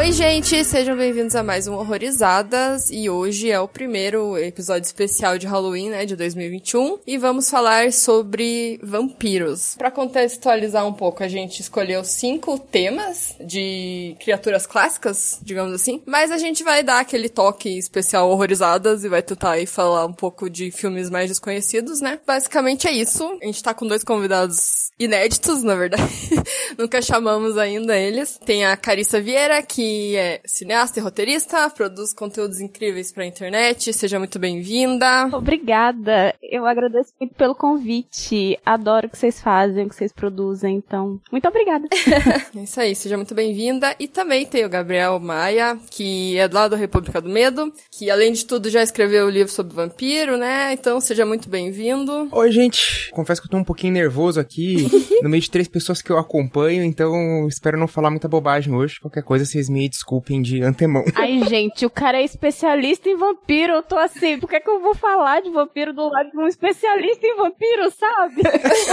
Oi, 0.00 0.12
gente, 0.12 0.64
sejam 0.64 0.96
bem-vindos 0.96 1.36
a 1.36 1.42
mais 1.42 1.68
um 1.68 1.74
Horrorizadas 1.74 2.88
e 2.90 3.10
hoje 3.10 3.50
é 3.50 3.60
o 3.60 3.68
primeiro 3.68 4.38
episódio 4.38 4.86
especial 4.86 5.36
de 5.36 5.46
Halloween, 5.46 5.90
né, 5.90 6.06
de 6.06 6.16
2021, 6.16 7.00
e 7.06 7.18
vamos 7.18 7.50
falar 7.50 7.92
sobre 7.92 8.80
vampiros. 8.82 9.74
Para 9.76 9.90
contextualizar 9.90 10.86
um 10.86 10.94
pouco, 10.94 11.22
a 11.22 11.28
gente 11.28 11.60
escolheu 11.60 12.02
cinco 12.02 12.58
temas 12.58 13.34
de 13.38 14.16
criaturas 14.20 14.64
clássicas, 14.64 15.38
digamos 15.42 15.74
assim, 15.74 16.00
mas 16.06 16.30
a 16.30 16.38
gente 16.38 16.64
vai 16.64 16.82
dar 16.82 17.00
aquele 17.00 17.28
toque 17.28 17.68
especial 17.76 18.30
Horrorizadas 18.30 19.04
e 19.04 19.08
vai 19.08 19.20
tentar 19.20 19.50
aí 19.50 19.66
falar 19.66 20.06
um 20.06 20.14
pouco 20.14 20.48
de 20.48 20.70
filmes 20.70 21.10
mais 21.10 21.28
desconhecidos, 21.28 22.00
né? 22.00 22.18
Basicamente 22.26 22.88
é 22.88 22.92
isso. 22.92 23.36
A 23.42 23.44
gente 23.44 23.62
tá 23.62 23.74
com 23.74 23.86
dois 23.86 24.02
convidados 24.02 24.92
inéditos, 24.98 25.62
na 25.62 25.74
verdade. 25.74 26.10
Nunca 26.78 27.02
chamamos 27.02 27.58
ainda 27.58 27.98
eles. 27.98 28.40
Tem 28.46 28.64
a 28.64 28.74
Carissa 28.78 29.20
Vieira, 29.20 29.62
que 29.62 29.89
é 30.16 30.40
cineasta 30.44 30.98
e 30.98 31.02
roteirista, 31.02 31.68
produz 31.70 32.12
conteúdos 32.12 32.60
incríveis 32.60 33.12
pra 33.12 33.26
internet. 33.26 33.92
Seja 33.92 34.18
muito 34.18 34.38
bem-vinda. 34.38 35.28
Obrigada. 35.32 36.34
Eu 36.42 36.66
agradeço 36.66 37.12
muito 37.20 37.34
pelo 37.34 37.54
convite. 37.54 38.58
Adoro 38.64 39.06
o 39.06 39.10
que 39.10 39.18
vocês 39.18 39.40
fazem, 39.40 39.86
o 39.86 39.88
que 39.88 39.94
vocês 39.94 40.12
produzem. 40.12 40.76
Então, 40.76 41.20
muito 41.30 41.46
obrigada. 41.48 41.88
é 42.56 42.62
isso 42.62 42.80
aí, 42.80 42.94
seja 42.94 43.16
muito 43.16 43.34
bem-vinda. 43.34 43.94
E 43.98 44.08
também 44.08 44.46
tem 44.46 44.64
o 44.64 44.68
Gabriel 44.68 45.18
Maia, 45.20 45.78
que 45.90 46.36
é 46.36 46.48
lá 46.50 46.68
do 46.68 46.76
República 46.76 47.20
do 47.20 47.28
Medo, 47.28 47.72
que 47.90 48.10
além 48.10 48.32
de 48.32 48.44
tudo 48.44 48.70
já 48.70 48.82
escreveu 48.82 49.26
o 49.26 49.30
livro 49.30 49.52
sobre 49.52 49.74
vampiro, 49.74 50.36
né? 50.36 50.72
Então, 50.72 51.00
seja 51.00 51.24
muito 51.26 51.48
bem-vindo. 51.48 52.28
Oi, 52.32 52.52
gente. 52.52 53.10
Confesso 53.12 53.40
que 53.40 53.46
eu 53.46 53.50
tô 53.50 53.56
um 53.56 53.64
pouquinho 53.64 53.92
nervoso 53.92 54.40
aqui, 54.40 54.88
no 55.22 55.28
meio 55.28 55.42
de 55.42 55.50
três 55.50 55.68
pessoas 55.68 56.02
que 56.02 56.10
eu 56.10 56.18
acompanho, 56.18 56.82
então 56.82 57.46
espero 57.48 57.78
não 57.78 57.86
falar 57.86 58.10
muita 58.10 58.28
bobagem 58.28 58.74
hoje. 58.74 59.00
Qualquer 59.00 59.22
coisa 59.22 59.44
vocês 59.44 59.68
me 59.68 59.79
desculpem 59.88 60.40
de 60.42 60.62
antemão. 60.62 61.04
Ai, 61.14 61.42
gente, 61.48 61.84
o 61.86 61.90
cara 61.90 62.20
é 62.20 62.24
especialista 62.24 63.08
em 63.08 63.16
vampiro. 63.16 63.74
Eu 63.74 63.82
tô 63.82 63.96
assim, 63.96 64.38
por 64.38 64.48
que, 64.48 64.56
é 64.56 64.60
que 64.60 64.70
eu 64.70 64.80
vou 64.80 64.94
falar 64.94 65.40
de 65.40 65.50
vampiro 65.50 65.92
do 65.92 66.08
lado 66.08 66.30
de 66.30 66.38
um 66.38 66.46
especialista 66.46 67.26
em 67.26 67.36
vampiro, 67.36 67.90
sabe? 67.90 68.42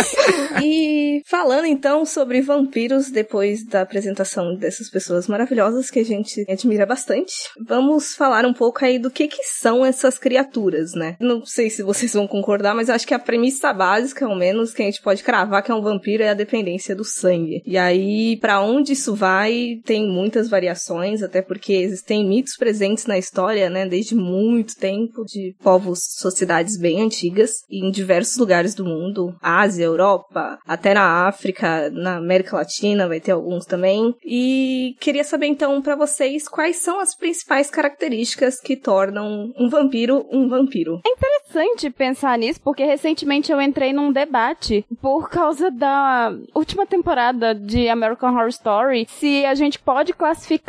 e 0.63 1.21
falando 1.25 1.65
então 1.65 2.05
sobre 2.05 2.41
vampiros, 2.41 3.11
depois 3.11 3.65
da 3.65 3.81
apresentação 3.81 4.55
dessas 4.55 4.89
pessoas 4.89 5.27
maravilhosas 5.27 5.89
que 5.89 5.99
a 5.99 6.05
gente 6.05 6.45
admira 6.49 6.85
bastante, 6.85 7.33
vamos 7.65 8.15
falar 8.15 8.45
um 8.45 8.53
pouco 8.53 8.83
aí 8.83 8.99
do 8.99 9.11
que 9.11 9.27
que 9.27 9.43
são 9.43 9.85
essas 9.85 10.17
criaturas, 10.17 10.93
né? 10.93 11.15
Não 11.19 11.45
sei 11.45 11.69
se 11.69 11.83
vocês 11.83 12.13
vão 12.13 12.27
concordar, 12.27 12.73
mas 12.75 12.89
acho 12.89 13.07
que 13.07 13.13
a 13.13 13.19
premissa 13.19 13.73
básica, 13.73 14.25
ao 14.25 14.35
menos, 14.35 14.73
que 14.73 14.81
a 14.81 14.85
gente 14.85 15.01
pode 15.01 15.23
cravar 15.23 15.63
que 15.63 15.71
é 15.71 15.75
um 15.75 15.81
vampiro 15.81 16.23
é 16.23 16.29
a 16.29 16.33
dependência 16.33 16.95
do 16.95 17.03
sangue. 17.03 17.61
E 17.65 17.77
aí, 17.77 18.37
para 18.37 18.61
onde 18.61 18.93
isso 18.93 19.15
vai, 19.15 19.79
tem 19.85 20.07
muitas 20.07 20.49
variações, 20.49 20.76
até 21.23 21.41
porque 21.41 21.73
existem 21.73 22.27
mitos 22.27 22.55
presentes 22.55 23.05
na 23.05 23.17
história, 23.17 23.69
né, 23.69 23.85
desde 23.85 24.15
muito 24.15 24.75
tempo, 24.75 25.23
de 25.25 25.55
povos, 25.61 25.99
sociedades 26.17 26.77
bem 26.77 27.01
antigas, 27.01 27.51
em 27.69 27.91
diversos 27.91 28.37
lugares 28.37 28.73
do 28.73 28.85
mundo, 28.85 29.35
Ásia, 29.41 29.85
Europa, 29.85 30.57
até 30.65 30.93
na 30.93 31.27
África, 31.27 31.89
na 31.91 32.17
América 32.17 32.57
Latina, 32.57 33.07
vai 33.07 33.19
ter 33.19 33.31
alguns 33.31 33.65
também. 33.65 34.13
E 34.25 34.95
queria 34.99 35.23
saber 35.23 35.47
então 35.47 35.81
para 35.81 35.95
vocês 35.95 36.47
quais 36.47 36.77
são 36.77 36.99
as 36.99 37.15
principais 37.15 37.69
características 37.69 38.59
que 38.59 38.75
tornam 38.75 39.51
um 39.57 39.69
vampiro 39.69 40.25
um 40.31 40.47
vampiro. 40.47 41.01
É 41.05 41.09
interessante 41.09 41.89
pensar 41.89 42.37
nisso, 42.37 42.59
porque 42.63 42.83
recentemente 42.83 43.51
eu 43.51 43.61
entrei 43.61 43.93
num 43.93 44.11
debate 44.11 44.85
por 45.01 45.29
causa 45.29 45.71
da 45.71 46.33
última 46.53 46.85
temporada 46.85 47.53
de 47.53 47.89
American 47.89 48.33
Horror 48.33 48.49
Story, 48.49 49.07
se 49.09 49.45
a 49.45 49.55
gente 49.55 49.79
pode 49.79 50.13
classificar 50.13 50.66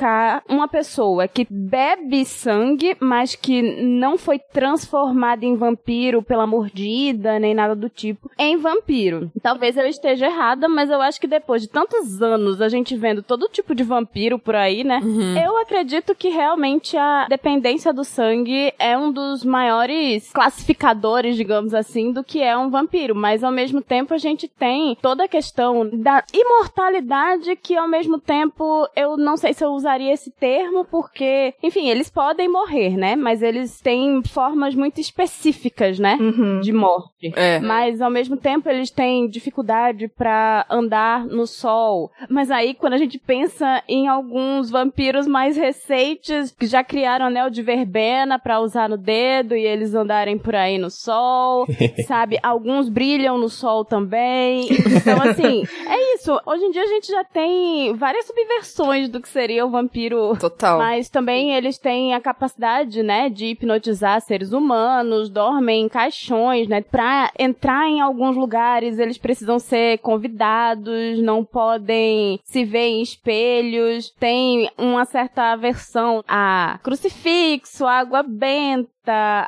uma 0.48 0.68
pessoa 0.68 1.26
que 1.26 1.46
bebe 1.50 2.24
sangue, 2.24 2.96
mas 3.00 3.34
que 3.34 3.82
não 3.82 4.16
foi 4.16 4.38
transformada 4.38 5.44
em 5.44 5.56
vampiro 5.56 6.22
pela 6.22 6.46
mordida, 6.46 7.38
nem 7.38 7.54
nada 7.54 7.74
do 7.74 7.88
tipo, 7.88 8.30
em 8.38 8.56
vampiro. 8.56 9.30
Talvez 9.42 9.76
eu 9.76 9.86
esteja 9.86 10.26
errada, 10.26 10.68
mas 10.68 10.90
eu 10.90 11.00
acho 11.00 11.20
que 11.20 11.26
depois 11.26 11.62
de 11.62 11.68
tantos 11.68 12.22
anos 12.22 12.60
a 12.60 12.68
gente 12.68 12.96
vendo 12.96 13.22
todo 13.22 13.48
tipo 13.48 13.74
de 13.74 13.82
vampiro 13.82 14.38
por 14.38 14.54
aí, 14.54 14.84
né? 14.84 15.00
Uhum. 15.02 15.36
Eu 15.36 15.56
acredito 15.58 16.14
que 16.14 16.28
realmente 16.28 16.96
a 16.96 17.26
dependência 17.28 17.92
do 17.92 18.04
sangue 18.04 18.72
é 18.78 18.96
um 18.96 19.10
dos 19.12 19.44
maiores 19.44 20.30
classificadores, 20.32 21.36
digamos 21.36 21.74
assim, 21.74 22.12
do 22.12 22.22
que 22.22 22.42
é 22.42 22.56
um 22.56 22.70
vampiro. 22.70 23.14
Mas 23.14 23.42
ao 23.42 23.52
mesmo 23.52 23.82
tempo 23.82 24.14
a 24.14 24.18
gente 24.18 24.48
tem 24.48 24.96
toda 25.02 25.24
a 25.24 25.28
questão 25.28 25.88
da 25.92 26.22
imortalidade 26.32 27.56
que 27.56 27.76
ao 27.76 27.88
mesmo 27.88 28.18
tempo 28.18 28.88
eu 28.94 29.16
não 29.16 29.36
sei 29.36 29.52
se 29.52 29.64
eu 29.64 29.70
usaria 29.70 29.87
esse 29.96 30.30
termo 30.30 30.84
porque, 30.84 31.54
enfim, 31.62 31.88
eles 31.88 32.10
podem 32.10 32.48
morrer, 32.48 32.96
né? 32.96 33.16
Mas 33.16 33.42
eles 33.42 33.80
têm 33.80 34.22
formas 34.22 34.74
muito 34.74 35.00
específicas, 35.00 35.98
né? 35.98 36.16
Uhum. 36.20 36.60
De 36.60 36.72
morte. 36.72 37.32
É. 37.34 37.58
Mas 37.60 38.00
ao 38.00 38.10
mesmo 38.10 38.36
tempo 38.36 38.68
eles 38.68 38.90
têm 38.90 39.28
dificuldade 39.28 40.08
para 40.08 40.66
andar 40.70 41.24
no 41.24 41.46
sol. 41.46 42.10
Mas 42.28 42.50
aí 42.50 42.74
quando 42.74 42.94
a 42.94 42.98
gente 42.98 43.18
pensa 43.18 43.82
em 43.88 44.08
alguns 44.08 44.70
vampiros 44.70 45.26
mais 45.26 45.56
recentes 45.56 46.50
que 46.50 46.66
já 46.66 46.82
criaram 46.84 47.26
anel 47.26 47.50
de 47.50 47.62
verbena 47.62 48.38
para 48.38 48.60
usar 48.60 48.88
no 48.88 48.96
dedo 48.96 49.54
e 49.54 49.64
eles 49.64 49.94
andarem 49.94 50.38
por 50.38 50.54
aí 50.54 50.78
no 50.78 50.90
sol, 50.90 51.66
sabe? 52.06 52.38
Alguns 52.42 52.88
brilham 52.88 53.38
no 53.38 53.48
sol 53.48 53.84
também. 53.84 54.68
Então 54.70 55.20
assim, 55.22 55.64
é 55.86 56.14
isso. 56.14 56.38
Hoje 56.46 56.64
em 56.64 56.70
dia 56.70 56.82
a 56.82 56.86
gente 56.86 57.08
já 57.08 57.24
tem 57.24 57.94
várias 57.94 58.26
subversões 58.26 59.08
do 59.08 59.20
que 59.20 59.28
seria 59.28 59.64
o 59.64 59.70
vampiro. 59.82 60.36
Total. 60.38 60.78
Mas 60.78 61.08
também 61.08 61.54
eles 61.54 61.78
têm 61.78 62.14
a 62.14 62.20
capacidade, 62.20 63.02
né, 63.02 63.28
de 63.28 63.46
hipnotizar 63.46 64.20
seres 64.20 64.52
humanos, 64.52 65.30
dormem 65.30 65.84
em 65.84 65.88
caixões, 65.88 66.68
né? 66.68 66.80
Pra 66.80 67.30
entrar 67.38 67.88
em 67.88 68.00
alguns 68.00 68.36
lugares, 68.36 68.98
eles 68.98 69.18
precisam 69.18 69.58
ser 69.58 69.98
convidados, 69.98 71.18
não 71.20 71.44
podem 71.44 72.40
se 72.44 72.64
ver 72.64 72.88
em 72.88 73.02
espelhos, 73.02 74.10
tem 74.18 74.70
uma 74.76 75.04
certa 75.04 75.52
aversão 75.52 76.24
a 76.26 76.78
crucifixo, 76.82 77.86
água 77.86 78.22
benta, 78.22 78.88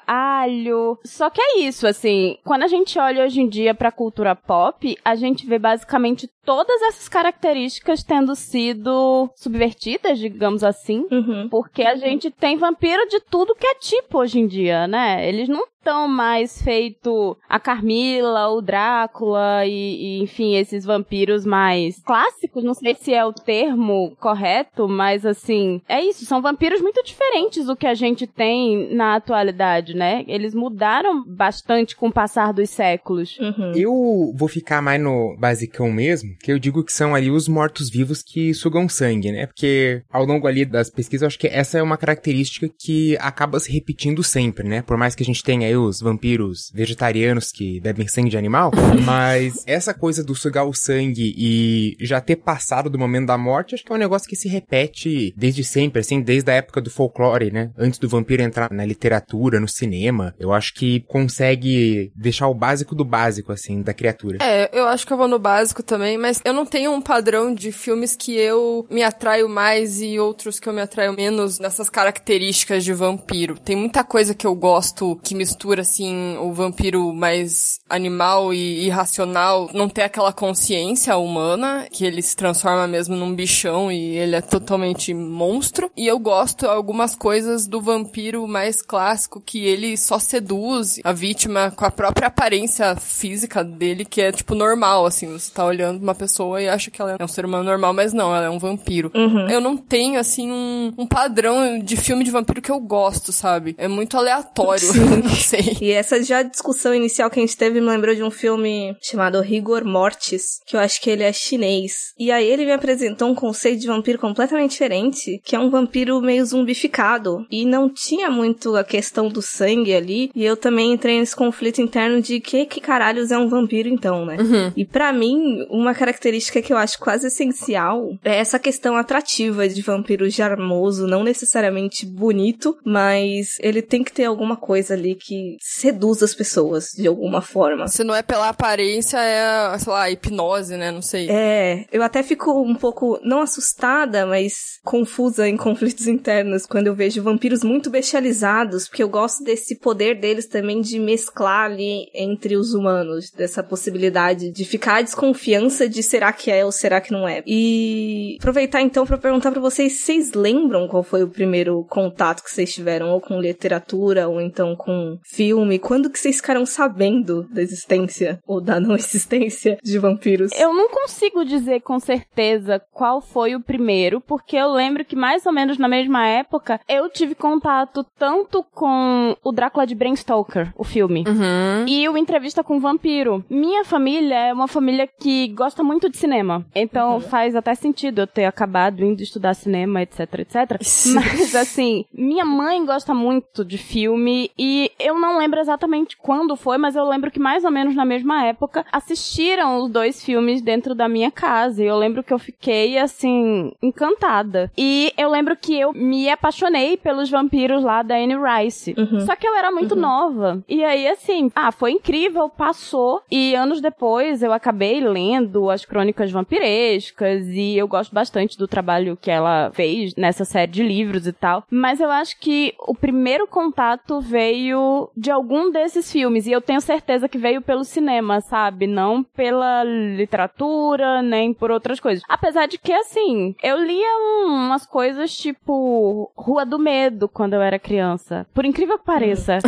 alho. 0.07 0.99
Só 1.05 1.31
que 1.31 1.41
é 1.41 1.59
isso, 1.61 1.87
assim, 1.87 2.39
quando 2.45 2.63
a 2.63 2.69
gente 2.69 2.99
olha 2.99 3.25
hoje 3.25 3.41
em 3.41 3.49
dia 3.49 3.75
pra 3.75 3.93
cultura 3.93 4.35
pop, 4.35 4.97
a 5.05 5.15
gente 5.15 5.47
vê 5.47 5.59
basicamente 5.59 6.29
todas 6.45 6.83
essas 6.83 7.09
características 7.09 8.03
tendo 8.03 8.35
sido 8.35 9.31
subvertidas, 9.37 10.19
digamos 10.19 10.65
assim, 10.65 11.07
uhum. 11.11 11.49
porque 11.49 11.83
a 11.83 11.97
gente 11.97 12.31
tem 12.31 12.57
vampiro 12.57 13.07
de 13.09 13.21
tudo 13.21 13.55
que 13.55 13.67
é 13.67 13.75
tipo 13.75 14.19
hoje 14.19 14.41
em 14.41 14.47
dia, 14.47 14.87
né? 14.87 15.29
Eles 15.29 15.49
não 15.49 15.65
tão 15.83 16.07
mais 16.09 16.63
feito 16.63 17.37
a 17.49 17.59
Carmila, 17.59 18.49
o 18.49 18.61
Drácula 18.61 19.65
e, 19.67 20.19
e, 20.19 20.23
enfim, 20.23 20.57
esses 20.57 20.85
vampiros 20.85 21.45
mais 21.45 22.01
clássicos, 22.03 22.65
não 22.65 22.75
sei 22.75 22.95
se 22.95 23.13
é 23.15 23.25
o 23.25 23.33
termo 23.33 24.17
correto, 24.21 24.89
mas 24.89 25.25
assim, 25.25 25.81
é 25.89 26.01
isso, 26.03 26.25
são 26.25 26.43
vampiros 26.43 26.81
muito 26.81 27.03
diferentes 27.03 27.67
do 27.67 27.77
que 27.77 27.87
a 27.87 27.95
gente 27.95 28.27
tem 28.27 28.95
na 28.95 29.17
atualidade, 29.17 29.95
né? 29.95 30.25
Eles 30.27 30.55
mudaram 30.55 31.25
bastante 31.25 31.97
com 31.97 32.09
o 32.09 32.13
passar 32.13 32.53
dos 32.53 32.71
séculos. 32.71 33.39
Uhum. 33.39 33.73
Eu 33.75 34.33
vou 34.35 34.49
ficar 34.49 34.83
mais 34.83 35.01
no 35.01 35.37
basicão 35.39 35.91
mesmo, 35.91 36.37
que 36.39 36.53
eu 36.53 36.59
digo 36.59 36.85
que 36.85 36.93
são 36.93 37.15
ali 37.15 37.31
os 37.31 37.49
mortos-vivos 37.49 38.23
que 38.23 38.53
sugam 38.55 38.89
sangue, 38.89 39.33
né? 39.33 39.47
Porque 39.47 40.03
ao 40.11 40.25
longo 40.25 40.47
ali 40.47 40.65
das 40.65 40.91
pesquisas, 40.91 41.23
eu 41.23 41.29
acho 41.29 41.39
que 41.39 41.47
essa 41.47 41.79
é 41.79 41.83
uma 41.83 41.97
característica 41.97 42.69
que 42.69 43.17
acaba 43.19 43.59
se 43.59 43.73
repetindo 43.73 44.23
sempre, 44.23 44.69
né? 44.69 44.83
Por 44.83 44.97
mais 44.97 45.15
que 45.15 45.23
a 45.23 45.27
gente 45.27 45.43
tenha 45.43 45.70
aí 45.71 45.77
os 45.77 46.01
vampiros 46.01 46.71
vegetarianos 46.75 47.51
que 47.51 47.81
bebem 47.81 48.09
sangue 48.09 48.31
de 48.31 48.37
animal, 48.37 48.71
mas 49.05 49.63
essa 49.67 49.95
coisa 49.95 50.23
do 50.23 50.35
sugar 50.35 50.65
o 50.65 50.75
sangue 50.75 51.35
e 51.37 51.97
já 52.01 52.21
ter 52.21 52.37
passado 52.37 52.91
do 52.91 52.99
momento 52.99 53.27
da 53.27 53.39
morte, 53.39 53.75
acho 53.75 53.85
que 53.85 53.93
é 53.93 53.95
um 53.95 53.99
negócio 53.99 54.29
que 54.29 54.37
se 54.37 54.49
repete 54.49 55.33
desde 55.37 55.65
sempre, 55.65 56.01
assim, 56.01 56.21
desde 56.21 56.51
a 56.51 56.55
época 56.55 56.81
do 56.81 56.91
folclore, 56.91 57.51
né? 57.51 57.71
Antes 57.79 57.99
do 57.99 58.09
vampiro 58.09 58.43
entrar 58.43 58.71
na 58.73 58.85
literatura, 58.85 59.61
no 59.61 59.69
cinema, 59.69 60.35
eu 60.39 60.53
acho 60.53 60.75
que 60.75 61.01
consegue 61.01 62.13
deixar 62.15 62.49
o 62.49 62.55
básico 62.55 62.95
do 62.95 63.05
básico, 63.05 63.53
assim, 63.53 63.83
da 63.83 63.95
criatura. 63.95 64.39
É, 64.43 64.71
eu 64.73 64.87
acho 64.87 65.07
que 65.07 65.13
eu 65.13 65.17
vou 65.17 65.29
no 65.29 65.39
básico 65.39 65.83
também, 65.83 66.19
mas 66.19 66.41
eu 66.45 66.53
não 66.53 66.67
tenho 66.67 66.93
um 66.93 67.01
padrão 67.01 67.55
de 67.55 67.73
filmes 67.73 68.17
que 68.17 68.37
eu 68.37 68.87
me 68.91 69.03
atraio 69.03 69.49
mais 69.49 70.01
e 70.01 70.19
outros 70.19 70.59
que 70.59 70.69
eu 70.69 70.73
me 70.73 70.81
atraio 70.81 71.13
menos 71.13 71.59
nessas 71.59 71.89
características 71.89 72.85
de 72.85 72.93
vampiro. 72.93 73.59
Tem 73.59 73.77
muita 73.77 74.03
coisa 74.03 74.35
que 74.35 74.47
eu 74.47 74.55
gosto 74.55 75.19
que 75.23 75.35
mistura 75.35 75.60
assim, 75.81 76.37
o 76.39 76.53
vampiro 76.53 77.13
mais 77.13 77.81
animal 77.89 78.55
e 78.55 78.87
irracional, 78.87 79.69
não 79.75 79.89
ter 79.89 80.03
aquela 80.03 80.33
consciência 80.33 81.17
humana, 81.17 81.87
que 81.91 82.05
ele 82.05 82.23
se 82.23 82.37
transforma 82.37 82.87
mesmo 82.87 83.17
num 83.17 83.35
bichão 83.35 83.91
e 83.91 84.17
ele 84.17 84.37
é 84.37 84.41
totalmente 84.41 85.13
monstro. 85.13 85.91
E 85.97 86.07
eu 86.07 86.19
gosto 86.19 86.67
algumas 86.67 87.15
coisas 87.15 87.67
do 87.67 87.81
vampiro 87.81 88.47
mais 88.47 88.83
clássico, 88.83 89.41
que 89.41 89.65
ele 89.65 89.97
só 89.97 90.19
seduz 90.19 91.01
a 91.05 91.13
vítima 91.13 91.71
com 91.71 91.85
a 91.85 91.91
própria 91.91 92.29
aparência 92.29 92.97
física 92.97 93.63
dele, 93.63 94.05
que 94.05 94.21
é, 94.21 94.33
tipo, 94.33 94.55
normal, 94.55 95.07
assim. 95.07 95.27
Você 95.33 95.51
tá 95.53 95.65
olhando 95.65 96.03
uma 96.03 96.15
pessoa 96.15 96.61
e 96.63 96.69
acha 96.69 96.91
que 96.91 97.01
ela 97.01 97.17
é 97.19 97.25
um 97.25 97.29
ser 97.29 97.45
humano 97.45 97.65
normal, 97.65 97.93
mas 97.93 98.13
não, 98.13 98.35
ela 98.35 98.47
é 98.47 98.51
um 98.51 98.59
vampiro. 98.59 99.11
Uhum. 99.15 99.49
Eu 99.49 99.61
não 99.61 99.77
tenho, 99.77 100.19
assim, 100.19 100.51
um, 100.51 100.93
um 100.97 101.07
padrão 101.07 101.79
de 101.79 101.97
filme 101.97 102.25
de 102.25 102.31
vampiro 102.31 102.63
que 102.63 102.71
eu 102.71 102.81
gosto, 102.81 103.33
sabe? 103.33 103.75
É 103.79 103.89
muito 103.89 104.17
aleatório, 104.17 104.89
sei. 105.51 105.77
E 105.81 105.91
essa 105.91 106.23
já 106.23 106.43
discussão 106.43 106.95
inicial 106.95 107.31
que 107.31 107.39
a 107.39 107.43
gente 107.43 107.57
teve 107.57 107.81
me 107.81 107.87
lembrou 107.87 108.15
de 108.15 108.23
um 108.23 108.31
filme 108.31 108.97
chamado 109.03 109.41
Rigor 109.41 109.85
Mortis, 109.85 110.61
que 110.67 110.77
eu 110.77 110.81
acho 110.81 111.01
que 111.01 111.11
ele 111.11 111.23
é 111.23 111.33
chinês. 111.33 112.13
E 112.19 112.31
aí 112.31 112.47
ele 112.47 112.65
me 112.65 112.73
apresentou 112.73 113.29
um 113.29 113.35
conceito 113.35 113.81
de 113.81 113.87
vampiro 113.87 114.19
completamente 114.19 114.73
diferente, 114.73 115.41
que 115.45 115.57
é 115.57 115.59
um 115.59 115.71
vampiro 115.71 116.21
meio 116.21 116.45
zumbificado. 116.45 117.47
E 117.51 117.65
não 117.65 117.89
tinha 117.89 118.31
muito 118.31 118.77
a 118.77 118.85
questão 118.85 119.29
do 119.29 119.43
sangue 119.43 119.95
ali. 119.95 120.31
E 120.35 120.45
eu 120.45 120.57
também 120.57 120.93
entrei 120.93 121.19
nesse 121.19 121.35
conflito 121.35 121.81
interno 121.81 122.21
de 122.21 122.41
que 122.41 122.67
que 122.67 122.81
caralhos 122.81 123.31
é 123.31 123.39
um 123.39 123.49
vampiro 123.49 123.89
então, 123.89 124.25
né? 124.25 124.37
Uhum. 124.39 124.73
E 124.77 124.85
pra 124.85 125.13
mim, 125.13 125.67
uma 125.69 125.95
característica 125.95 126.63
que 126.63 126.73
eu 126.73 126.77
acho 126.77 126.99
quase 126.99 127.27
essencial 127.27 128.17
é 128.25 128.37
essa 128.37 128.59
questão 128.59 128.97
atrativa 128.97 129.69
de 129.69 129.83
vampiro 129.83 130.31
charmoso, 130.31 131.07
não 131.07 131.25
necessariamente 131.25 132.07
bonito, 132.07 132.77
mas 132.85 133.57
ele 133.61 133.83
tem 133.83 134.05
que 134.05 134.13
ter 134.13 134.25
alguma 134.25 134.57
coisa 134.57 134.95
ali 134.95 135.15
que 135.15 135.40
seduz 135.61 136.23
as 136.23 136.35
pessoas 136.35 136.89
de 136.97 137.07
alguma 137.07 137.41
forma. 137.41 137.89
Se 137.89 138.05
não 138.05 138.15
é 138.15 138.23
pela 138.23 138.49
aparência, 138.49 139.19
é, 139.19 139.79
sei 139.79 139.93
lá, 139.93 140.11
hipnose, 140.11 140.77
né? 140.77 140.91
Não 140.91 141.03
sei. 141.03 141.29
É, 141.31 141.87
eu 141.93 142.03
até 142.03 142.23
fico 142.23 142.63
um 142.63 142.75
pouco, 142.75 143.19
não 143.23 143.41
assustada, 143.41 144.27
mas 144.27 144.79
confusa 144.85 145.49
em 145.49 145.57
conflitos 145.59 146.07
internos 146.07 146.67
quando 146.67 146.87
eu 146.87 146.95
vejo 146.95 147.23
vampiros 147.23 147.63
muito 147.63 147.91
bestializados, 147.91 148.89
porque 148.89 149.03
eu 149.03 149.09
gosto 149.09 149.45
desse 149.45 149.79
poder 149.79 150.19
deles 150.19 150.47
também 150.47 150.81
de 150.81 150.99
mesclar 150.99 151.67
ali 151.67 152.07
entre 152.15 152.57
os 152.57 152.75
humanos, 152.75 153.31
dessa 153.31 153.63
possibilidade 153.63 154.51
de 154.51 154.65
ficar 154.65 154.97
a 154.97 155.03
desconfiança 155.03 155.89
de 155.89 156.03
será 156.03 156.33
que 156.33 156.51
é 156.51 156.65
ou 156.65 156.73
será 156.73 157.01
que 157.01 157.13
não 157.13 157.27
é. 157.27 157.43
E 157.47 158.37
aproveitar 158.39 158.81
então 158.81 159.07
para 159.07 159.19
perguntar 159.19 159.51
para 159.51 159.61
vocês, 159.61 160.01
vocês 160.01 160.33
lembram 160.33 160.89
qual 160.89 161.03
foi 161.03 161.23
o 161.23 161.29
primeiro 161.29 161.85
contato 161.85 162.43
que 162.43 162.51
vocês 162.51 162.73
tiveram 162.73 163.11
ou 163.11 163.21
com 163.21 163.41
literatura 163.41 164.29
ou 164.29 164.41
então 164.41 164.75
com 164.77 165.19
filme? 165.35 165.79
Quando 165.79 166.11
que 166.11 166.19
vocês 166.19 166.37
ficaram 166.37 166.65
sabendo 166.67 167.45
da 167.51 167.63
existência 167.63 168.39
ou 168.47 168.61
da 168.61 168.79
não 168.81 168.95
existência 168.97 169.79
de 169.83 169.99
vampiros? 169.99 170.51
Eu 170.59 170.73
não 170.75 170.89
consigo 170.89 171.45
dizer 171.45 171.81
com 171.81 171.99
certeza 171.99 172.81
qual 172.93 173.21
foi 173.21 173.55
o 173.55 173.61
primeiro, 173.61 174.21
porque 174.21 174.57
eu 174.57 174.73
lembro 174.73 175.05
que 175.05 175.17
mais 175.17 175.47
ou 175.47 175.53
menos 175.53 175.79
na 175.79 175.89
mesma 175.89 176.27
época 176.27 176.81
eu 176.89 177.09
tive 177.09 177.35
contato 177.35 178.05
tanto 178.19 178.65
com 178.75 179.37
o 179.43 179.53
Drácula 179.53 179.87
de 179.87 179.95
Bram 179.95 180.15
Stoker, 180.17 180.73
o 180.77 180.85
filme, 180.85 181.25
Uhum. 181.27 181.87
e 181.87 182.09
o 182.09 182.17
Entrevista 182.17 182.63
com 182.65 182.77
o 182.77 182.81
Vampiro. 182.81 183.45
Minha 183.49 183.85
família 183.85 184.35
é 184.49 184.53
uma 184.53 184.69
família 184.69 185.07
que 185.07 185.49
gosta 185.49 185.83
muito 185.83 186.09
de 186.09 186.17
cinema, 186.17 186.65
então 186.75 187.21
faz 187.21 187.55
até 187.55 187.75
sentido 187.75 188.21
eu 188.23 188.27
ter 188.27 188.45
acabado 188.45 189.05
indo 189.05 189.23
estudar 189.23 189.55
cinema, 189.55 190.03
etc, 190.03 190.21
etc. 190.41 190.79
Mas 191.15 191.55
assim, 191.55 192.05
minha 192.13 192.45
mãe 192.45 192.85
gosta 192.85 193.15
muito 193.15 193.65
de 193.65 193.79
filme 193.79 194.51
e 194.59 194.91
eu 194.99 195.19
não 195.21 195.39
lembro 195.39 195.61
exatamente 195.61 196.17
quando 196.17 196.57
foi, 196.57 196.79
mas 196.79 196.97
eu 196.97 197.05
lembro 197.09 197.31
que 197.31 197.39
mais 197.39 197.65
ou 197.65 197.71
menos 197.71 197.95
na 197.95 198.05
mesma 198.05 198.45
época 198.45 198.85
assistiram 198.91 199.83
os 199.83 199.91
dois 199.91 200.25
filmes 200.25 200.63
dentro 200.63 200.95
da 200.95 201.09
minha 201.09 201.31
casa. 201.31 201.83
E 201.83 201.87
eu 201.87 201.97
lembro 201.97 202.23
que 202.23 202.33
eu 202.33 202.39
fiquei 202.39 202.99
assim 202.99 203.73
encantada. 203.83 204.71
E 204.77 205.13
eu 205.17 205.31
lembro 205.31 205.57
que 205.57 205.79
eu 205.79 205.93
me 205.93 206.29
apaixonei 206.29 206.97
pelos 206.97 207.31
vampiros 207.31 207.83
lá 207.83 208.03
da 208.03 208.17
Anne 208.17 208.37
Rice. 208.37 208.95
Uhum. 208.97 209.21
Só 209.21 209.37
que 209.37 209.47
eu 209.47 209.55
era 209.55 209.71
muito 209.71 209.95
nova. 209.95 210.63
E 210.69 210.83
aí 210.83 211.07
assim, 211.09 211.51
ah, 211.55 211.71
foi 211.71 211.93
incrível, 211.93 212.49
passou 212.49 213.23
e 213.31 213.55
anos 213.55 213.81
depois 213.81 214.43
eu 214.43 214.53
acabei 214.53 215.01
lendo 215.01 215.71
as 215.71 215.85
crônicas 215.85 216.31
vampirescas 216.31 217.47
e 217.49 217.77
eu 217.77 217.87
gosto 217.87 218.15
bastante 218.15 218.57
do 218.57 218.67
trabalho 218.67 219.19
que 219.21 219.31
ela 219.31 219.71
fez 219.73 220.15
nessa 220.15 220.45
série 220.45 220.71
de 220.71 220.83
livros 220.83 221.27
e 221.27 221.33
tal. 221.33 221.65
Mas 221.71 222.01
eu 222.01 222.11
acho 222.11 222.39
que 222.39 222.75
o 222.79 222.95
primeiro 222.95 223.47
contato 223.47 224.21
veio 224.21 225.10
de 225.17 225.31
algum 225.31 225.71
desses 225.71 226.11
filmes 226.11 226.47
e 226.47 226.53
eu 226.53 226.61
tenho 226.61 226.81
certeza 226.81 227.29
que 227.29 227.39
veio 227.39 227.61
pelo 227.63 227.85
cinema, 227.85 228.41
sabe? 228.41 228.87
Não 228.87 229.23
pela 229.23 229.83
literatura, 229.85 231.23
nem 231.23 231.53
por 231.53 231.71
outras 231.71 232.01
coisas. 232.01 232.23
Apesar 232.29 232.67
de 232.67 232.79
que, 232.79 232.93
assim, 232.93 233.55
eu 233.63 233.77
lia 233.83 234.07
um- 234.19 234.47
umas 234.67 234.87
coisas 234.87 235.37
tipo 235.37 236.31
Rua 236.37 236.65
do 236.65 236.79
Medo 236.79 237.29
quando 237.29 237.55
eu 237.55 237.63
era 237.63 237.79
criança. 237.79 238.47
Por 238.55 238.65
incrível 238.65 238.99
que 238.99 239.05
pareça. 239.05 239.59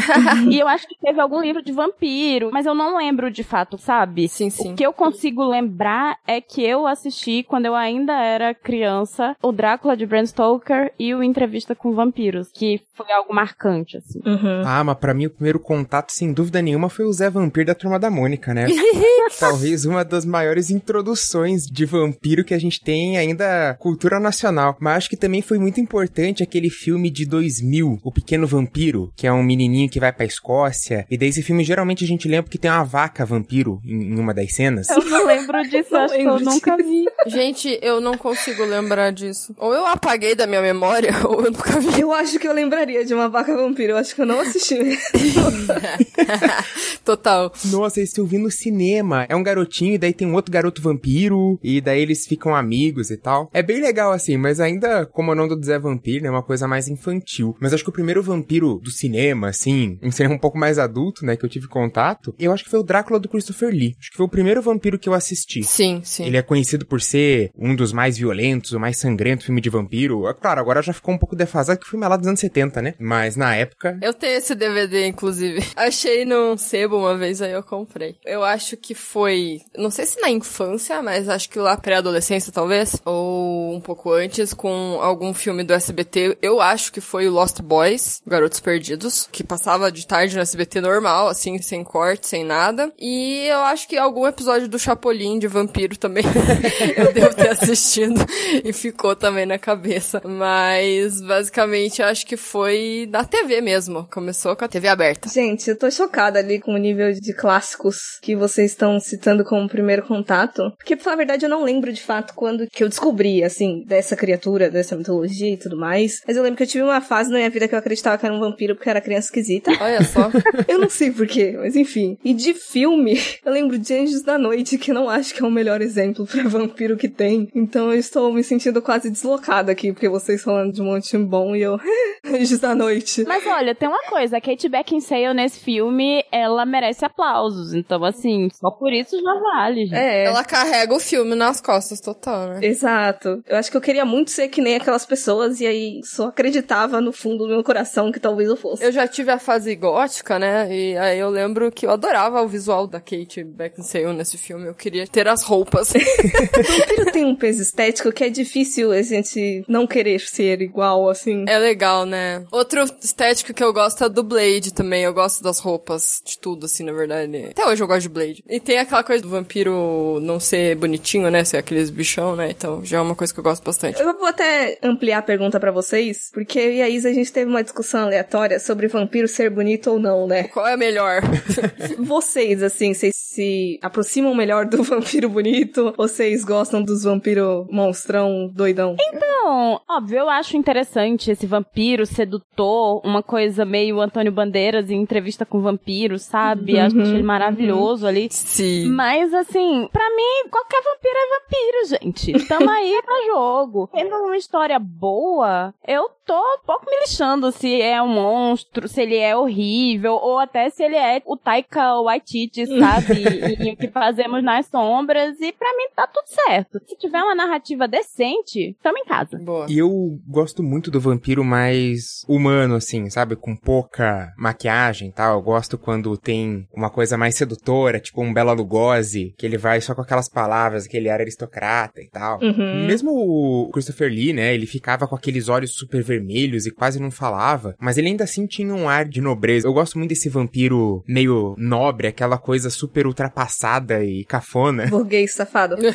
e 0.51 0.59
eu 0.59 0.69
acho 0.69 0.87
que 0.89 0.97
teve 0.99 1.21
algum 1.21 1.41
livro 1.41 1.63
de 1.63 1.73
vampiro, 1.73 2.51
mas 2.53 2.67
eu 2.67 2.75
não 2.75 2.97
lembro 2.97 3.31
de 3.31 3.43
fato, 3.45 3.77
sabe? 3.79 4.29
Sim, 4.29 4.51
sim. 4.51 4.73
O 4.73 4.77
que 4.77 4.85
eu 4.87 4.93
consigo 4.93 5.45
lembrar 5.45 6.19
é 6.27 6.41
que 6.41 6.63
eu 6.63 6.87
assisti, 6.87 7.43
quando 7.43 7.67
eu 7.67 7.75
ainda 7.75 8.13
era 8.21 8.55
criança, 8.55 9.37
o 9.43 9.53
Drácula 9.53 9.97
de 9.97 10.07
Bram 10.07 10.25
Stoker 10.27 10.93
e 10.99 11.15
o 11.15 11.23
Entrevista 11.23 11.75
com 11.75 11.93
Vampiros, 11.93 12.51
que 12.53 12.81
foi 12.95 13.11
algo 13.13 13.35
marcante, 13.35 13.97
assim. 13.97 14.21
Uhum. 14.25 14.63
Ah, 14.65 14.85
mas 14.85 14.97
pra 14.99 15.15
mim 15.15 15.27
o 15.27 15.31
primeiro 15.33 15.59
contato, 15.59 16.13
sem 16.13 16.33
dúvida 16.33 16.63
nenhuma, 16.63 16.89
foi 16.89 17.05
o 17.05 17.13
Zé 17.13 17.29
Vampiro 17.29 17.67
da 17.67 17.75
Turma 17.75 17.99
da 17.99 18.11
Mônica, 18.11 18.55
né? 18.55 18.67
Talvez 19.39 19.85
uma 19.85 20.05
das 20.05 20.25
maiores 20.25 20.71
introduções 20.71 21.65
de 21.65 21.85
vampiro 21.85 22.45
que 22.45 22.55
a 22.55 22.59
gente 22.59 22.81
tem 22.81 23.17
ainda 23.19 23.75
cultura 23.79 24.21
nacional. 24.21 24.77
Mas 24.81 24.99
acho 24.99 25.11
que 25.11 25.17
também 25.17 25.43
foi 25.43 25.59
muito 25.59 25.81
importante 25.81 26.43
aquele 26.43 26.71
filme 26.71 27.11
de 27.11 27.27
2000, 27.27 28.01
O 28.03 28.13
Pequeno 28.13 28.47
Vampiro, 28.47 29.13
que 29.17 29.27
é 29.27 29.33
um 29.33 29.43
menininho 29.43 29.89
que 29.89 30.01
vai 30.01 30.13
pra 30.13 30.27
Escócia. 30.27 31.07
E 31.11 31.17
daí 31.17 31.29
esse 31.29 31.43
filme 31.43 31.65
geralmente 31.65 32.05
a 32.05 32.07
gente 32.07 32.29
lembra 32.29 32.51
que 32.51 32.59
tem 32.59 32.71
uma 32.71 32.85
vaca 32.85 33.25
vampiro 33.25 33.81
em, 33.85 34.13
em 34.13 34.19
uma 34.19 34.35
das 34.35 34.55
cenas. 34.55 34.89
Eu 34.91 35.05
não 35.05 35.27
lembro 35.27 35.63
disso, 35.69 35.93
Não 35.93 36.01
acho 36.05 36.15
que 36.15 36.21
eu 36.23 36.41
nunca 36.41 36.77
vi. 36.77 37.05
Gente, 37.27 37.79
eu 37.83 38.01
não 38.01 38.17
consigo 38.17 38.65
lembrar 38.65 39.13
disso. 39.13 39.55
Ou 39.59 39.75
eu 39.75 39.87
apaguei 39.87 40.35
da 40.35 40.47
minha 40.47 40.61
memória, 40.63 41.13
ou 41.27 41.45
eu 41.45 41.51
nunca 41.51 41.81
vi. 41.81 42.01
Eu 42.01 42.13
acho 42.13 42.39
que 42.39 42.47
eu 42.47 42.53
lembraria 42.53 43.05
de 43.05 43.15
uma 43.15 43.29
vaca 43.29 43.57
vampiro, 43.57 43.93
eu 43.93 43.97
acho 43.97 44.15
que 44.15 44.21
eu 44.21 44.27
não 44.27 44.41
assisti. 44.41 44.79
Total. 47.05 47.53
Nossa, 47.67 48.01
esse 48.01 48.19
eu 48.19 48.27
vi 48.27 48.39
no 48.39 48.51
cinema. 48.51 49.27
É 49.29 49.37
um 49.37 49.43
garotinho 49.43 49.95
e 49.95 49.99
daí 49.99 50.13
tem 50.13 50.27
um 50.27 50.35
outro 50.35 50.53
garoto 50.53 50.81
vampiro 50.81 51.59
e 51.63 51.81
daí 51.81 52.01
eles 52.01 52.27
ficam 52.27 52.55
amigos 52.55 53.11
e 53.11 53.17
tal. 53.17 53.51
É 53.53 53.63
bem 53.63 53.81
legal 53.81 54.13
assim, 54.13 54.37
mas 54.37 54.61
ainda 54.61 55.07
como 55.07 55.33
o 55.33 55.35
nome 55.35 55.55
do 55.57 55.65
Zé 55.65 55.79
Vampiro, 55.79 56.27
é 56.27 56.31
uma 56.31 56.43
coisa 56.43 56.69
mais 56.69 56.89
infantil. 56.89 57.57
Mas 57.61 57.73
acho 57.73 57.83
que 57.83 57.91
o 57.91 57.93
primeiro 57.93 58.23
vampiro 58.23 58.79
do 58.83 58.91
cinema, 58.91 59.49
assim, 59.49 59.99
um 60.03 60.11
cinema 60.11 60.35
um 60.35 60.39
pouco 60.39 60.59
mais 60.59 60.79
adulto, 60.79 61.25
né, 61.25 61.37
que 61.37 61.45
eu 61.45 61.49
tive 61.49 61.69
contato, 61.69 62.35
eu 62.39 62.53
acho 62.53 62.65
que 62.65 62.71
foi 62.71 62.81
o 62.81 62.85
Drácula 62.85 63.19
do 63.19 63.29
Christopher 63.29 63.71
Lee. 63.71 63.95
Acho 63.99 64.11
que 64.11 64.17
foi 64.17 64.27
o 64.27 64.29
primeiro 64.29 64.63
vampiro 64.63 64.99
que 64.99 65.09
eu 65.09 65.15
assisti. 65.15 65.63
Sim, 65.63 66.01
sim. 66.05 66.25
Ele 66.25 66.37
é 66.37 66.43
conhecido 66.43 66.87
por 66.87 67.01
ser 67.01 67.51
um 67.59 67.75
dos 67.75 67.93
mais 67.93 68.17
violentos, 68.17 68.73
o 68.73 68.81
mais 68.81 68.99
sangrento 68.99 69.45
filme 69.45 69.61
de 69.61 69.71
vampiro. 69.71 70.27
É 70.29 70.35
claro, 70.35 70.61
agora 70.61 70.83
já 70.83 70.93
ficou 70.93 71.15
um 71.15 71.19
pouco 71.19 71.37
defasado 71.37 71.79
que 71.79 71.87
o 71.87 71.91
filme 71.91 72.05
é 72.05 72.09
lá 72.09 72.17
dos 72.17 72.27
anos 72.27 72.41
70, 72.41 72.81
né? 72.83 72.95
Mas 72.99 73.37
na 73.37 73.55
época, 73.55 73.99
Eu 74.01 74.15
tenho 74.15 74.39
esse 74.39 74.55
DVD, 74.55 75.02
inclusive. 75.07 75.65
Achei 75.77 76.25
num 76.25 76.57
sebo 76.57 76.99
uma 76.99 77.17
vez, 77.17 77.41
aí 77.43 77.53
eu 77.53 77.63
comprei. 77.63 78.17
Eu 78.25 78.43
acho 78.45 78.77
que 78.77 78.95
foi, 78.95 79.61
não 79.77 79.91
sei 79.91 80.07
se 80.07 80.21
na 80.21 80.31
infância, 80.31 81.03
mas 81.03 81.29
acho 81.29 81.49
que 81.49 81.59
lá 81.59 81.77
pré-adolescência, 81.77 82.53
talvez, 82.53 83.01
ou 83.05 83.75
um 83.75 83.81
pouco 83.81 84.13
antes, 84.13 84.55
com 84.55 84.99
algum 85.01 85.33
filme 85.35 85.65
do 85.65 85.73
SBT. 85.73 86.39
Eu 86.41 86.61
acho 86.61 86.93
que 86.93 87.01
foi 87.01 87.29
o 87.29 87.33
Lost 87.33 87.61
Boys, 87.61 88.23
Garotos 88.27 88.61
Perdidos, 88.61 89.29
que 89.31 89.45
passava 89.45 89.91
de 89.91 90.07
tarde 90.07 90.37
no 90.37 90.43
SBT 90.43 90.81
normal, 90.81 91.29
assim, 91.29 91.61
sem 91.61 91.83
corte, 91.85 92.27
sem 92.27 92.45
nada. 92.45 92.93
E 92.99 93.47
eu 93.47 93.61
acho 93.61 93.89
que 93.89 93.97
algum 93.97 94.27
episódio 94.27 94.69
do 94.69 94.79
Chapolin 94.79 95.39
de 95.39 95.49
vampiro 95.49 95.97
também 95.97 96.25
eu 96.97 97.13
devo 97.13 97.35
ter 97.35 97.51
assistido 97.51 98.21
e 98.65 98.73
ficou 98.73 99.15
também 99.15 99.47
na 99.47 99.59
cabeça. 99.59 100.23
Mas, 100.25 101.21
basicamente, 101.21 102.01
eu 102.01 102.09
acho 102.09 102.27
que 102.27 102.37
foi 102.37 103.09
na 103.11 103.25
TV 103.25 103.61
mesmo. 103.61 104.07
Começou 104.11 104.57
com 104.57 104.65
a 104.65 104.69
TV 104.69 104.89
aberta. 104.93 105.29
Gente, 105.29 105.69
eu 105.69 105.79
tô 105.79 105.91
chocada 105.91 106.39
ali 106.39 106.61
com 106.61 106.75
o 106.75 106.79
nível 106.79 107.13
de 107.13 107.35
clássicos 107.35 108.19
que 108.21 108.37
vocês 108.37 108.71
estão 108.73 108.99
citando 109.01 109.45
como 109.45 109.69
primeiro 109.69 110.03
contato. 110.03 110.73
Porque, 110.77 110.97
pra 110.97 111.05
falar 111.05 111.15
a 111.15 111.19
verdade, 111.19 111.45
eu 111.45 111.51
não 111.51 111.65
lembro 111.65 111.93
de 111.93 112.03
fato 112.03 112.35
quando 112.35 112.67
que 112.67 112.83
eu 112.83 112.89
descobri, 112.89 113.43
assim, 113.43 113.85
dessa 113.87 114.17
criatura, 114.17 114.71
dessa 114.71 114.97
mitologia 114.97 115.53
e 115.53 115.57
tudo 115.57 115.77
mais. 115.77 116.21
Mas 116.27 116.37
eu 116.37 116.43
lembro 116.43 116.57
que 116.57 116.63
eu 116.63 116.67
tive 116.67 116.85
uma 116.85 117.01
fase 117.01 117.31
na 117.31 117.39
minha 117.39 117.51
vida 117.51 117.69
que 117.69 117.75
eu 117.75 117.79
acreditava 117.79 118.19
que 118.19 118.27
era 118.27 118.35
um 118.35 118.41
vampiro 118.41 118.75
porque 118.75 118.89
eu 118.89 118.93
era 118.93 119.01
criança 119.01 119.27
esquisita. 119.27 119.73
Olha 119.81 120.03
só. 120.05 120.31
Eu 120.69 120.79
não 120.79 120.89
sei 120.89 121.11
porquê, 121.11 121.55
mas 121.59 121.77
enfim. 121.77 122.17
E 122.25 122.33
de 122.33 122.55
filme, 122.55 123.19
eu 123.45 123.53
lembro 123.53 123.79
de 123.79 123.95
Anjos 123.95 124.23
da 124.23 124.39
Noite, 124.39 124.79
que 124.79 124.91
eu 124.91 124.95
não 124.95 125.09
acho 125.09 125.35
que 125.35 125.43
é 125.43 125.47
o 125.47 125.51
melhor 125.51 125.81
exemplo 125.83 126.27
pra 126.27 126.45
vampiro 126.45 126.97
que 126.97 127.09
tem. 127.09 127.49
Então 127.55 127.93
eu 127.93 127.99
estou 127.99 128.33
me 128.33 128.43
sentindo 128.43 128.81
quase 128.81 129.11
deslocada 129.11 129.73
aqui, 129.73 129.93
porque 129.93 130.09
vocês 130.09 130.43
falando 130.43 130.73
de 130.73 130.81
um 130.81 130.87
monte 130.87 131.17
de 131.17 131.25
bom 131.25 131.55
e 131.55 131.63
eu. 131.63 131.79
Anjos 132.25 132.61
da 132.61 132.75
Noite. 132.75 133.25
Mas 133.27 133.45
olha, 133.47 133.75
tem 133.75 133.89
uma 133.89 134.03
coisa, 134.05 134.37
a 134.37 134.41
Kate 134.41 134.69
Beckinsale 134.83 135.33
nesse 135.33 135.61
filme, 135.61 136.25
ela 136.31 136.67
merece 136.67 137.05
aplausos. 137.05 137.73
Então, 137.73 138.05
assim, 138.05 138.49
só 138.53 138.71
por 138.71 138.93
isso 138.93 139.21
já 139.21 139.35
vale, 139.41 139.87
gente. 139.87 139.95
É. 139.95 140.25
Ela 140.25 140.45
carrega 140.45 140.95
o 140.95 140.99
filme 141.01 141.35
nas 141.35 141.61
costas 141.61 142.01
total, 142.01 142.49
né? 142.49 142.61
Exato. 142.63 143.43
Eu 143.47 143.57
acho 143.57 143.71
que 143.71 143.77
eu 143.77 143.81
queria 143.81 144.05
muito 144.05 144.31
ser 144.31 144.49
que 144.49 144.61
nem 144.61 144.75
aquelas 144.77 145.07
pessoas 145.07 145.61
e 145.61 145.67
aí 145.67 146.01
só 146.05 146.29
acreditava 146.29 147.01
no 147.01 147.13
fundo 147.13 147.45
do 147.45 147.49
meu 147.49 147.63
coração 147.63 148.11
que 148.11 148.19
talvez 148.19 148.49
eu 148.49 148.57
fosse. 148.57 148.85
Eu 148.85 148.93
já 148.93 149.07
tive 149.07 149.31
a 149.31 149.39
fase 149.39 149.75
gótica, 149.77 150.39
né? 150.39 150.69
E 150.75 150.97
aí 150.97 151.19
eu 151.19 151.31
lembro 151.31 151.71
que 151.71 151.87
eu 151.87 151.91
adorava 151.91 152.43
o 152.43 152.49
visual 152.49 152.87
da 152.87 153.01
Kate 153.01 153.45
Beckinsale 153.45 154.13
nesse 154.13 154.37
filme. 154.37 154.67
Eu 154.67 154.75
queria 154.75 155.07
ter 155.07 155.29
as 155.29 155.43
roupas. 155.43 155.93
Vampiro 155.93 157.13
tem 157.13 157.25
um 157.25 157.37
peso 157.37 157.63
estético 157.63 158.13
que 158.13 158.25
é 158.25 158.31
difícil 158.31 158.91
a 158.93 159.03
gente 159.03 159.65
não 159.69 159.87
querer 159.87 160.21
ser 160.21 160.61
igual, 160.61 161.09
assim. 161.09 161.45
é 161.49 161.59
legal, 161.59 162.05
né? 162.05 162.45
Outro 162.51 162.83
estético 163.01 163.55
que 163.55 163.63
eu 163.63 163.73
gosto 163.73 164.05
é 164.05 164.09
do 164.09 164.23
Blade 164.23 164.72
também. 164.73 165.05
Eu 165.05 165.15
gosto 165.15 165.43
das 165.43 165.59
roupas, 165.59 166.23
de 166.25 166.39
tudo, 166.39 166.67
assim, 166.67 166.85
na 166.85 166.93
verdade. 166.93 167.47
Até 167.51 167.67
hoje 167.67 167.83
eu 167.83 167.87
gosto 167.87 168.03
de 168.03 168.09
Blade. 168.09 168.45
E 168.49 168.61
tem 168.61 168.79
aquela 168.79 169.03
coisa 169.03 169.23
do 169.23 169.29
vampiro 169.29 170.19
não 170.23 170.39
ser 170.39 170.77
bonitinho, 170.77 171.31
né? 171.31 171.45
Ser 171.45 171.59
aqueles 171.59 171.91
bichão, 171.91 172.37
né? 172.37 172.51
Então 172.51 172.85
já 172.85 172.99
é 172.99 173.01
uma 173.01 173.15
coisa 173.15 173.33
que 173.33 173.41
eu 173.41 173.45
gosto 173.45 173.63
bastante. 173.65 174.01
Eu 174.01 174.17
vou 174.17 174.27
até 174.27 174.79
ampliar 174.83 175.19
a 175.19 175.23
pergunta 175.23 175.59
pra 175.59 175.71
vocês, 175.71 176.31
porque 176.33 176.59
eu 176.59 176.73
e 176.73 176.83
a 176.83 176.89
Isa 176.89 177.09
a 177.09 177.13
gente 177.13 177.33
teve 177.33 177.51
uma 177.51 177.63
discussão 177.63 178.03
aleatória 178.03 178.59
sobre 178.59 178.89
vampiro 178.89 179.29
ser 179.29 179.51
bonito 179.51 179.91
ou 179.91 179.99
não, 179.99 180.27
né? 180.27 180.45
Qual 180.45 180.67
é 180.67 180.77
melhor? 180.77 181.23
Vocês, 181.99 182.63
assim, 182.63 182.95
vocês 182.95 183.15
se 183.15 183.79
aproximam 183.83 184.35
melhor 184.35 184.67
do 184.67 184.83
vampiro 184.85 185.29
bonito? 185.29 185.95
Ou 185.97 186.09
vocês 186.09 186.45
gostam 186.45 186.83
dos 186.83 187.05
vampiros 187.05 187.67
monstrão 187.71 188.51
doidão? 188.53 188.97
Então, 189.01 189.81
óbvio, 189.89 190.19
eu 190.19 190.29
acho 190.29 190.57
interessante 190.57 191.31
esse 191.31 191.47
vampiro 191.47 192.05
sedutor, 192.05 193.01
uma 193.05 193.23
coisa 193.23 193.65
meio 193.65 194.01
Antônio 194.01 194.33
Em 194.71 195.01
entrevista 195.03 195.45
com 195.45 195.61
vampiros, 195.61 196.23
sabe? 196.23 196.79
Acho 196.79 196.97
Uhum, 196.97 197.15
ele 197.15 197.23
maravilhoso 197.23 198.07
ali. 198.07 198.29
Sim. 198.31 198.89
Mas, 198.91 199.33
assim, 199.35 199.89
pra 199.93 200.09
mim, 200.11 200.49
qualquer 200.51 200.83
vampiro 200.83 201.15
é 201.17 201.41
vampiro, 201.41 202.01
gente. 202.03 202.47
Tamo 202.47 202.71
aí 202.71 203.01
pra 203.05 203.27
jogo. 203.27 203.89
Tendo 203.93 204.15
uma 204.17 204.37
história 204.37 204.79
boa, 204.79 205.75
eu 205.87 206.09
tô 206.27 206.39
um 206.39 206.65
pouco 206.65 206.87
me 206.89 207.01
lixando 207.01 207.51
se 207.51 207.81
é 207.81 208.01
um 208.01 208.09
monstro, 208.09 208.89
se 208.89 209.03
ele 209.03 209.17
é 209.17 209.37
horrível, 209.37 210.15
ou 210.15 210.39
até 210.39 210.71
se 210.71 210.83
ele 210.83 210.97
é 210.97 211.21
o 211.27 211.37
Taika 211.37 212.01
Waititi, 212.01 212.67
sabe? 212.67 213.15
e, 213.15 213.69
e 213.69 213.73
o 213.73 213.77
que 213.77 213.89
fazemos 213.89 214.43
nas 214.43 214.67
sombras. 214.67 215.41
E 215.41 215.53
pra 215.53 215.77
mim 215.77 215.89
tá 215.95 216.07
tudo 216.07 216.27
certo. 216.27 216.81
Se 216.87 216.97
tiver 216.97 217.23
uma 217.23 217.35
narrativa 217.35 217.89
decente, 217.89 218.77
tamo 218.83 218.99
em 218.99 219.05
casa. 219.05 219.39
Boa. 219.39 219.67
E 219.69 219.79
eu 219.79 219.91
gosto 220.27 220.63
muito 220.63 220.91
do 220.91 221.01
vampiro 221.01 221.45
mais 221.45 222.25
humano, 222.29 222.77
assim, 222.77 223.09
sabe? 223.11 223.37
Com 223.37 223.57
pouca 223.57 224.33
maquiagem 224.53 225.09
e 225.09 225.13
tal. 225.13 225.37
Eu 225.37 225.43
gosto 225.43 225.79
quando 225.79 226.17
tem 226.17 226.67
uma 226.73 226.91
coisa 226.91 227.17
mais 227.17 227.35
sedutora, 227.35 227.99
tipo 227.99 228.23
um 228.23 228.33
Bela 228.33 228.53
Lugosi, 228.53 229.35
que 229.37 229.47
ele 229.47 229.59
vai 229.59 229.81
só 229.81 229.95
com 229.95 230.03
aquelas 230.03 230.29
palavras, 230.29 230.85
aquele 230.85 231.09
ar 231.09 231.21
aristocrata 231.21 232.01
e 232.01 232.09
tal. 232.09 232.39
Uhum. 232.41 232.87
Mesmo 232.87 233.11
o 233.13 233.71
Christopher 233.73 234.11
Lee, 234.11 234.33
né? 234.33 234.55
Ele 234.55 234.67
ficava 234.67 235.09
com 235.09 235.17
aqueles 235.17 235.49
olhos 235.49 235.75
super 235.75 236.03
vermelhos 236.03 236.67
e 236.67 236.71
quase 236.71 237.01
não 237.01 237.11
falava, 237.11 237.75
mas 237.81 237.99
ele 237.99 238.09
ainda 238.09 238.25
assim 238.25 238.47
tinha 238.47 238.73
um 238.75 238.89
ar 238.89 239.07
de 239.07 239.21
nobreza. 239.21 239.67
Eu 239.67 239.73
gosto 239.73 239.99
muito 239.99 240.11
desse 240.11 240.29
vampiro 240.29 241.03
meio 241.09 241.55
nobre, 241.59 242.07
aquela 242.07 242.39
coisa 242.39 242.71
super 242.71 243.07
ultrapassada 243.07 244.05
e 244.05 244.25
cafona. 244.25 244.87
Burguês 244.87 245.35
safado. 245.35 245.77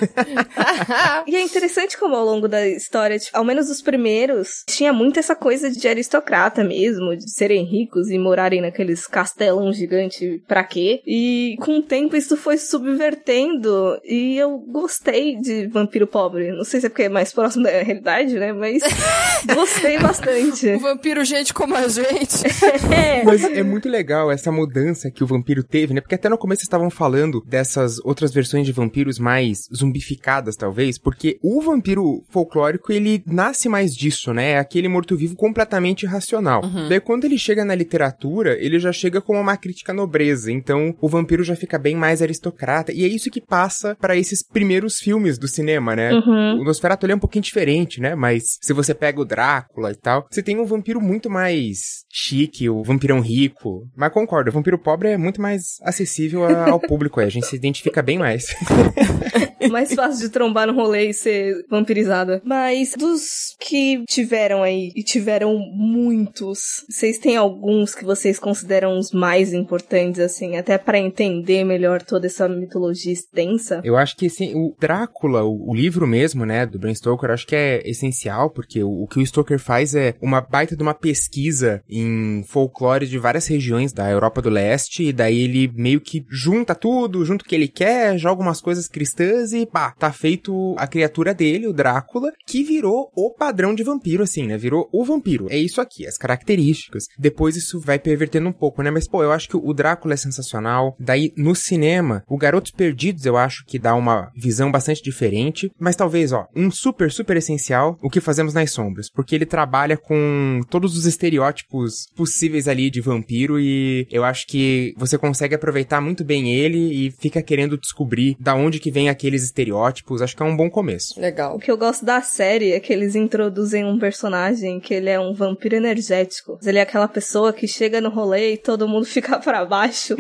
E 1.28 1.36
é 1.36 1.42
interessante 1.42 1.98
como 1.98 2.16
ao 2.16 2.26
longo 2.26 2.48
da 2.48 2.66
história, 2.68 3.20
tipo, 3.20 3.36
ao 3.38 3.44
menos 3.44 3.70
os 3.70 3.82
primeiros, 3.82 4.64
tinha 4.68 4.94
muito 4.94 5.20
essa 5.20 5.36
coisa 5.36 5.70
de 5.70 5.88
aristocrata 5.88 6.64
mesmo, 6.64 7.16
de 7.16 7.30
serem 7.32 7.66
ricos 7.66 8.10
e 8.10 8.18
morarem 8.48 8.62
naqueles 8.62 9.06
castelão 9.06 9.72
gigante 9.74 10.42
pra 10.48 10.64
quê? 10.64 11.02
E 11.06 11.56
com 11.60 11.80
o 11.80 11.82
tempo 11.82 12.16
isso 12.16 12.38
foi 12.38 12.58
subvertendo 12.58 14.00
e 14.06 14.38
eu 14.38 14.58
gostei 14.58 15.36
de 15.36 15.68
Vampiro 15.68 16.08
Pobre. 16.08 16.52
Não 16.52 16.64
sei 16.64 16.80
se 16.80 16.86
é 16.86 16.90
porque 16.90 17.04
é 17.04 17.10
mais 17.10 17.34
próximo 17.34 17.66
da 17.66 17.70
realidade, 17.70 18.34
né? 18.40 18.54
Mas 18.54 18.82
gostei 19.54 20.00
bastante. 20.00 20.68
O 20.70 20.80
vampiro 20.80 21.24
gente 21.26 21.54
como 21.54 21.76
a 21.76 21.88
gente. 21.88 22.48
É. 22.92 23.24
Mas 23.24 23.44
é 23.44 23.64
muito 23.64 23.90
legal 23.90 24.32
essa 24.32 24.52
mudança 24.52 25.10
que 25.12 25.24
o 25.24 25.28
vampiro 25.28 25.64
teve, 25.64 25.94
né? 25.94 26.02
Porque 26.02 26.16
até 26.16 26.30
no 26.30 26.38
começo 26.38 26.60
vocês 26.60 26.68
estavam 26.68 26.90
falando 26.90 27.42
dessas 27.46 28.00
outras 28.00 28.32
versões 28.32 28.66
de 28.66 28.72
vampiros 28.72 29.20
mais 29.20 29.68
zumbificadas, 29.76 30.56
talvez, 30.56 30.98
porque 30.98 31.38
o 31.42 31.62
vampiro 31.62 32.24
folclórico, 32.30 32.92
ele 32.92 33.24
nasce 33.26 33.68
mais 33.68 33.96
disso, 33.96 34.34
né? 34.34 34.52
É 34.52 34.60
aquele 34.60 34.88
morto-vivo 34.88 35.36
completamente 35.36 36.04
irracional. 36.04 36.62
Daí 36.88 37.00
quando 37.00 37.26
ele 37.26 37.38
chega 37.38 37.66
na 37.66 37.76
literatura, 37.76 38.37
ele 38.46 38.80
já 38.80 38.92
chega 38.92 39.22
como 39.22 39.40
uma 39.40 39.58
crítica 39.58 39.92
à 39.92 39.96
nobreza, 39.96 40.52
então 40.52 40.94
o 41.02 41.08
vampiro 41.10 41.44
já 41.44 41.56
fica 41.56 41.78
bem 41.80 41.96
mais 41.96 42.22
aristocrata, 42.22 42.92
e 42.94 43.04
é 43.04 43.08
isso 43.08 43.32
que 43.32 43.42
passa 43.42 43.96
pra 44.00 44.16
esses 44.16 44.46
primeiros 44.46 44.98
filmes 45.00 45.38
do 45.38 45.48
cinema, 45.48 45.96
né? 45.96 46.14
Uhum. 46.14 46.60
O 46.62 46.64
Nosferatu 46.64 47.06
ele 47.06 47.14
é 47.14 47.16
um 47.16 47.20
pouquinho 47.20 47.44
diferente, 47.44 48.00
né? 48.02 48.16
Mas 48.16 48.44
se 48.62 48.74
você 48.74 48.94
pega 48.94 49.20
o 49.22 49.26
Drácula 49.26 49.92
e 49.92 49.96
tal, 49.96 50.26
você 50.30 50.44
tem 50.44 50.60
um 50.60 50.66
vampiro 50.66 51.00
muito 51.02 51.30
mais 51.30 52.04
chique, 52.12 52.70
o 52.70 52.84
vampirão 52.84 53.20
rico. 53.20 53.88
Mas 53.96 54.12
concordo, 54.14 54.50
o 54.50 54.54
vampiro 54.54 54.78
pobre 54.78 55.10
é 55.10 55.18
muito 55.18 55.42
mais 55.42 55.64
acessível 55.82 56.44
a- 56.46 56.70
ao 56.70 56.80
público, 56.80 57.20
aí. 57.20 57.28
a 57.28 57.30
gente 57.30 57.46
se 57.48 57.56
identifica 57.56 58.02
bem 58.02 58.18
mais. 58.18 58.46
mais 59.72 59.94
fácil 59.94 60.22
de 60.28 60.30
trombar 60.30 60.68
no 60.68 60.74
rolê 60.74 61.10
e 61.10 61.14
ser 61.14 61.56
vampirizada. 61.70 62.42
Mas 62.46 62.94
dos 62.98 63.56
que 63.60 64.04
tiveram 64.08 64.64
aí, 64.64 64.92
e 64.96 65.04
tiveram 65.04 65.58
muitos, 65.74 66.86
vocês 66.90 67.18
têm 67.18 67.36
alguns 67.36 67.94
que 67.94 68.06
vocês 68.06 68.17
consideram 68.40 68.98
os 68.98 69.12
mais 69.12 69.54
importantes, 69.54 70.20
assim, 70.20 70.58
até 70.58 70.78
pra 70.78 70.98
entender 70.98 71.64
melhor 71.64 72.02
toda 72.02 72.28
essa 72.28 72.48
mitologia 72.48 73.14
extensa? 73.14 73.82
Eu 73.84 73.98
acho 73.98 74.16
que 74.16 74.28
assim, 74.28 74.54
o 74.56 74.76
Drácula, 74.80 75.44
o, 75.44 75.72
o 75.72 75.76
livro 75.76 76.08
mesmo, 76.08 76.46
né, 76.46 76.66
do 76.66 76.80
Bram 76.80 76.94
Stoker, 76.94 77.32
acho 77.32 77.48
que 77.48 77.56
é 77.56 77.82
essencial, 77.90 78.50
porque 78.50 78.84
o, 78.84 79.04
o 79.04 79.08
que 79.08 79.20
o 79.20 79.26
Stoker 79.26 79.60
faz 79.60 79.96
é 79.96 80.16
uma 80.22 80.42
baita 80.42 80.76
de 80.76 80.84
uma 80.84 80.94
pesquisa 80.94 81.82
em 81.90 82.44
folclore 82.48 83.08
de 83.08 83.18
várias 83.18 83.48
regiões 83.48 83.94
da 83.94 84.10
Europa 84.10 84.42
do 84.42 84.50
Leste, 84.50 85.04
e 85.04 85.14
daí 85.14 85.42
ele 85.42 85.72
meio 85.76 86.02
que 86.02 86.26
junta 86.30 86.76
tudo, 86.76 87.26
junto 87.26 87.46
que 87.46 87.56
ele 87.56 87.68
quer, 87.68 88.18
joga 88.18 88.42
umas 88.42 88.62
coisas 88.62 88.88
cristãs 88.88 89.54
e 89.54 89.66
pá, 89.66 89.94
tá 89.98 90.12
feito 90.12 90.76
a 90.78 90.88
criatura 90.88 91.34
dele, 91.34 91.68
o 91.68 91.74
Drácula, 91.74 92.32
que 92.46 92.64
virou 92.64 93.12
o 93.16 93.34
padrão 93.34 93.74
de 93.74 93.84
vampiro, 93.84 94.24
assim, 94.24 94.46
né? 94.46 94.58
Virou 94.58 94.90
o 94.92 95.04
vampiro. 95.04 95.48
É 95.50 95.58
isso 95.58 95.82
aqui, 95.82 96.06
as 96.06 96.18
características. 96.18 97.06
Depois 97.18 97.56
isso 97.56 97.80
vai 97.80 98.00
pervertendo 98.08 98.48
um 98.48 98.54
pouco, 98.54 98.82
né? 98.82 98.90
Mas, 98.90 99.06
pô, 99.06 99.22
eu 99.22 99.34
acho 99.34 99.50
que 99.50 99.58
o 99.58 99.74
Drácula 99.74 100.14
é 100.14 100.18
sensacional. 100.18 100.96
Daí, 100.98 101.34
no 101.36 101.54
cinema, 101.54 102.24
o 102.26 102.38
Garotos 102.38 102.72
Perdidos 102.72 103.26
eu 103.26 103.36
acho 103.36 103.66
que 103.66 103.78
dá 103.78 103.94
uma 103.96 104.32
visão 104.34 104.72
bastante 104.72 105.04
diferente. 105.04 105.70
Mas 105.78 105.98
talvez, 105.98 106.32
ó, 106.32 106.48
um 106.56 106.72
super, 106.72 107.12
super 107.12 107.36
essencial, 107.36 107.98
o 108.02 108.10
que 108.10 108.22
fazemos 108.22 108.54
nas 108.54 108.72
sombras. 108.72 109.10
Porque 109.10 109.36
ele 109.36 109.46
trabalha 109.46 109.98
com 109.98 110.62
todos 110.70 110.98
os 110.98 111.06
estereótipos 111.06 112.08
possíveis 112.16 112.68
ali 112.68 112.90
de 112.90 113.02
vampiro 113.02 113.60
e 113.60 114.08
eu 114.10 114.24
acho 114.24 114.48
que 114.48 114.94
você 114.96 115.18
consegue 115.18 115.56
aproveitar 115.56 116.00
muito 116.00 116.24
bem 116.24 116.54
ele 116.54 117.08
e 117.08 117.12
fica 117.12 117.42
querendo 117.42 117.78
descobrir 117.78 118.38
da 118.40 118.56
onde 118.56 118.80
que 118.80 118.92
vem 118.92 119.10
aqueles 119.10 119.44
estereótipos. 119.44 120.22
Acho 120.22 120.36
que 120.36 120.44
é 120.44 120.46
um 120.46 120.56
bom 120.56 120.70
começo. 120.70 121.20
Legal. 121.20 121.58
O 121.58 121.60
que 121.60 121.70
eu 121.70 121.78
gosto 121.78 122.06
da 122.06 122.22
série 122.22 122.72
é 122.72 122.80
que 122.80 122.94
eles 122.94 123.16
introduzem 123.16 123.84
um 123.84 124.00
personagem 124.00 124.80
que 124.80 124.94
ele 124.94 125.10
é 125.10 125.20
um 125.20 125.34
vampiro 125.34 125.76
energético. 125.76 126.58
Ele 126.64 126.80
é 126.80 126.82
aquela 126.82 127.08
pessoa 127.08 127.52
que 127.52 127.68
chega 127.68 127.97
no 128.02 128.10
rolê 128.10 128.54
e 128.54 128.58
todo 128.58 128.88
mundo 128.88 129.06
fica 129.08 129.40
pra 129.40 129.66
baixo. 129.66 130.16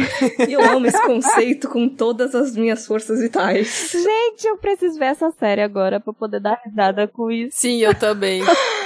e 0.48 0.53
eu 0.53 0.62
amo 0.62 0.86
esse 0.86 1.01
conceito 1.05 1.69
com 1.69 1.88
todas 1.88 2.36
as 2.36 2.55
minhas 2.55 2.86
forças 2.86 3.19
vitais. 3.19 3.89
Gente, 3.91 4.48
eu 4.48 4.57
preciso 4.57 4.98
ver 5.00 5.05
essa 5.05 5.31
série 5.31 5.62
agora 5.62 6.00
pra 6.00 6.13
poder 6.13 6.39
dar 6.39 6.62
risada 6.65 7.07
com 7.07 7.31
isso. 7.31 7.57
Sim, 7.57 7.77
eu 7.81 7.93
também. 7.93 8.41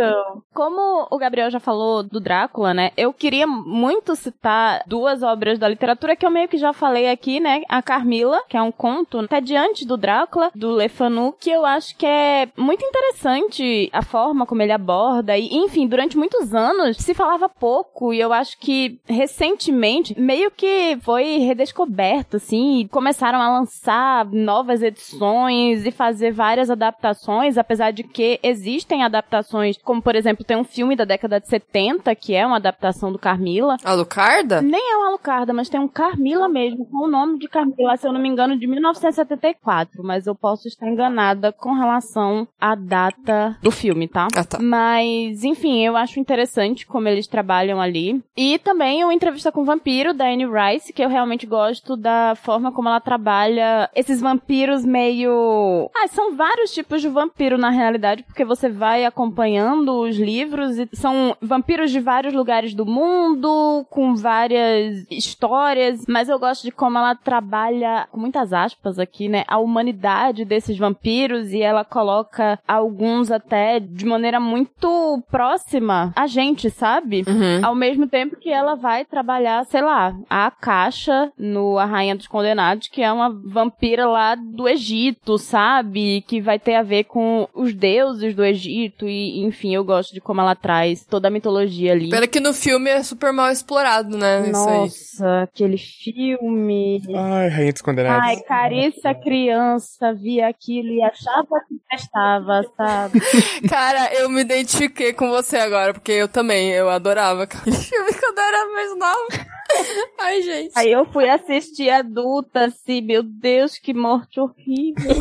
Então, 0.00 0.42
como 0.54 1.06
o 1.10 1.18
Gabriel 1.18 1.50
já 1.50 1.60
falou 1.60 2.02
do 2.02 2.20
Drácula, 2.20 2.72
né? 2.72 2.90
Eu 2.96 3.12
queria 3.12 3.46
muito 3.46 4.16
citar 4.16 4.82
duas 4.86 5.22
obras 5.22 5.58
da 5.58 5.68
literatura 5.68 6.16
que 6.16 6.24
eu 6.24 6.30
meio 6.30 6.48
que 6.48 6.56
já 6.56 6.72
falei 6.72 7.10
aqui, 7.10 7.38
né? 7.38 7.62
A 7.68 7.82
Carmila, 7.82 8.42
que 8.48 8.56
é 8.56 8.62
um 8.62 8.72
conto 8.72 9.18
até 9.18 9.40
diante 9.40 9.86
do 9.86 9.96
Drácula, 9.96 10.50
do 10.54 10.76
Le 10.76 10.88
Fanu, 10.88 11.34
que 11.38 11.50
eu 11.50 11.66
acho 11.66 11.96
que 11.96 12.06
é 12.06 12.48
muito 12.56 12.84
interessante 12.84 13.90
a 13.92 14.02
forma 14.02 14.46
como 14.46 14.62
ele 14.62 14.72
aborda. 14.72 15.36
E, 15.36 15.54
enfim, 15.54 15.86
durante 15.86 16.16
muitos 16.16 16.54
anos 16.54 16.96
se 16.96 17.14
falava 17.14 17.48
pouco 17.48 18.14
e 18.14 18.20
eu 18.20 18.32
acho 18.32 18.58
que 18.58 18.98
recentemente 19.06 20.18
meio 20.18 20.50
que 20.50 20.98
foi 21.02 21.38
redescoberto, 21.38 22.36
assim, 22.36 22.80
e 22.80 22.88
começaram 22.88 23.40
a 23.40 23.50
lançar 23.50 24.24
novas 24.26 24.82
edições 24.82 25.84
e 25.84 25.90
fazer 25.90 26.32
várias 26.32 26.70
adaptações, 26.70 27.58
apesar 27.58 27.90
de 27.90 28.02
que 28.02 28.40
existem 28.42 29.02
adaptações 29.02 29.76
como 29.90 30.00
por 30.00 30.14
exemplo 30.14 30.44
tem 30.44 30.56
um 30.56 30.62
filme 30.62 30.94
da 30.94 31.04
década 31.04 31.40
de 31.40 31.48
70 31.48 32.14
que 32.14 32.32
é 32.32 32.46
uma 32.46 32.58
adaptação 32.58 33.10
do 33.10 33.18
Carmila. 33.18 33.76
Alucarda? 33.82 34.62
Nem 34.62 34.92
é 34.92 34.96
uma 34.96 35.08
Alucarda, 35.08 35.52
mas 35.52 35.68
tem 35.68 35.80
um 35.80 35.88
Carmila 35.88 36.48
mesmo, 36.48 36.86
com 36.86 36.98
o 36.98 37.08
nome 37.08 37.40
de 37.40 37.48
Carmila, 37.48 37.96
se 37.96 38.06
eu 38.06 38.12
não 38.12 38.20
me 38.20 38.28
engano, 38.28 38.56
de 38.56 38.68
1974, 38.68 40.04
mas 40.04 40.28
eu 40.28 40.34
posso 40.36 40.68
estar 40.68 40.86
enganada 40.86 41.52
com 41.52 41.72
relação 41.72 42.46
à 42.60 42.76
data 42.76 43.58
do 43.60 43.72
filme, 43.72 44.06
tá? 44.06 44.28
Ah, 44.36 44.44
tá. 44.44 44.58
Mas, 44.62 45.42
enfim, 45.42 45.84
eu 45.84 45.96
acho 45.96 46.20
interessante 46.20 46.86
como 46.86 47.08
eles 47.08 47.26
trabalham 47.26 47.80
ali. 47.80 48.22
E 48.36 48.60
também 48.60 49.04
o 49.04 49.10
Entrevista 49.10 49.50
com 49.50 49.62
o 49.62 49.64
Vampiro, 49.64 50.14
da 50.14 50.26
Anne 50.26 50.46
Rice, 50.46 50.92
que 50.92 51.02
eu 51.02 51.08
realmente 51.08 51.46
gosto 51.46 51.96
da 51.96 52.34
forma 52.36 52.70
como 52.70 52.88
ela 52.88 53.00
trabalha 53.00 53.90
esses 53.92 54.20
vampiros 54.20 54.84
meio. 54.84 55.90
Ah, 55.96 56.06
são 56.06 56.36
vários 56.36 56.70
tipos 56.70 57.02
de 57.02 57.08
vampiro 57.08 57.58
na 57.58 57.70
realidade, 57.70 58.22
porque 58.22 58.44
você 58.44 58.68
vai 58.68 59.04
acompanhando 59.04 59.69
os 59.78 60.16
livros 60.16 60.78
e 60.78 60.88
são 60.92 61.36
vampiros 61.40 61.90
de 61.90 62.00
vários 62.00 62.34
lugares 62.34 62.74
do 62.74 62.86
mundo, 62.86 63.86
com 63.90 64.14
várias 64.14 65.06
histórias, 65.10 66.04
mas 66.08 66.28
eu 66.28 66.38
gosto 66.38 66.62
de 66.62 66.70
como 66.70 66.98
ela 66.98 67.14
trabalha, 67.14 68.08
com 68.10 68.18
muitas 68.18 68.52
aspas 68.52 68.98
aqui, 68.98 69.28
né, 69.28 69.44
a 69.46 69.58
humanidade 69.58 70.44
desses 70.44 70.76
vampiros 70.76 71.52
e 71.52 71.62
ela 71.62 71.84
coloca 71.84 72.58
alguns 72.66 73.30
até 73.30 73.80
de 73.80 74.04
maneira 74.04 74.40
muito 74.40 75.22
próxima 75.30 76.12
a 76.16 76.26
gente, 76.26 76.70
sabe? 76.70 77.24
Uhum. 77.26 77.64
Ao 77.64 77.74
mesmo 77.74 78.06
tempo 78.06 78.36
que 78.36 78.50
ela 78.50 78.74
vai 78.74 79.04
trabalhar, 79.04 79.64
sei 79.66 79.82
lá, 79.82 80.14
a 80.28 80.50
Caixa 80.50 81.32
no 81.38 81.78
A 81.78 81.84
Rainha 81.84 82.16
dos 82.16 82.26
Condenados, 82.26 82.88
que 82.88 83.02
é 83.02 83.12
uma 83.12 83.30
vampira 83.30 84.06
lá 84.06 84.34
do 84.34 84.68
Egito, 84.68 85.38
sabe? 85.38 86.22
Que 86.26 86.40
vai 86.40 86.58
ter 86.58 86.74
a 86.74 86.82
ver 86.82 87.04
com 87.04 87.48
os 87.54 87.74
deuses 87.74 88.34
do 88.34 88.44
Egito 88.44 89.08
e, 89.08 89.40
enfim, 89.42 89.59
eu 89.68 89.84
gosto 89.84 90.12
de 90.14 90.20
como 90.20 90.40
ela 90.40 90.54
traz 90.54 91.04
toda 91.04 91.28
a 91.28 91.30
mitologia 91.30 91.92
ali. 91.92 92.10
Pena 92.10 92.26
que 92.26 92.40
no 92.40 92.52
filme 92.52 92.90
é 92.90 93.02
super 93.02 93.32
mal 93.32 93.50
explorado, 93.50 94.16
né? 94.16 94.50
Isso 94.50 94.68
aí. 94.68 94.78
Nossa, 94.78 95.42
aquele 95.42 95.78
filme. 95.78 97.02
Ai, 97.14 97.48
Rainha 97.48 97.72
dos 97.72 97.82
Condenados. 97.82 98.24
Ai, 98.24 98.36
Carissa 98.40 99.14
criança 99.14 100.12
via 100.14 100.48
aquilo 100.48 100.92
e 100.92 101.02
achava 101.02 101.60
que 101.68 101.76
prestava, 101.88 102.62
sabe? 102.76 103.20
Cara, 103.68 104.12
eu 104.14 104.28
me 104.28 104.40
identifiquei 104.40 105.12
com 105.12 105.28
você 105.28 105.56
agora, 105.56 105.92
porque 105.92 106.12
eu 106.12 106.28
também, 106.28 106.70
eu 106.70 106.88
adorava 106.88 107.44
aquele 107.44 107.74
filme 107.76 108.12
quando 108.14 108.38
eu 108.38 108.44
era 108.44 108.72
mais 108.72 108.98
nova. 108.98 109.59
Ai, 110.18 110.42
gente. 110.42 110.72
Aí 110.76 110.92
eu 110.92 111.04
fui 111.06 111.28
assistir 111.28 111.90
adulta, 111.90 112.66
assim, 112.66 113.00
meu 113.00 113.22
Deus, 113.22 113.78
que 113.78 113.94
morte 113.94 114.40
horrível. 114.40 115.10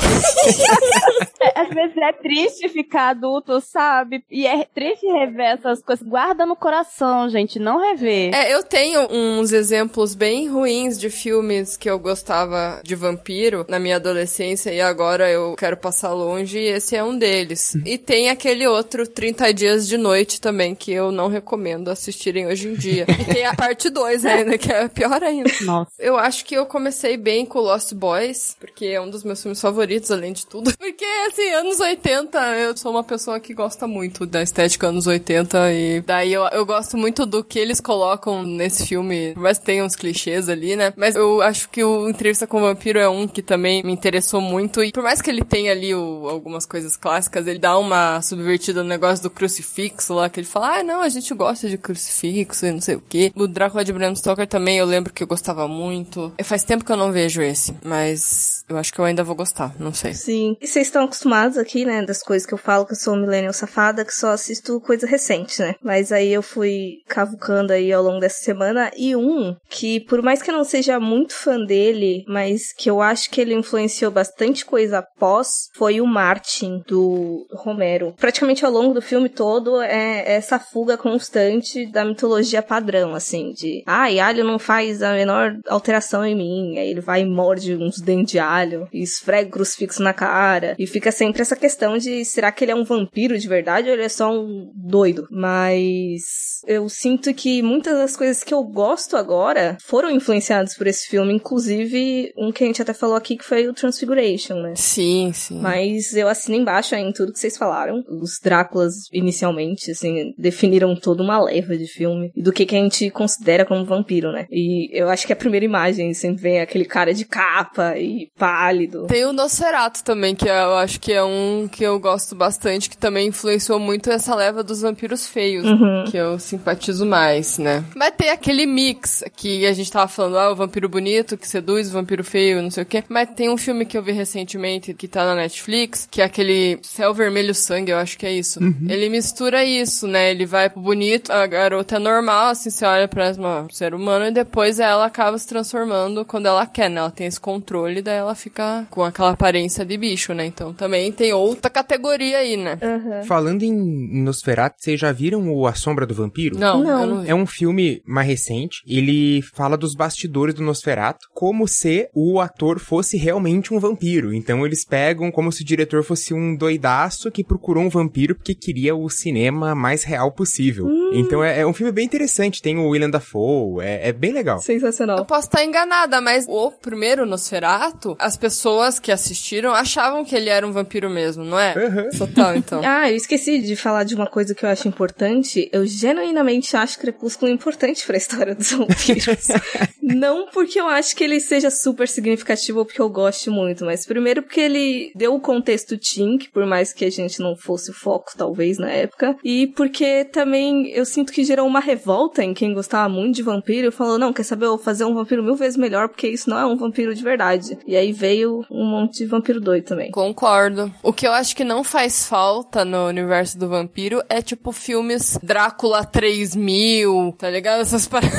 Às 1.56 1.70
vezes 1.70 1.98
é 1.98 2.13
triste 2.13 2.70
ficar 2.70 3.10
adulto, 3.10 3.60
sabe? 3.62 4.24
E 4.29 4.46
é 4.46 4.65
triste 4.65 5.06
rever 5.06 5.58
essas 5.58 5.82
coisas. 5.82 6.06
Guarda 6.08 6.46
no 6.46 6.56
coração, 6.56 7.29
gente, 7.29 7.60
não 7.60 7.79
rever. 7.79 8.34
É, 8.34 8.53
eu 8.53 8.63
tenho 8.63 9.08
uns 9.10 9.51
exemplos 9.51 10.15
bem 10.15 10.48
ruins 10.48 11.00
de 11.00 11.10
filmes 11.10 11.77
que 11.77 11.89
eu 11.89 11.98
gostava 12.00 12.82
de 12.84 12.96
vampiro 12.96 13.65
na 13.70 13.79
minha 13.79 13.96
adolescência 13.96 14.72
e 14.72 14.82
agora 14.82 15.29
eu 15.29 15.56
quero 15.56 15.77
passar 15.77 16.13
longe 16.13 16.60
e 16.60 16.68
esse 16.68 16.96
é 16.96 17.03
um 17.03 17.18
deles. 17.18 17.75
E 17.86 17.98
tem 17.98 18.29
aquele 18.29 18.68
outro 18.68 19.08
30 19.08 19.53
Dias 19.53 19.88
de 19.88 19.98
Noite 19.98 20.41
também 20.41 20.75
que 20.75 20.91
eu 20.91 21.12
não 21.12 21.27
recomendo 21.27 21.89
assistirem 21.89 22.48
hoje 22.48 22.68
em 22.68 22.74
dia. 22.74 23.06
E 23.20 23.25
tem 23.25 23.46
a 23.46 23.56
parte 23.56 23.89
2 23.89 24.25
ainda, 24.39 24.58
que 24.58 24.72
é 24.72 24.88
pior 24.88 25.22
ainda. 25.24 25.50
Nossa. 25.62 25.91
Eu 26.00 26.17
acho 26.17 26.43
que 26.46 26.55
eu 26.55 26.65
comecei 26.65 27.17
bem 27.17 27.46
com 27.46 27.60
Lost 27.60 27.93
Boys, 27.93 28.55
porque 28.60 28.86
é 28.88 29.01
um 29.01 29.10
dos 29.10 29.24
meus 29.24 29.41
filmes 29.41 29.62
favoritos, 29.62 30.12
além 30.12 30.34
de 30.34 30.46
tudo. 30.46 30.72
Porque, 30.79 31.05
assim, 31.27 31.50
anos 31.51 31.79
80, 31.79 32.38
eu 32.58 32.75
sou 32.77 32.91
uma 32.91 33.03
pessoa 33.03 33.39
que 33.39 33.53
gosta 33.53 33.88
muito 33.88 34.25
da 34.25 34.41
estética 34.41 34.88
anos 34.88 35.08
80, 35.08 35.72
e 35.74 36.01
daí 36.01 36.34
eu, 36.34 36.43
eu 36.48 36.65
gosto 36.65 36.98
muito 36.98 37.25
do 37.25 37.43
que 37.43 37.60
eles 37.60 37.79
colocam 37.79 38.43
nesse 38.43 38.86
filme, 38.88 39.34
por 39.34 39.43
mais 39.43 39.58
que 39.60 39.65
tenha 39.65 39.84
uns 39.86 39.96
clichês 39.96 40.50
ali, 40.50 40.75
né? 40.75 40.93
Mas 40.98 41.15
eu 41.15 41.41
acho 41.41 41.69
que 41.69 41.84
o 41.84 42.10
Entrevista 42.10 42.48
com 42.48 42.58
o 42.58 42.62
Vampiro 42.62 43.00
é 43.00 43.08
um 43.08 43.27
que 43.27 43.41
também 43.41 43.84
me 43.84 43.91
interessou 43.93 44.41
muito, 44.41 44.84
e 44.84 44.91
por 44.91 45.03
mais 45.03 45.22
que 45.22 45.29
ele 45.29 45.43
tenha 45.43 45.72
ali 45.72 45.93
o- 45.93 46.27
algumas 46.29 46.65
coisas 46.65 46.98
clássicas, 46.98 47.46
ele 47.48 47.60
dá 47.60 47.77
uma 47.77 48.22
subvertida 48.22 48.81
no 48.84 48.89
negócio 48.89 49.24
do 49.24 49.29
crucifixo 49.29 50.13
lá, 50.13 50.29
que 50.29 50.39
ele 50.39 50.48
fala, 50.48 50.79
ah, 50.79 50.84
não, 50.84 51.01
a 51.01 51.10
gente 51.10 51.34
gosta 51.34 51.69
de 51.69 51.77
crucifixo 51.77 52.65
e 52.65 52.72
não 52.72 52.81
sei 52.81 52.96
o 52.96 53.03
quê. 53.08 53.31
O 53.36 53.48
Drácula 53.48 53.84
de 53.86 53.93
Bram 53.93 54.13
Stoker 54.29 54.48
também 54.48 54.77
eu 54.77 54.86
lembro 54.86 55.12
que 55.12 55.24
eu 55.24 55.27
gostava 55.27 55.67
muito. 55.67 56.31
Faz 56.43 56.63
tempo 56.63 56.86
que 56.86 56.91
eu 56.91 56.98
não 56.98 57.12
vejo 57.12 57.41
esse, 57.41 57.75
mas 57.83 58.58
eu 58.69 58.77
acho 58.77 58.93
que 58.93 58.99
eu 58.99 59.05
ainda 59.05 59.23
vou 59.23 59.35
gostar, 59.35 59.73
não 59.79 59.93
sei. 59.93 60.13
Sim. 60.13 60.55
E 60.61 60.67
vocês 60.67 60.88
estão 60.88 61.03
acostumados 61.03 61.57
aqui, 61.57 61.85
né, 61.85 62.03
das 62.03 62.21
coisas 62.21 62.47
que 62.47 62.53
eu 62.53 62.57
falo, 62.57 62.85
que 62.85 62.93
eu 62.93 62.97
sou 62.97 63.15
millennial 63.15 63.53
safada, 63.53 64.05
que 64.05 64.13
só 64.13 64.29
assisto 64.29 64.79
coisa 64.81 65.05
recente, 65.05 65.61
né? 65.61 65.75
Mas 65.83 66.11
aí 66.11 66.31
eu 66.31 66.41
fui 66.41 66.97
cavucando 67.07 67.73
aí 67.73 67.91
ao 67.91 68.03
longo 68.03 68.19
dessa 68.19 68.43
semana, 68.43 68.91
e 68.95 69.15
um 69.15 69.55
que, 69.70 70.00
por 70.01 70.22
mais 70.22 70.41
que 70.41 70.50
eu 70.50 70.55
não 70.55 70.63
seja 70.63 71.00
muito 71.00 71.33
fã 71.33 71.59
dele, 71.63 72.24
mas 72.27 72.74
que 72.74 72.89
eu 72.89 73.01
acho 73.01 73.29
que 73.29 73.41
ele 73.41 73.53
influenciou 73.53 74.11
bastante 74.11 74.65
coisa 74.65 75.00
após, 75.00 75.70
foi 75.75 76.00
o 76.00 76.07
Martin, 76.07 76.81
do 76.87 77.46
Romero. 77.51 78.13
Praticamente 78.17 78.65
ao 78.65 78.72
longo 78.72 78.94
do 78.94 79.01
filme 79.01 79.29
todo 79.29 79.81
é 79.81 80.35
essa 80.35 80.59
fuga 80.59 80.98
constante 80.98 81.85
da 81.91 82.05
mitologia 82.05 82.61
padrão, 82.61 83.13
assim, 83.15 83.51
de, 83.51 83.83
ai, 83.85 84.20
alho 84.20 84.44
não 84.44 84.59
faz 84.59 85.01
a 85.01 85.13
menor 85.13 85.57
alteração 85.67 86.25
em 86.25 86.35
mim, 86.35 86.77
aí 86.77 86.89
ele 86.89 87.01
vai 87.01 87.22
e 87.22 87.25
morde 87.25 87.75
uns 87.75 88.00
dentes 88.00 88.29
de 88.29 88.39
alho, 88.39 88.58
e 88.93 89.01
esfrega 89.01 89.50
o 89.50 89.51
crucifixo 89.51 90.01
na 90.01 90.13
cara, 90.13 90.75
e 90.77 90.85
fica 90.85 91.11
sempre 91.11 91.41
essa 91.41 91.55
questão 91.55 91.98
de, 91.98 92.25
será 92.25 92.51
que 92.51 92.63
ele 92.63 92.72
é 92.72 92.75
um 92.75 92.83
vampiro 92.83 93.37
de 93.37 93.48
verdade 93.48 93.87
ou 93.87 93.93
ele 93.93 94.03
é 94.03 94.09
só 94.09 94.31
um 94.31 94.72
doido? 94.75 95.27
Mas 95.31 96.61
eu 96.67 96.87
sinto 96.89 97.33
que 97.33 97.61
muitas 97.61 97.98
das 97.98 98.15
coisas 98.15 98.43
que 98.43 98.53
eu 98.53 98.63
gosto 98.63 99.15
agora 99.15 99.77
foram 99.83 100.11
influenciadas 100.11 100.75
por 100.75 100.87
esse 100.87 101.07
filme, 101.07 101.33
inclusive 101.33 102.31
um 102.37 102.51
que 102.51 102.63
a 102.63 102.67
gente 102.67 102.81
até 102.81 102.93
falou 102.93 103.15
aqui 103.15 103.37
que 103.37 103.45
foi 103.45 103.67
o 103.67 103.74
Transfiguration, 103.74 104.55
né? 104.61 104.74
Sim, 104.75 105.31
sim. 105.33 105.59
Mas 105.59 106.13
eu 106.13 106.27
assino 106.27 106.57
embaixo 106.57 106.95
em 106.95 107.11
tudo 107.11 107.33
que 107.33 107.39
vocês 107.39 107.57
falaram. 107.57 108.03
Os 108.22 108.39
Dráculas, 108.41 108.93
inicialmente, 109.11 109.91
assim, 109.91 110.33
definiram 110.37 110.95
toda 110.95 111.24
uma 111.24 111.41
leva 111.41 111.77
de 111.77 111.87
filme 111.87 112.31
do 112.35 112.51
que, 112.51 112.65
que 112.65 112.75
a 112.75 112.79
gente 112.79 113.09
considera 113.09 113.65
como 113.65 113.85
vampiro, 113.85 114.31
né? 114.31 114.45
E 114.50 114.89
eu 114.98 115.09
acho 115.09 115.25
que 115.25 115.33
a 115.33 115.35
primeira 115.35 115.65
imagem 115.65 116.13
sempre 116.13 116.41
vem 116.41 116.59
aquele 116.59 116.85
cara 116.85 117.13
de 117.13 117.25
capa 117.25 117.98
e 117.98 118.29
pálido. 118.50 119.05
Tem 119.07 119.25
o 119.25 119.33
Nosferatu 119.33 120.03
também, 120.03 120.33
que 120.35 120.48
eu 120.48 120.75
acho 120.77 121.00
que 121.00 121.14
é 121.14 121.24
um 121.24 121.68
que 121.72 121.83
eu 121.83 122.00
gosto 122.00 122.35
bastante, 122.35 122.90
que 122.90 122.98
também 122.98 123.27
influenciou 123.27 123.79
muito 123.79 124.09
essa 124.09 124.33
leva 124.35 124.64
dos 124.64 124.81
vampiros 124.81 125.27
feios, 125.27 125.66
Uhum. 125.66 126.05
que 126.09 126.18
eu 126.18 126.40
simpatizo 126.40 127.05
mais, 127.05 127.57
né? 127.57 127.83
Mas 127.96 128.14
tem 128.18 128.29
aquele 128.29 128.66
mix 128.66 129.24
que 129.35 129.66
a 129.66 129.74
gente 129.74 129.92
tava 129.92 130.07
falando, 130.07 130.38
ah, 130.40 130.51
o 130.51 130.55
vampiro 130.55 130.90
bonito 130.90 131.38
que 131.38 131.48
seduz, 131.48 131.90
o 131.90 131.94
vampiro 131.94 132.24
feio, 132.24 132.62
não 132.62 132.72
sei 132.72 132.83
o 132.83 132.85
quê. 132.85 133.03
Mas 133.07 133.29
tem 133.35 133.50
um 133.50 133.57
filme 133.57 133.85
que 133.85 133.98
eu 133.98 134.03
vi 134.03 134.12
recentemente 134.12 134.94
que 134.94 135.07
tá 135.07 135.24
na 135.25 135.35
Netflix, 135.35 136.07
que 136.09 136.22
é 136.22 136.25
aquele 136.25 136.79
Céu 136.81 137.14
Vermelho 137.14 137.53
Sangue, 137.53 137.92
eu 137.92 137.98
acho 137.98 138.18
que 138.18 138.25
é 138.25 138.31
isso. 138.31 138.59
Ele 138.88 139.09
mistura 139.09 139.64
isso, 139.64 140.07
né? 140.07 140.31
Ele 140.31 140.46
vai 140.46 140.70
pro 140.70 140.81
bonito, 140.81 141.31
a 141.31 141.46
garota 141.46 141.96
é 141.98 142.00
normal, 142.00 142.48
assim, 142.48 142.70
você 142.70 142.85
olha 142.85 143.07
pra 143.07 143.31
uma 143.38 143.62
um 143.62 143.70
ser 143.70 143.94
humano 143.94 144.25
e 144.25 144.31
depois 144.31 144.79
ela 144.79 145.05
acaba 145.05 145.38
se 145.38 145.48
transformando 145.48 146.25
quando 146.25 146.46
ela 146.48 146.66
quer, 146.66 146.90
né? 146.90 147.00
Ela 147.00 147.12
tem 147.12 147.27
esse 147.27 147.40
controle, 147.40 148.01
daí 148.01 148.18
ela 148.18 148.35
fica 148.39 148.87
com 148.89 149.03
aquela 149.03 149.31
aparência 149.31 149.85
de 149.85 149.97
bicho, 149.97 150.33
né? 150.33 150.45
Então 150.45 150.73
também 150.73 151.11
tem 151.11 151.33
outra 151.33 151.69
categoria 151.69 152.37
aí, 152.37 152.57
né? 152.57 152.77
Uhum. 152.81 153.23
Falando 153.23 153.63
em 153.63 154.23
Nosferatu, 154.23 154.77
vocês 154.79 154.99
já 154.99 155.11
viram 155.11 155.49
o 155.53 155.67
A 155.67 155.73
Sombra 155.73 156.05
do 156.05 156.13
Vampiro? 156.13 156.57
Não, 156.57 156.83
Não. 156.83 157.01
eu 157.01 157.07
não. 157.07 157.23
É 157.25 157.35
um 157.35 157.45
filme 157.45 158.01
mais 158.05 158.27
recente. 158.27 158.81
Ele 158.87 159.41
fala 159.53 159.77
dos 159.77 159.93
bastidores 159.95 160.55
do 160.55 160.63
Nosferatu, 160.63 161.27
como 161.33 161.67
se 161.67 162.09
o 162.13 162.39
ator 162.39 162.79
fosse 162.79 163.17
realmente 163.17 163.73
um 163.73 163.79
vampiro. 163.79 164.33
Então 164.33 164.65
eles 164.65 164.85
pegam 164.85 165.31
como 165.31 165.51
se 165.51 165.61
o 165.61 165.65
diretor 165.65 166.03
fosse 166.03 166.33
um 166.33 166.55
doidaço 166.55 167.31
que 167.31 167.43
procurou 167.43 167.83
um 167.83 167.89
vampiro 167.89 168.35
porque 168.35 168.55
queria 168.55 168.95
o 168.95 169.09
cinema 169.09 169.75
mais 169.75 170.03
real 170.03 170.31
possível. 170.31 170.87
Então 171.13 171.43
é, 171.43 171.59
é 171.61 171.67
um 171.67 171.73
filme 171.73 171.91
bem 171.91 172.05
interessante. 172.05 172.61
Tem 172.61 172.77
o 172.77 172.89
William 172.89 173.09
Dafoe, 173.09 173.83
é, 173.83 174.09
é 174.09 174.13
bem 174.13 174.31
legal. 174.31 174.57
Eu 174.57 174.61
Sensacional. 174.61 175.25
posso 175.25 175.47
estar 175.47 175.63
enganada, 175.63 176.21
mas 176.21 176.45
o 176.47 176.71
primeiro 176.71 177.25
Nosferatu, 177.25 178.15
as 178.20 178.38
pessoas 178.38 179.00
que 179.00 179.12
assistiram 179.12 179.74
achavam 179.74 180.25
que 180.25 180.36
ele 180.36 180.50
era 180.50 180.68
um 180.68 180.72
vampiro 180.72 181.10
mesmo, 181.10 181.44
não 181.44 181.60
é? 181.60 181.74
Aham. 181.74 182.10
Total, 182.18 182.55
então. 182.55 182.82
Ah, 182.90 183.10
eu 183.10 183.16
esqueci 183.16 183.60
de 183.60 183.75
falar 183.75 184.03
de 184.03 184.16
uma 184.16 184.25
coisa 184.25 184.55
que 184.55 184.66
eu 184.66 184.70
acho 184.70 184.88
importante. 184.88 185.70
Eu 185.72 185.86
genuinamente 185.86 186.75
acho 186.75 187.00
Crepúsculo 187.00 187.51
importante 187.51 188.05
pra 188.05 188.18
história 188.18 188.55
dos 188.55 188.72
vampiros. 188.72 189.48
Não 190.01 190.48
porque 190.48 190.79
eu 190.79 190.88
acho 190.88 191.16
que 191.16 191.24
ele 191.24 191.40
seja 191.40 191.70
super 191.70 192.08
significativo 192.08 192.79
ou 192.79 192.86
porque 192.86 193.00
eu 193.00 193.10
goste 193.10 193.50
muito, 193.50 193.86
mas 193.86 194.05
primeiro 194.05 194.42
porque 194.42 194.60
ele 194.60 195.12
deu 195.16 195.36
o 195.36 195.40
contexto 195.40 195.98
Tink, 195.98 196.50
por 196.50 196.66
mais 196.66 196.92
que 196.92 197.05
a 197.05 197.12
gente 197.12 197.40
não 197.40 197.55
fosse 197.55 197.92
o 197.92 197.94
foco, 197.94 198.32
talvez, 198.36 198.79
na 198.79 198.90
época. 198.90 199.38
E 199.44 199.68
porque 199.68 200.25
também 200.25 200.90
eu 200.90 201.05
sinto 201.05 201.32
que 201.32 201.44
gerou 201.44 201.68
uma 201.68 201.79
revolta 201.79 202.44
em 202.44 202.53
quem 202.53 202.74
gostava 202.74 203.08
muito 203.08 203.36
de 203.36 203.44
vampiro 203.44 203.88
e 203.88 203.92
falou: 203.92 204.18
não, 204.18 204.34
quer 204.34 204.44
saber, 204.44 204.66
eu 204.66 204.70
vou 204.75 204.79
fazer 204.79 205.05
um 205.05 205.14
vampiro 205.14 205.44
mil 205.44 205.55
vezes 205.55 205.77
melhor 205.77 206.10
porque 206.10 206.27
isso 206.27 206.50
não 206.50 206.58
é 206.58 206.66
um 206.66 206.75
vampiro 206.75 207.14
de 207.14 207.24
verdade. 207.24 207.77
E 207.86 207.96
aí 207.96 208.08
veio 208.11 208.65
um 208.69 208.85
monte 208.85 209.19
de 209.19 209.25
vampiro 209.25 209.59
doido 209.59 209.85
também. 209.85 210.11
Concordo. 210.11 210.91
O 211.03 211.13
que 211.13 211.27
eu 211.27 211.31
acho 211.31 211.55
que 211.55 211.63
não 211.63 211.83
faz 211.83 212.27
falta 212.27 212.83
no 212.83 213.07
universo 213.07 213.57
do 213.57 213.69
vampiro 213.69 214.22
é 214.29 214.41
tipo 214.41 214.72
filmes 214.72 215.37
Drácula 215.41 216.03
3000, 216.03 217.35
tá 217.37 217.50
ligado? 217.50 217.81
Essas 217.81 218.07
paradas. 218.07 218.29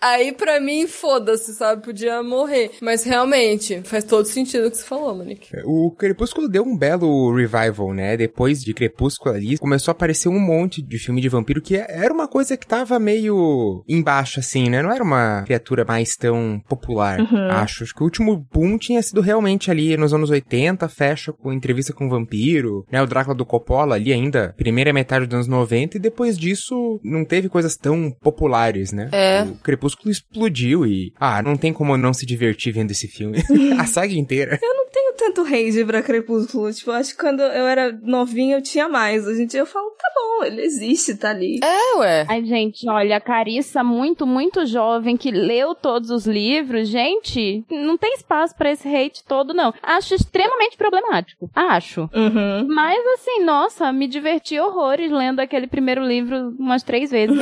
Aí, 0.00 0.32
pra 0.32 0.60
mim, 0.60 0.86
foda-se, 0.86 1.54
sabe? 1.54 1.82
Podia 1.82 2.22
morrer. 2.22 2.72
Mas 2.80 3.04
realmente, 3.04 3.82
faz 3.84 4.04
todo 4.04 4.26
sentido 4.26 4.66
o 4.66 4.70
que 4.70 4.76
você 4.76 4.84
falou, 4.84 5.14
Monique. 5.14 5.48
O 5.64 5.90
Crepúsculo 5.90 6.48
deu 6.48 6.62
um 6.62 6.76
belo 6.76 7.34
revival, 7.34 7.92
né? 7.92 8.16
Depois 8.16 8.60
de 8.60 8.74
Crepúsculo 8.74 9.34
ali, 9.34 9.58
começou 9.58 9.92
a 9.92 9.94
aparecer 9.94 10.28
um 10.28 10.38
monte 10.38 10.82
de 10.82 10.98
filme 10.98 11.20
de 11.20 11.28
vampiro 11.28 11.60
que 11.60 11.76
era 11.76 12.12
uma 12.12 12.28
coisa 12.28 12.56
que 12.56 12.66
tava 12.66 12.98
meio 12.98 13.84
embaixo, 13.88 14.40
assim, 14.40 14.68
né? 14.68 14.82
Não 14.82 14.92
era 14.92 15.02
uma 15.02 15.42
criatura 15.42 15.84
mais 15.84 16.10
tão 16.16 16.60
popular, 16.68 17.20
uhum. 17.20 17.48
acho. 17.50 17.84
Acho 17.84 17.94
que 17.94 18.02
o 18.02 18.04
último 18.04 18.36
boom 18.52 18.78
tinha 18.78 19.02
sido 19.02 19.20
realmente 19.20 19.70
ali 19.70 19.96
nos 19.96 20.14
anos 20.14 20.30
80, 20.30 20.88
fecha 20.88 21.32
com 21.32 21.52
entrevista 21.52 21.92
com 21.92 22.06
o 22.06 22.10
vampiro, 22.10 22.84
né? 22.90 23.02
O 23.02 23.06
Drácula 23.06 23.34
do 23.34 23.44
Coppola 23.44 23.94
ali 23.94 24.12
ainda, 24.12 24.54
primeira 24.56 24.92
metade 24.92 25.26
dos 25.26 25.34
anos 25.34 25.48
90, 25.48 25.96
e 25.96 26.00
depois 26.00 26.38
disso 26.38 27.00
não 27.02 27.24
teve 27.24 27.48
coisas 27.48 27.76
tão 27.76 28.10
populares, 28.10 28.92
né? 28.92 29.08
É. 29.12 29.42
O 29.42 29.54
Crepúsculo 29.56 29.83
Crepúsculo 29.84 30.10
explodiu 30.10 30.86
e. 30.86 31.12
Ah, 31.20 31.42
não 31.42 31.56
tem 31.56 31.72
como 31.72 31.96
não 31.96 32.14
se 32.14 32.24
divertir 32.24 32.72
vendo 32.72 32.90
esse 32.90 33.06
filme. 33.06 33.38
a 33.78 33.84
saga 33.86 34.14
inteira. 34.14 34.58
Eu 34.62 34.74
não 34.74 34.86
tanto 35.24 35.42
rage 35.42 35.84
pra 35.84 36.02
Crepúsculo. 36.02 36.72
Tipo, 36.72 36.90
acho 36.90 37.12
que 37.12 37.20
quando 37.20 37.40
eu 37.40 37.66
era 37.66 37.92
novinha 38.02 38.56
eu 38.56 38.62
tinha 38.62 38.88
mais. 38.88 39.26
Hoje 39.26 39.42
em 39.42 39.46
dia 39.46 39.60
eu 39.60 39.66
falo, 39.66 39.90
tá 39.90 40.08
bom, 40.14 40.44
ele 40.44 40.62
existe, 40.62 41.16
tá 41.16 41.30
ali. 41.30 41.60
É, 41.62 41.98
ué. 41.98 42.26
Ai, 42.28 42.44
gente, 42.44 42.88
olha, 42.88 43.16
a 43.16 43.20
Carissa, 43.20 43.82
muito, 43.82 44.26
muito 44.26 44.66
jovem, 44.66 45.16
que 45.16 45.30
leu 45.30 45.74
todos 45.74 46.10
os 46.10 46.26
livros, 46.26 46.88
gente, 46.88 47.64
não 47.70 47.96
tem 47.96 48.14
espaço 48.14 48.54
para 48.54 48.70
esse 48.70 48.88
hate 48.88 49.24
todo, 49.24 49.54
não. 49.54 49.72
Acho 49.82 50.14
extremamente 50.14 50.76
problemático. 50.76 51.50
Acho. 51.54 52.02
Uhum. 52.14 52.66
Mas, 52.68 52.98
assim, 53.14 53.42
nossa, 53.44 53.92
me 53.92 54.06
diverti 54.06 54.58
horrores 54.58 55.10
lendo 55.10 55.40
aquele 55.40 55.66
primeiro 55.66 56.04
livro 56.04 56.54
umas 56.58 56.82
três 56.82 57.10
vezes. 57.10 57.38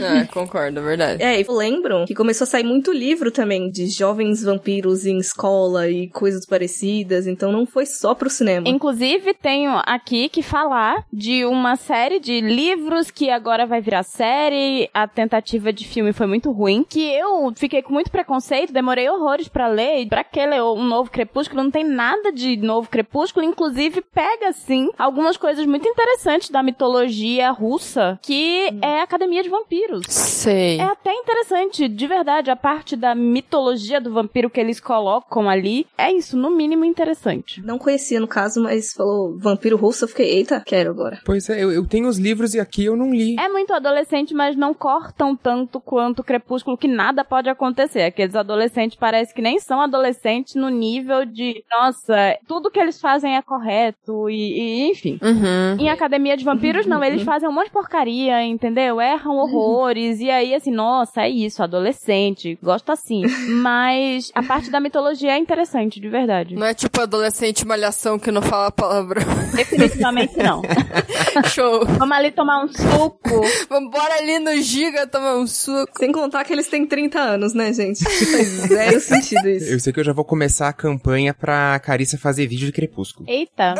é, 0.00 0.24
concordo, 0.32 0.80
é 0.80 0.82
verdade. 0.82 1.22
É, 1.22 1.40
e 1.40 1.46
lembro 1.48 2.04
que 2.06 2.14
começou 2.14 2.44
a 2.44 2.48
sair 2.48 2.64
muito 2.64 2.92
livro 2.92 3.30
também 3.30 3.70
de 3.70 3.86
jovens 3.86 4.42
vampiros 4.42 5.06
em 5.06 5.18
escola 5.18 5.88
e 5.92 6.08
coisas 6.08 6.46
parecidas, 6.46 7.26
então 7.26 7.52
não 7.52 7.66
foi 7.66 7.86
só 7.86 8.14
pro 8.14 8.30
cinema. 8.30 8.68
Inclusive, 8.68 9.34
tenho 9.34 9.80
aqui 9.86 10.28
que 10.28 10.42
falar 10.42 11.04
de 11.12 11.44
uma 11.44 11.76
série 11.76 12.18
de 12.18 12.40
livros 12.40 13.10
que 13.10 13.30
agora 13.30 13.66
vai 13.66 13.80
virar 13.80 14.02
série. 14.02 14.88
A 14.92 15.06
tentativa 15.06 15.72
de 15.72 15.86
filme 15.86 16.12
foi 16.12 16.26
muito 16.26 16.50
ruim, 16.50 16.84
que 16.88 17.12
eu 17.12 17.52
fiquei 17.54 17.82
com 17.82 17.92
muito 17.92 18.10
preconceito, 18.10 18.72
demorei 18.72 19.08
horrores 19.08 19.48
para 19.48 19.68
ler. 19.68 20.00
E 20.00 20.06
pra 20.06 20.24
que 20.24 20.44
ler 20.44 20.62
um 20.62 20.84
novo 20.84 21.10
Crepúsculo? 21.10 21.62
Não 21.62 21.70
tem 21.70 21.84
nada 21.84 22.32
de 22.32 22.56
novo 22.56 22.88
Crepúsculo, 22.88 23.44
inclusive 23.44 24.00
pega 24.00 24.52
sim 24.52 24.90
algumas 24.98 25.36
coisas 25.36 25.66
muito 25.66 25.86
interessantes 25.86 26.50
da 26.50 26.62
mitologia 26.62 27.50
russa, 27.50 28.18
que 28.22 28.70
hum. 28.72 28.78
é 28.82 29.00
a 29.00 29.04
Academia 29.04 29.42
de 29.42 29.48
Vampiros. 29.48 30.06
Sei. 30.08 30.78
É 30.78 30.84
até 30.84 31.12
interessante, 31.12 31.88
de 31.88 32.06
verdade, 32.06 32.50
a 32.50 32.56
parte 32.56 32.96
da 32.96 33.14
mitologia 33.14 34.00
do 34.00 34.12
vampiro 34.12 34.50
que 34.50 34.60
eles 34.60 34.80
colocam 34.80 35.48
ali. 35.48 35.81
É 35.96 36.12
isso, 36.12 36.36
no 36.36 36.50
mínimo 36.50 36.84
interessante. 36.84 37.62
Não 37.62 37.78
conhecia 37.78 38.20
no 38.20 38.28
caso, 38.28 38.62
mas 38.62 38.92
falou 38.92 39.38
vampiro 39.38 39.76
russo, 39.76 40.04
eu 40.04 40.08
fiquei, 40.08 40.28
eita, 40.30 40.62
quero 40.64 40.90
agora. 40.90 41.20
Pois 41.24 41.48
é, 41.48 41.62
eu, 41.62 41.70
eu 41.70 41.86
tenho 41.86 42.08
os 42.08 42.18
livros 42.18 42.54
e 42.54 42.60
aqui 42.60 42.84
eu 42.84 42.96
não 42.96 43.10
li. 43.10 43.36
É 43.38 43.48
muito 43.48 43.72
adolescente, 43.72 44.34
mas 44.34 44.56
não 44.56 44.74
cortam 44.74 45.36
tanto 45.36 45.80
quanto 45.80 46.20
o 46.20 46.24
Crepúsculo, 46.24 46.76
que 46.76 46.88
nada 46.88 47.24
pode 47.24 47.48
acontecer. 47.48 48.02
Aqueles 48.02 48.34
adolescentes 48.34 48.96
parece 48.98 49.34
que 49.34 49.42
nem 49.42 49.58
são 49.58 49.80
adolescentes 49.80 50.54
no 50.54 50.68
nível 50.68 51.24
de, 51.24 51.64
nossa, 51.70 52.38
tudo 52.46 52.70
que 52.70 52.78
eles 52.78 53.00
fazem 53.00 53.36
é 53.36 53.42
correto 53.42 54.28
e, 54.28 54.34
e 54.34 54.90
enfim. 54.90 55.18
Uhum. 55.22 55.76
Em 55.78 55.90
Academia 55.90 56.36
de 56.36 56.44
Vampiros, 56.44 56.86
não, 56.86 57.02
eles 57.02 57.22
fazem 57.22 57.48
um 57.48 57.52
monte 57.52 57.66
de 57.66 57.72
porcaria, 57.72 58.44
entendeu? 58.44 59.00
Erram 59.00 59.36
horrores, 59.36 60.20
e 60.20 60.30
aí, 60.30 60.54
assim, 60.54 60.70
nossa, 60.70 61.22
é 61.22 61.28
isso, 61.28 61.62
adolescente, 61.62 62.58
gosto 62.62 62.90
assim. 62.92 63.22
Mas 63.62 64.30
a 64.34 64.42
parte 64.42 64.70
da 64.70 64.80
mitologia 64.80 65.32
é 65.32 65.38
interessante, 65.38 65.71
de 65.72 66.08
verdade. 66.08 66.54
Não 66.54 66.66
é 66.66 66.74
tipo 66.74 67.00
adolescente 67.00 67.66
malhação 67.66 68.18
que 68.18 68.30
não 68.30 68.42
fala 68.42 68.70
palavrão. 68.70 69.22
Definitivamente 69.56 70.36
não. 70.36 70.62
Show. 71.48 71.86
Vamos 71.98 72.16
ali 72.16 72.30
tomar 72.30 72.64
um 72.64 72.68
suco. 72.68 73.40
Vambora 73.68 74.14
ali 74.18 74.38
no 74.38 74.54
Giga 74.60 75.06
tomar 75.06 75.36
um 75.36 75.46
suco. 75.46 75.90
Sem 75.96 76.12
contar 76.12 76.44
que 76.44 76.52
eles 76.52 76.68
têm 76.68 76.86
30 76.86 77.18
anos, 77.18 77.54
né, 77.54 77.72
gente? 77.72 78.04
Faz 78.04 78.48
zero 78.68 79.00
sentido 79.00 79.48
isso. 79.48 79.72
Eu 79.72 79.80
sei 79.80 79.92
que 79.92 80.00
eu 80.00 80.04
já 80.04 80.12
vou 80.12 80.24
começar 80.24 80.68
a 80.68 80.72
campanha 80.72 81.32
pra 81.32 81.78
Carissa 81.80 82.18
fazer 82.18 82.46
vídeo 82.46 82.66
de 82.66 82.72
Crepúsculo. 82.72 83.28
Eita. 83.28 83.74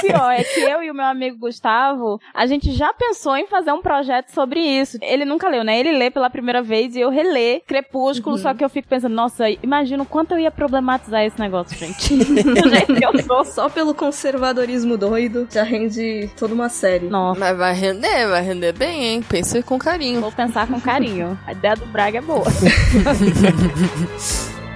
Pior, 0.00 0.32
é 0.32 0.42
que 0.42 0.60
eu 0.60 0.82
e 0.82 0.90
o 0.90 0.94
meu 0.94 1.04
amigo 1.04 1.38
Gustavo, 1.38 2.20
a 2.34 2.46
gente 2.46 2.72
já 2.72 2.92
pensou 2.92 3.36
em 3.36 3.46
fazer 3.46 3.72
um 3.72 3.80
projeto 3.80 4.30
sobre 4.30 4.60
isso. 4.60 4.98
Ele 5.00 5.24
nunca 5.24 5.48
leu, 5.48 5.62
né? 5.62 5.78
Ele 5.78 5.92
lê 5.92 6.10
pela 6.10 6.28
primeira 6.28 6.62
vez 6.62 6.96
e 6.96 7.00
eu 7.00 7.10
relê 7.10 7.60
Crepúsculo, 7.60 8.36
uhum. 8.36 8.42
só 8.42 8.54
que 8.54 8.64
eu 8.64 8.68
fico 8.68 8.88
pensando, 8.88 9.14
nossa, 9.14 9.48
imagina 9.62 10.02
o 10.02 10.06
quanto 10.06 10.37
eu 10.38 10.44
ia 10.44 10.50
problematizar 10.50 11.24
esse 11.24 11.38
negócio, 11.38 11.76
gente. 11.76 12.14
Do 12.16 12.68
jeito 12.68 12.94
que 12.94 13.04
eu 13.04 13.22
sou. 13.22 13.44
Só 13.44 13.68
pelo 13.68 13.94
conservadorismo 13.94 14.96
doido, 14.96 15.46
já 15.50 15.62
rende 15.62 16.30
toda 16.38 16.54
uma 16.54 16.68
série. 16.68 17.08
Nossa. 17.08 17.40
Mas 17.40 17.56
vai 17.56 17.74
render, 17.74 18.28
vai 18.28 18.42
render 18.42 18.72
bem, 18.72 19.04
hein? 19.04 19.24
Pense 19.28 19.62
com 19.62 19.78
carinho. 19.78 20.20
Vou 20.20 20.32
pensar 20.32 20.66
com 20.66 20.80
carinho. 20.80 21.38
A 21.46 21.52
ideia 21.52 21.76
do 21.76 21.86
Braga 21.86 22.18
é 22.18 22.22
boa. 22.22 22.46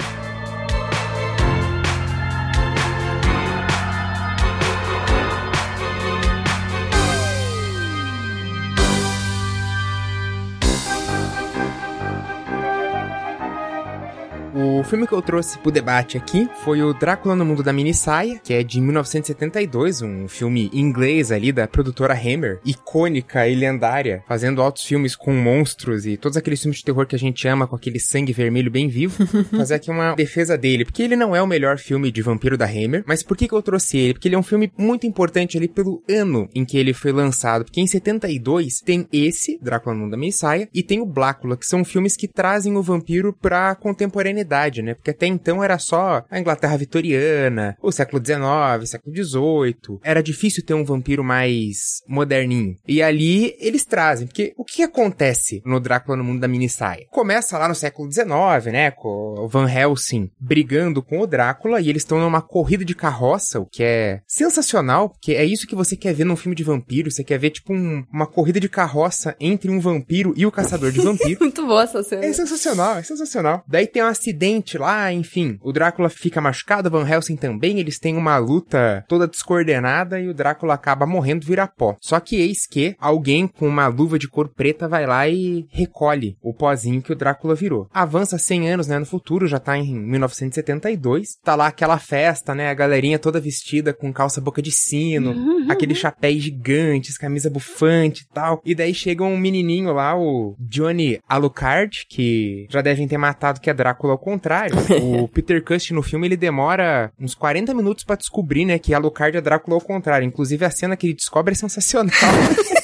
O 14.64 14.84
filme 14.84 15.08
que 15.08 15.12
eu 15.12 15.20
trouxe 15.20 15.58
pro 15.58 15.72
debate 15.72 16.16
aqui 16.16 16.48
foi 16.62 16.80
o 16.82 16.94
Drácula 16.94 17.34
no 17.34 17.44
Mundo 17.44 17.64
da 17.64 17.72
Mini 17.72 17.92
Saia, 17.92 18.38
que 18.38 18.54
é 18.54 18.62
de 18.62 18.80
1972, 18.80 20.02
um 20.02 20.28
filme 20.28 20.70
inglês 20.72 21.32
ali 21.32 21.50
da 21.50 21.66
produtora 21.66 22.14
Hammer, 22.14 22.60
icônica 22.64 23.48
e 23.48 23.56
lendária, 23.56 24.22
fazendo 24.28 24.62
altos 24.62 24.84
filmes 24.84 25.16
com 25.16 25.32
monstros 25.32 26.06
e 26.06 26.16
todos 26.16 26.36
aqueles 26.36 26.60
filmes 26.62 26.78
de 26.78 26.84
terror 26.84 27.06
que 27.06 27.16
a 27.16 27.18
gente 27.18 27.46
ama 27.48 27.66
com 27.66 27.74
aquele 27.74 27.98
sangue 27.98 28.32
vermelho 28.32 28.70
bem 28.70 28.86
vivo. 28.86 29.26
Fazer 29.50 29.74
aqui 29.74 29.90
uma 29.90 30.14
defesa 30.14 30.56
dele, 30.56 30.84
porque 30.84 31.02
ele 31.02 31.16
não 31.16 31.34
é 31.34 31.42
o 31.42 31.46
melhor 31.46 31.76
filme 31.76 32.12
de 32.12 32.22
vampiro 32.22 32.56
da 32.56 32.66
Hammer, 32.66 33.02
mas 33.04 33.24
por 33.24 33.36
que, 33.36 33.48
que 33.48 33.54
eu 33.54 33.62
trouxe 33.62 33.98
ele? 33.98 34.14
Porque 34.14 34.28
ele 34.28 34.36
é 34.36 34.38
um 34.38 34.44
filme 34.44 34.72
muito 34.78 35.08
importante 35.08 35.58
ali 35.58 35.66
pelo 35.66 36.04
ano 36.08 36.48
em 36.54 36.64
que 36.64 36.78
ele 36.78 36.92
foi 36.92 37.10
lançado, 37.10 37.64
porque 37.64 37.80
em 37.80 37.86
72 37.88 38.80
tem 38.80 39.08
esse, 39.12 39.58
Drácula 39.60 39.96
no 39.96 40.02
Mundo 40.02 40.12
da 40.12 40.16
Mini 40.16 40.32
Saia, 40.32 40.68
e 40.72 40.84
tem 40.84 41.00
o 41.00 41.06
Blácula, 41.06 41.56
que 41.56 41.66
são 41.66 41.84
filmes 41.84 42.16
que 42.16 42.28
trazem 42.28 42.76
o 42.76 42.82
vampiro 42.82 43.32
pra 43.32 43.74
contemporaneidade 43.74 44.51
né? 44.82 44.94
Porque 44.94 45.10
até 45.10 45.26
então 45.26 45.62
era 45.62 45.78
só 45.78 46.24
a 46.30 46.38
Inglaterra 46.38 46.76
vitoriana, 46.76 47.76
o 47.80 47.92
século 47.92 48.22
XIX, 48.24 48.88
século 48.88 49.14
XVIII. 49.14 49.98
Era 50.02 50.22
difícil 50.22 50.64
ter 50.64 50.74
um 50.74 50.84
vampiro 50.84 51.24
mais 51.24 52.02
moderninho. 52.06 52.76
E 52.86 53.02
ali 53.02 53.56
eles 53.58 53.84
trazem, 53.84 54.26
porque 54.26 54.52
o 54.56 54.64
que 54.64 54.82
acontece 54.82 55.62
no 55.64 55.80
Drácula 55.80 56.16
no 56.16 56.24
mundo 56.24 56.40
da 56.40 56.48
mini 56.48 56.68
saia? 56.68 57.06
Começa 57.10 57.58
lá 57.58 57.68
no 57.68 57.74
século 57.74 58.10
XIX, 58.10 58.72
né? 58.72 58.90
Com 58.90 59.34
o 59.38 59.48
Van 59.48 59.70
Helsing 59.70 60.30
brigando 60.38 61.02
com 61.02 61.20
o 61.20 61.26
Drácula 61.26 61.80
e 61.80 61.88
eles 61.88 62.02
estão 62.02 62.20
numa 62.20 62.42
corrida 62.42 62.84
de 62.84 62.94
carroça, 62.94 63.60
o 63.60 63.66
que 63.66 63.82
é 63.82 64.20
sensacional, 64.26 65.10
porque 65.10 65.32
é 65.32 65.44
isso 65.44 65.66
que 65.66 65.74
você 65.74 65.96
quer 65.96 66.12
ver 66.12 66.24
num 66.24 66.36
filme 66.36 66.54
de 66.54 66.64
vampiro. 66.64 67.10
Você 67.10 67.24
quer 67.24 67.38
ver, 67.38 67.50
tipo, 67.50 67.72
um, 67.72 68.04
uma 68.12 68.26
corrida 68.26 68.60
de 68.60 68.68
carroça 68.68 69.36
entre 69.40 69.70
um 69.70 69.80
vampiro 69.80 70.32
e 70.36 70.46
o 70.46 70.52
caçador 70.52 70.90
de 70.90 71.00
vampiro. 71.02 71.40
Muito 71.40 71.66
boa 71.66 71.84
essa 71.84 72.02
cena. 72.02 72.24
É 72.24 72.32
sensacional, 72.32 72.98
é 72.98 73.02
sensacional. 73.02 73.64
Daí 73.66 73.86
tem 73.86 74.02
uma 74.02 74.14
acidente 74.32 74.78
lá, 74.78 75.12
enfim. 75.12 75.58
O 75.62 75.72
Drácula 75.72 76.08
fica 76.08 76.40
machucado, 76.40 76.90
Van 76.90 77.08
Helsing 77.08 77.36
também, 77.36 77.78
eles 77.78 77.98
têm 77.98 78.16
uma 78.16 78.38
luta 78.38 79.04
toda 79.06 79.28
descoordenada 79.28 80.18
e 80.18 80.28
o 80.28 80.34
Drácula 80.34 80.74
acaba 80.74 81.06
morrendo 81.06 81.46
vira 81.46 81.66
pó. 81.66 81.96
Só 82.00 82.18
que 82.18 82.36
eis 82.36 82.66
que 82.66 82.96
alguém 82.98 83.46
com 83.46 83.68
uma 83.68 83.86
luva 83.86 84.18
de 84.18 84.28
cor 84.28 84.48
preta 84.48 84.88
vai 84.88 85.06
lá 85.06 85.28
e 85.28 85.66
recolhe 85.70 86.36
o 86.42 86.54
pozinho 86.54 87.02
que 87.02 87.12
o 87.12 87.16
Drácula 87.16 87.54
virou. 87.54 87.88
Avança 87.92 88.38
100 88.38 88.70
anos, 88.70 88.86
né, 88.86 88.98
no 88.98 89.06
futuro, 89.06 89.46
já 89.46 89.58
tá 89.58 89.76
em 89.76 89.94
1972. 89.94 91.36
Tá 91.44 91.54
lá 91.54 91.66
aquela 91.66 91.98
festa, 91.98 92.54
né, 92.54 92.70
a 92.70 92.74
galerinha 92.74 93.18
toda 93.18 93.40
vestida 93.40 93.92
com 93.92 94.12
calça 94.12 94.40
boca 94.40 94.62
de 94.62 94.70
sino, 94.70 95.34
aqueles 95.70 95.98
chapéus 95.98 96.42
gigantes, 96.42 97.18
camisa 97.18 97.50
bufante 97.50 98.22
e 98.22 98.34
tal. 98.34 98.62
E 98.64 98.74
daí 98.74 98.94
chega 98.94 99.24
um 99.24 99.36
menininho 99.36 99.92
lá, 99.92 100.16
o 100.16 100.56
Johnny 100.58 101.20
Alucard, 101.28 102.06
que 102.08 102.66
já 102.70 102.80
devem 102.80 103.06
ter 103.06 103.18
matado 103.18 103.60
que 103.60 103.68
é 103.68 103.74
Drácula 103.74 104.16
contrário. 104.22 104.74
o 105.02 105.28
Peter 105.28 105.62
Cushing 105.62 105.94
no 105.94 106.02
filme, 106.02 106.26
ele 106.26 106.36
demora 106.36 107.12
uns 107.18 107.34
40 107.34 107.74
minutos 107.74 108.04
para 108.04 108.16
descobrir, 108.16 108.64
né, 108.64 108.78
que 108.78 108.94
Alucard 108.94 109.36
é 109.36 109.40
Drácula 109.40 109.76
ao 109.76 109.80
contrário. 109.80 110.26
Inclusive 110.26 110.64
a 110.64 110.70
cena 110.70 110.96
que 110.96 111.08
ele 111.08 111.14
descobre 111.14 111.52
é 111.52 111.56
sensacional. 111.56 112.12